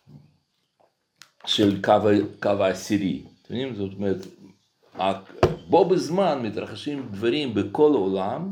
של 1.45 1.81
קו, 1.81 1.93
קו 2.41 2.49
העשירי. 2.49 3.23
אתם 3.41 3.55
יודעים, 3.55 3.75
זאת 3.75 3.93
אומרת, 3.93 4.25
בו 5.69 5.85
בזמן 5.85 6.41
מתרחשים 6.43 7.07
דברים 7.11 7.53
בכל 7.53 7.91
העולם, 7.93 8.51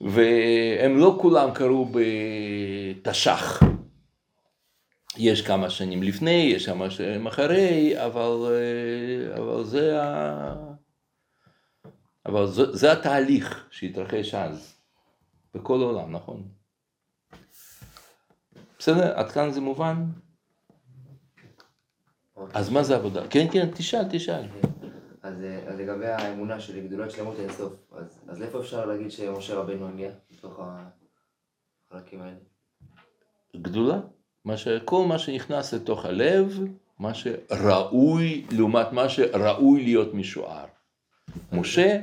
והם 0.00 0.98
לא 0.98 1.18
כולם 1.20 1.50
קרו 1.54 1.88
בתש"ח. 1.92 3.60
יש 5.16 5.42
כמה 5.42 5.70
שנים 5.70 6.02
לפני, 6.02 6.30
יש 6.54 6.66
כמה 6.66 6.90
שנים 6.90 7.26
אחרי, 7.26 8.04
אבל, 8.06 8.52
אה, 8.52 9.36
אבל 9.36 9.64
זה, 9.64 10.02
ה... 10.02 10.54
אבל 12.26 12.46
זה, 12.46 12.76
זה 12.76 12.92
התהליך 12.92 13.66
שהתרחש 13.70 14.34
אז, 14.34 14.74
בכל 15.54 15.80
העולם, 15.80 16.12
נכון? 16.12 16.48
בסדר? 18.78 19.18
עד 19.18 19.30
כאן 19.30 19.50
זה 19.50 19.60
מובן? 19.60 20.04
אז 22.54 22.70
מה 22.70 22.82
זה 22.82 22.96
עבודה? 22.96 23.28
כן, 23.30 23.46
כן, 23.52 23.70
תשאל, 23.74 24.04
תשאל. 24.10 24.46
אז, 25.24 25.44
אה, 25.44 25.58
אז 25.68 25.80
לגבי 25.80 26.06
האמונה 26.06 26.60
שלי, 26.60 26.80
גדולת 26.80 27.10
שלמות 27.10 27.36
אינסוף, 27.38 27.72
אז, 27.92 28.20
אז 28.28 28.42
איפה 28.42 28.60
אפשר 28.60 28.86
להגיד 28.86 29.10
שמשה 29.10 29.54
רבנו 29.54 29.88
הגיע 29.88 30.10
מתוך 30.30 30.60
החלקים 31.90 32.22
האלה? 32.22 32.36
גדולה, 33.56 34.00
מה 34.44 34.56
ש... 34.56 34.68
כל 34.84 35.06
מה 35.08 35.18
שנכנס 35.18 35.74
לתוך 35.74 36.04
הלב, 36.04 36.60
מה 36.98 37.14
שראוי, 37.14 38.44
לעומת 38.50 38.92
מה 38.92 39.08
שראוי 39.08 39.84
להיות 39.84 40.14
משוער. 40.14 40.66
משה, 41.52 42.00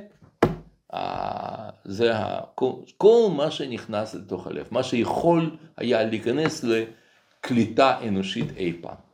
אה, 0.93 1.69
זה 1.85 2.17
ה... 2.17 2.41
כל, 2.55 2.71
כל 2.97 3.27
מה 3.35 3.51
שנכנס 3.51 4.15
לתוך 4.15 4.47
הלב, 4.47 4.67
מה 4.71 4.83
שיכול 4.83 5.57
היה 5.77 6.03
להיכנס 6.03 6.63
לקליטה 6.63 8.07
אנושית 8.07 8.57
אי 8.57 8.73
פעם. 8.81 9.10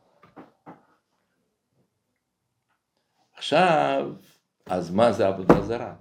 עכשיו, 3.38 4.11
אז 4.65 4.91
מה 4.91 5.11
זה 5.11 5.27
עבודה 5.27 5.61
זרה? 5.61 5.93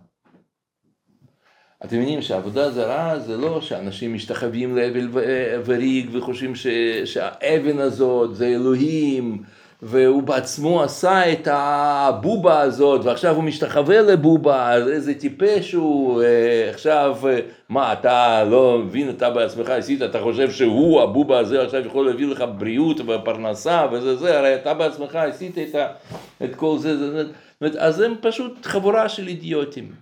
אתם 1.85 1.97
מבינים 1.97 2.23
שעבודה 2.23 2.71
זרה 2.71 3.19
זה 3.19 3.37
לא 3.37 3.61
שאנשים 3.61 4.15
משתחווים 4.15 4.77
לאבל 4.77 5.09
ו- 5.13 5.63
וריג 5.65 6.11
וחושבים 6.13 6.55
ש, 6.55 6.67
שהאבן 7.05 7.79
הזאת 7.79 8.37
זה 8.37 8.47
אלוהים 8.47 9.43
והוא 9.83 10.23
בעצמו 10.23 10.83
עשה 10.83 11.33
את 11.33 11.49
הבובה 11.51 12.61
הזאת 12.61 13.05
ועכשיו 13.05 13.35
הוא 13.35 13.45
משתחווה 13.45 14.01
לבובה, 14.01 14.73
אז 14.73 14.89
איזה 14.89 15.15
טיפש 15.15 15.73
הוא, 15.73 16.23
אה, 16.23 16.71
עכשיו 16.71 17.17
אה, 17.29 17.39
מה 17.69 17.93
אתה 17.93 18.45
לא 18.45 18.79
מבין, 18.79 19.11
אתה 19.11 19.31
בעצמך 19.31 19.71
עשית, 19.71 20.03
אתה 20.03 20.21
חושב 20.21 20.51
שהוא 20.51 21.03
הבובה 21.03 21.39
הזה 21.39 21.63
עכשיו 21.63 21.87
יכול 21.87 22.07
להביא 22.07 22.27
לך 22.27 22.45
בריאות 22.59 23.01
ופרנסה 23.01 23.87
וזה 23.93 24.17
זה, 24.17 24.39
הרי 24.39 24.55
אתה 24.55 24.75
בעצמך 24.75 25.15
עשית 25.17 25.59
את, 25.59 25.75
ה, 25.75 25.87
את 26.45 26.55
כל 26.55 26.79
זה, 26.79 26.97
זה, 26.97 27.25
זה, 27.61 27.81
אז 27.81 28.01
הם 28.01 28.15
פשוט 28.21 28.67
חבורה 28.67 29.09
של 29.09 29.29
אידיוטים. 29.29 29.93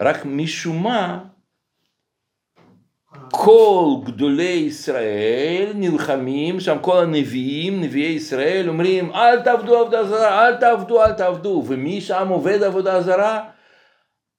רק 0.00 0.26
משום 0.26 0.82
מה, 0.82 1.18
כל 3.30 3.94
גדולי 4.04 4.42
ישראל 4.66 5.72
נלחמים, 5.74 6.60
שם 6.60 6.76
כל 6.80 7.02
הנביאים, 7.02 7.80
נביאי 7.80 8.12
ישראל, 8.12 8.68
אומרים 8.68 9.12
אל 9.14 9.40
תעבדו 9.40 9.76
עבודה 9.76 10.04
זרה, 10.04 10.48
אל 10.48 10.56
תעבדו, 10.56 11.04
אל 11.04 11.12
תעבדו, 11.12 11.64
ומי 11.66 12.00
שם 12.00 12.28
עובד 12.28 12.62
עבודה 12.62 13.02
זרה? 13.02 13.40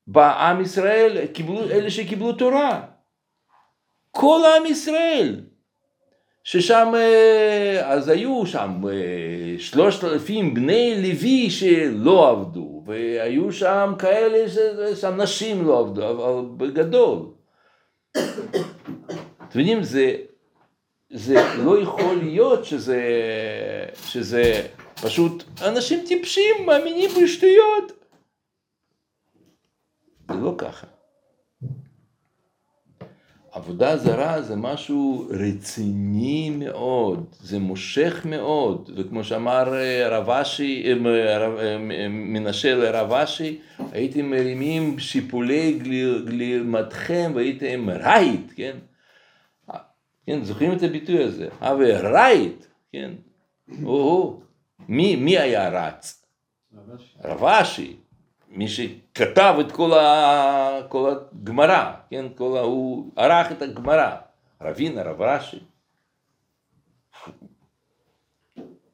בעם 0.07 0.61
ישראל, 0.61 1.25
קיבלו, 1.25 1.63
אלה 1.63 1.89
שקיבלו 1.89 2.33
תורה. 2.33 2.81
כל 4.11 4.41
עם 4.57 4.65
ישראל. 4.65 5.41
ששם, 6.43 6.91
אה, 6.95 7.81
אז 7.91 8.09
היו 8.09 8.45
שם 8.45 8.81
אה, 8.89 9.59
שלושת 9.59 10.03
אלפים 10.03 10.53
בני 10.53 10.95
לוי 11.01 11.49
שלא 11.49 12.29
עבדו, 12.29 12.83
והיו 12.85 13.51
שם 13.51 13.93
כאלה 13.99 14.45
ששם 14.49 15.21
נשים 15.21 15.67
לא 15.67 15.79
עבדו, 15.79 16.09
אבל 16.09 16.45
בגדול. 16.57 17.40
אתם 18.17 19.59
יודעים, 19.59 19.83
זה, 19.83 20.15
זה 21.09 21.35
לא 21.57 21.81
יכול 21.81 22.15
להיות 22.15 22.65
שזה, 22.65 23.01
שזה 24.05 24.67
פשוט 25.01 25.43
אנשים 25.61 26.03
טיפשים, 26.07 26.65
מאמינים 26.65 27.09
בשטויות. 27.23 27.91
זה 30.27 30.37
לא 30.41 30.55
ככה. 30.57 30.87
עבודה 33.51 33.97
זרה 33.97 34.41
זה 34.41 34.55
משהו 34.55 35.27
רציני 35.29 36.49
מאוד, 36.49 37.25
זה 37.39 37.59
מושך 37.59 38.25
מאוד, 38.29 38.89
וכמו 38.97 39.23
שאמר 39.23 39.73
אה, 39.73 40.09
רב 40.17 40.29
אשי, 40.29 40.83
אה, 41.05 41.37
רב- 41.37 41.57
אה, 41.59 41.77
מנשה 42.09 42.75
לרב 42.75 43.11
אשי, 43.13 43.59
הייתם 43.91 44.25
מרימים 44.29 44.99
שיפולי 44.99 45.79
גלימתכם 46.25 47.31
והייתם 47.35 47.89
רייט, 47.89 48.51
כן? 48.55 48.77
כן, 50.25 50.43
זוכרים 50.43 50.71
את 50.73 50.83
הביטוי 50.83 51.23
הזה? 51.23 51.47
הווה 51.61 51.99
רייט, 52.11 52.65
כן? 52.93 53.11
או-הו, 53.83 54.41
מי, 54.89 55.15
מי 55.15 55.37
היה 55.37 55.69
רץ? 55.69 56.25
רב 57.23 57.43
אשי, 57.43 57.95
מי 58.49 58.67
שכתב 59.17 59.55
את 59.59 59.71
כל. 59.71 59.91
כל 60.89 61.13
הגמרא, 61.33 61.93
כן, 62.09 62.25
כל 62.35 62.57
ה... 62.57 62.61
הוא 62.61 63.11
ערך 63.15 63.51
את 63.51 63.61
הגמרא, 63.61 64.15
רבינה, 64.61 65.03
רב 65.03 65.21
רש"י. 65.21 65.59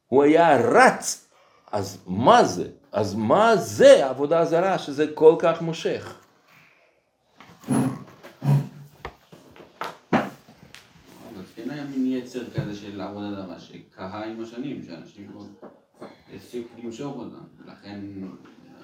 הוא 0.07 0.23
היה 0.23 0.57
רץ, 0.57 1.29
אז 1.71 2.03
מה 2.07 2.43
זה? 2.43 2.69
אז 2.91 3.15
מה 3.15 3.55
זה 3.55 4.09
עבודה 4.09 4.45
זרה 4.45 4.79
שזה 4.79 5.05
כל 5.13 5.35
כך 5.39 5.61
מושך? 5.61 6.19
כן 11.55 11.69
היה 11.69 11.83
מין 11.83 12.05
יצר 12.05 12.49
כזה 12.49 12.75
של 12.75 13.01
עבודה 13.01 13.35
זרה 13.35 13.59
שקהה 13.59 14.25
עם 14.25 14.43
השנים, 14.43 14.83
שאנשים 14.83 15.27
כבר 15.27 15.41
הפסיקו 16.35 16.67
אותה, 17.03 17.37
לכן 17.65 17.99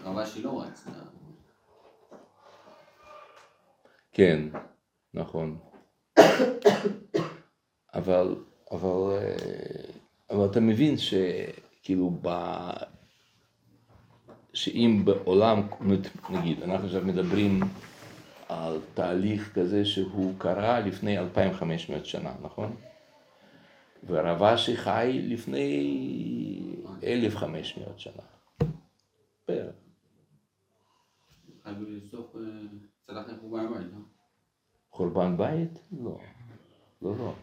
רבשי 0.03 0.41
לא 0.41 0.61
רץ. 0.61 0.85
כן, 4.13 4.39
נכון. 5.13 5.57
אבל, 7.93 8.35
אבל, 8.71 9.17
אה, 9.17 9.91
אבל 10.29 10.45
אתה 10.51 10.59
מבין 10.59 10.95
שכאילו 10.97 12.11
ב... 12.21 12.29
שאם 14.53 15.01
בעולם, 15.05 15.61
נגיד, 16.29 16.63
אנחנו 16.63 16.85
עכשיו 16.85 17.01
מדברים 17.05 17.59
על 18.49 18.79
תהליך 18.93 19.53
כזה 19.55 19.85
שהוא 19.85 20.33
קרה 20.37 20.79
לפני 20.79 21.17
2500 21.19 22.05
שנה, 22.05 22.33
נכון? 22.41 22.75
ורב 24.07 24.43
אשי 24.43 24.77
חי 24.77 25.21
לפני 25.23 25.95
1500 27.03 27.99
שנה. 27.99 28.23
בערך. 29.47 29.75
צלח 33.07 33.27
לחורבן 33.27 33.83
לא? 33.83 33.97
חורבן 34.91 35.37
בית? 35.37 35.79
לא. 35.91 36.19
לא, 37.01 37.17
לא. 37.17 37.33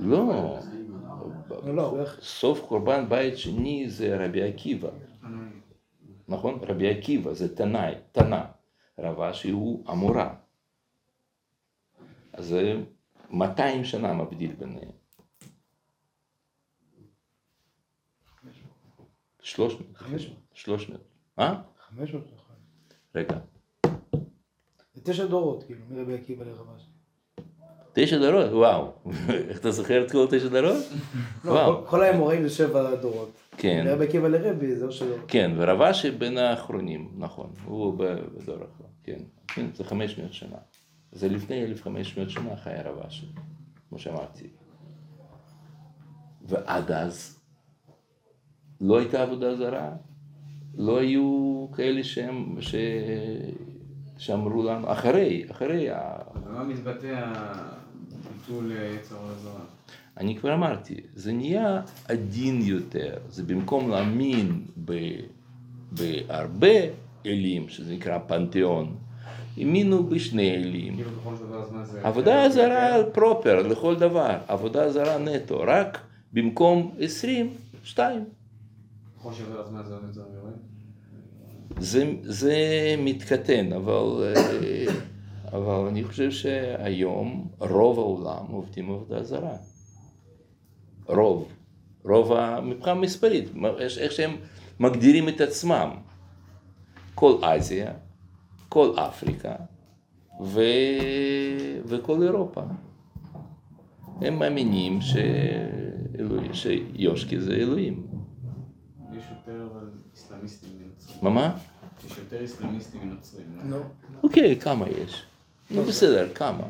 לא. 0.00 0.58
לא, 1.64 1.74
לא. 1.74 2.04
סוף 2.20 2.62
חורבן 2.62 3.08
בית 3.08 3.38
שני 3.38 3.90
זה 3.90 4.24
רבי 4.24 4.42
עקיבא, 4.42 4.90
נכון? 6.28 6.58
רבי 6.62 6.90
עקיבא 6.90 7.32
זה 7.32 7.56
תנאי, 7.56 7.94
תנא. 8.12 8.44
רב 8.98 9.20
אשי 9.20 9.50
הוא 9.50 9.90
אמורה. 9.90 10.34
אז 12.32 12.46
זה 12.46 12.82
200 13.30 13.84
שנה 13.84 14.12
מבדיל 14.12 14.52
ביניהם. 14.52 14.90
300. 19.42 19.96
500. 19.96 20.38
300. 20.54 21.00
אה? 21.38 21.62
500. 21.78 22.24
רגע. 23.14 23.38
זה 25.04 25.12
תשע 25.12 25.26
דורות, 25.26 25.64
כאילו, 25.64 25.80
מרבי 25.90 26.14
עקיבא 26.14 26.44
לרבש. 26.44 26.86
תשע 27.92 28.18
דורות, 28.18 28.52
וואו. 28.52 28.92
איך 29.48 29.60
אתה 29.60 29.70
זוכר 29.70 30.04
את 30.06 30.10
כל 30.12 30.26
תשע 30.30 30.48
דורות? 30.48 30.84
לא, 31.44 31.50
וואו. 31.50 31.86
כל- 31.86 32.02
האמוראים 32.02 32.42
זה 32.42 32.50
שבע 32.50 32.94
דורות. 32.94 33.30
כן. 33.56 33.84
מרבי 33.86 34.04
עקיבא 34.04 34.28
לרבי 34.28 34.76
זה 34.76 34.86
או 34.86 34.92
שלא. 34.92 35.16
כן, 35.28 35.50
ורבשי 35.56 36.10
בין 36.10 36.38
האחרונים, 36.38 37.12
נכון, 37.18 37.50
הוא 37.64 37.94
בדור 37.98 38.56
אחר, 38.56 38.84
כן, 39.04 39.18
כן, 39.48 39.66
זה 39.74 39.84
500 39.84 40.32
שנה. 40.32 40.56
זה 41.12 41.28
לפני 41.28 41.64
1500 41.64 42.06
שנה 42.30 42.56
חיה 42.56 42.82
רבשי, 42.90 43.26
כמו 43.88 43.98
שאמרתי. 43.98 44.46
ועד 46.42 46.90
אז 46.92 47.40
לא 48.80 48.98
הייתה 48.98 49.22
עבודה 49.22 49.56
זרה, 49.56 49.90
לא 50.74 50.98
היו 51.00 51.66
כאלה 51.76 52.04
שהם, 52.04 52.56
ש... 52.60 52.74
שאמרו 54.20 54.62
לנו, 54.62 54.92
אחרי, 54.92 55.44
אחרי, 55.50 55.90
ה... 55.90 56.18
במה 56.46 56.64
מתבטא 56.64 57.24
הביטול 57.24 58.72
יצר 58.72 59.16
הזרה? 59.26 59.60
אני 60.16 60.36
כבר 60.36 60.54
אמרתי, 60.54 60.96
זה 61.14 61.32
נהיה 61.32 61.80
עדין 62.08 62.60
יותר, 62.62 63.14
זה 63.28 63.42
במקום 63.42 63.90
להאמין 63.90 64.64
ב, 64.84 64.92
בהרבה 65.92 66.78
אלים, 67.26 67.68
שזה 67.68 67.94
נקרא 67.94 68.18
פנתיאון, 68.26 68.96
האמינו 69.56 70.06
בשני 70.06 70.54
אלים. 70.54 70.94
כאילו 70.94 71.10
ככל 71.20 71.36
שעובר 71.36 71.62
הזמן 71.62 71.84
זה... 71.84 72.00
עבודה 72.06 72.48
זרה 72.48 73.04
פרופר 73.12 73.62
לכל 73.62 73.96
דבר, 73.96 74.38
עבודה 74.48 74.92
זרה 74.92 75.18
נטו, 75.18 75.60
רק 75.66 75.98
במקום 76.32 76.94
20, 76.98 77.50
2. 77.84 78.24
ככל 79.18 79.32
שעובר 79.32 79.60
הזמן 79.60 79.82
זה 79.84 79.94
יותר 79.94 80.30
יורד. 80.34 80.52
זה, 81.78 82.12
זה 82.22 82.56
מתקטן, 82.98 83.72
אבל, 83.72 84.34
אה, 84.36 84.86
אבל 85.52 85.86
אני 85.88 86.04
חושב 86.04 86.30
שהיום 86.30 87.48
רוב 87.58 87.98
העולם 87.98 88.44
עובדים 88.50 88.90
עבודה 88.90 89.22
זרה. 89.22 89.56
רוב. 91.06 91.48
רוב, 92.04 92.32
ה- 92.32 92.60
מבחינה 92.60 92.94
מספרית, 92.94 93.48
איך 93.98 94.12
שהם 94.12 94.36
מגדירים 94.80 95.28
את 95.28 95.40
עצמם. 95.40 95.90
כל 97.14 97.34
אסיה, 97.42 97.92
כל 98.68 98.92
אפריקה 98.98 99.54
ו... 100.44 100.60
וכל 101.84 102.22
אירופה. 102.22 102.60
הם 104.20 104.38
מאמינים 104.38 104.98
שאלוהים, 105.00 106.54
שיושקי 106.54 107.40
זה 107.40 107.52
אלוהים. 107.54 108.06
יש 109.18 109.24
יותר 109.30 109.68
אסלאמיסטים 110.16 110.70
מנוצרים. 110.82 111.18
מה 111.22 111.30
מה? 111.30 111.56
יש 112.06 112.18
יותר 112.18 112.44
אסלאמיסטים 112.44 113.00
מנוצרים. 113.08 113.46
לא? 113.64 113.76
נו. 113.78 113.82
אוקיי, 114.22 114.60
כמה 114.60 114.88
יש? 114.88 115.22
נו 115.70 115.82
בסדר, 115.82 116.28
כמה? 116.34 116.62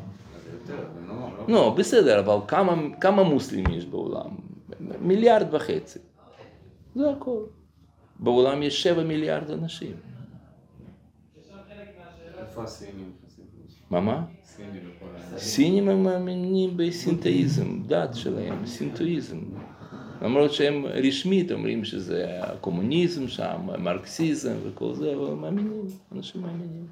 לא... 0.69 0.75
לא- 1.07 1.45
לא, 1.47 1.75
בסדר, 1.77 2.19
אבל 2.19 2.35
כמה, 2.47 2.75
כמה 3.01 3.23
מוסלמים 3.23 3.65
יש 3.73 3.85
בעולם? 3.85 4.29
מיליארד 5.01 5.53
וחצי. 5.53 5.99
זה 6.95 7.09
הכל. 7.11 7.43
בעולם 8.19 8.63
יש 8.63 8.83
שבע 8.83 9.03
מיליארד 9.03 9.51
אנשים. 9.51 9.91
איפה 12.39 12.63
הסינים 12.63 13.11
נכנסים? 13.25 13.45
מה 13.89 14.01
מה? 14.01 14.25
סינים 15.37 15.89
הם 15.89 16.03
מאמינים 16.03 16.77
בסינתאיזם, 16.77 17.83
דת 17.87 18.15
שלהם, 18.15 18.65
סינתואיזם. 18.65 19.37
למרות 20.21 20.53
שהם 20.53 20.85
רשמית 20.85 21.51
אומרים 21.51 21.85
שזה 21.85 22.39
הקומוניזם 22.41 23.27
שם, 23.27 23.69
המרקסיזם 23.69 24.53
וכל 24.63 24.93
זה, 24.93 25.13
אבל 25.15 25.27
הם 25.27 25.41
מאמינים, 25.41 25.83
אנשים 26.11 26.41
מאמינים. 26.41 26.87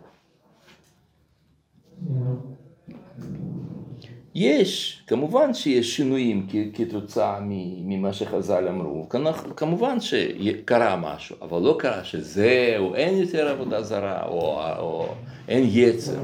יש, 4.35 5.03
כמובן 5.07 5.53
שיש 5.53 5.95
שינויים 5.95 6.47
כתוצאה 6.73 7.39
ממה 7.83 8.13
שחז"ל 8.13 8.67
אמרו, 8.67 9.09
כמובן 9.55 9.97
שקרה 9.99 10.95
משהו, 10.95 11.35
אבל 11.41 11.61
לא 11.61 11.75
קרה 11.79 12.03
שזהו, 12.03 12.95
אין 12.95 13.17
יותר 13.17 13.47
עבודה 13.47 13.83
זרה, 13.83 14.25
או, 14.25 14.61
או 14.79 15.07
אין 15.47 15.63
יצר, 15.67 16.19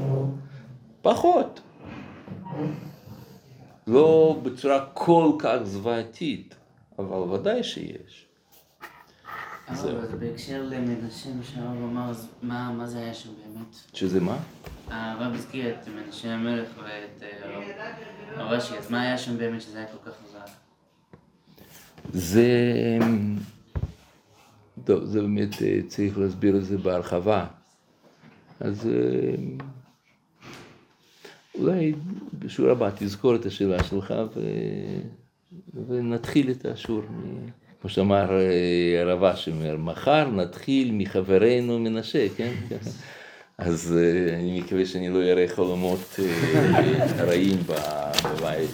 פחות. 1.02 1.60
לא 3.86 4.38
בצורה 4.42 4.84
כל 4.94 5.32
כך 5.38 5.56
זוועתית, 5.62 6.54
אבל 6.98 7.16
ודאי 7.16 7.64
שיש. 7.64 8.26
זהו. 9.74 9.90
אבל 9.90 10.18
בהקשר 10.18 10.62
למנשה, 10.62 11.28
מה 11.34 11.44
שהרב 11.44 11.82
אמר, 11.82 12.10
אז 12.10 12.28
מה 12.42 12.72
מה 12.72 12.86
זה 12.86 12.98
היה 12.98 13.14
שם 13.14 13.30
באמת? 13.44 13.76
שזה 13.94 14.20
מה? 14.20 14.38
הרב 14.88 15.34
הזכיר 15.34 15.74
את 15.74 15.88
מנשה 15.88 16.34
המלך 16.34 16.68
ואת 16.76 17.22
אה, 17.22 17.28
הרב 18.34 18.50
רש"י, 18.50 18.78
אז 18.78 18.90
מה 18.90 19.02
היה 19.02 19.18
שם 19.18 19.38
באמת 19.38 19.62
שזה 19.62 19.78
היה 19.78 19.86
כל 19.86 20.10
כך 20.10 20.16
חזק? 20.24 20.50
זה... 22.12 22.48
טוב, 24.84 25.04
זה 25.04 25.20
באמת 25.20 25.62
אה, 25.62 25.78
צריך 25.88 26.18
להסביר 26.18 26.56
את 26.56 26.64
זה 26.64 26.78
בהרחבה. 26.78 27.46
אז 28.60 28.86
אה, 28.86 29.34
אולי 31.54 31.94
בשיעור 32.38 32.70
הבא 32.70 32.90
תזכור 32.98 33.34
את 33.36 33.46
השאלה 33.46 33.84
שלך 33.84 34.14
ו... 34.36 34.40
ונתחיל 35.88 36.50
את 36.50 36.66
השיעור. 36.66 37.02
כמו 37.80 37.90
שאמר 37.90 38.40
אה, 38.40 39.00
הרב 39.00 39.24
אשר, 39.24 39.52
מחר 39.78 40.30
נתחיל 40.30 40.90
מחברנו 40.92 41.78
מנשה, 41.78 42.26
כן? 42.36 42.52
אז 43.58 43.98
אה, 43.98 44.34
אני 44.34 44.60
מקווה 44.60 44.86
שאני 44.86 45.08
לא 45.08 45.22
אראה 45.22 45.48
חלומות 45.48 46.16
אה, 46.18 47.24
רעים 47.24 47.58
בבית. 47.66 48.70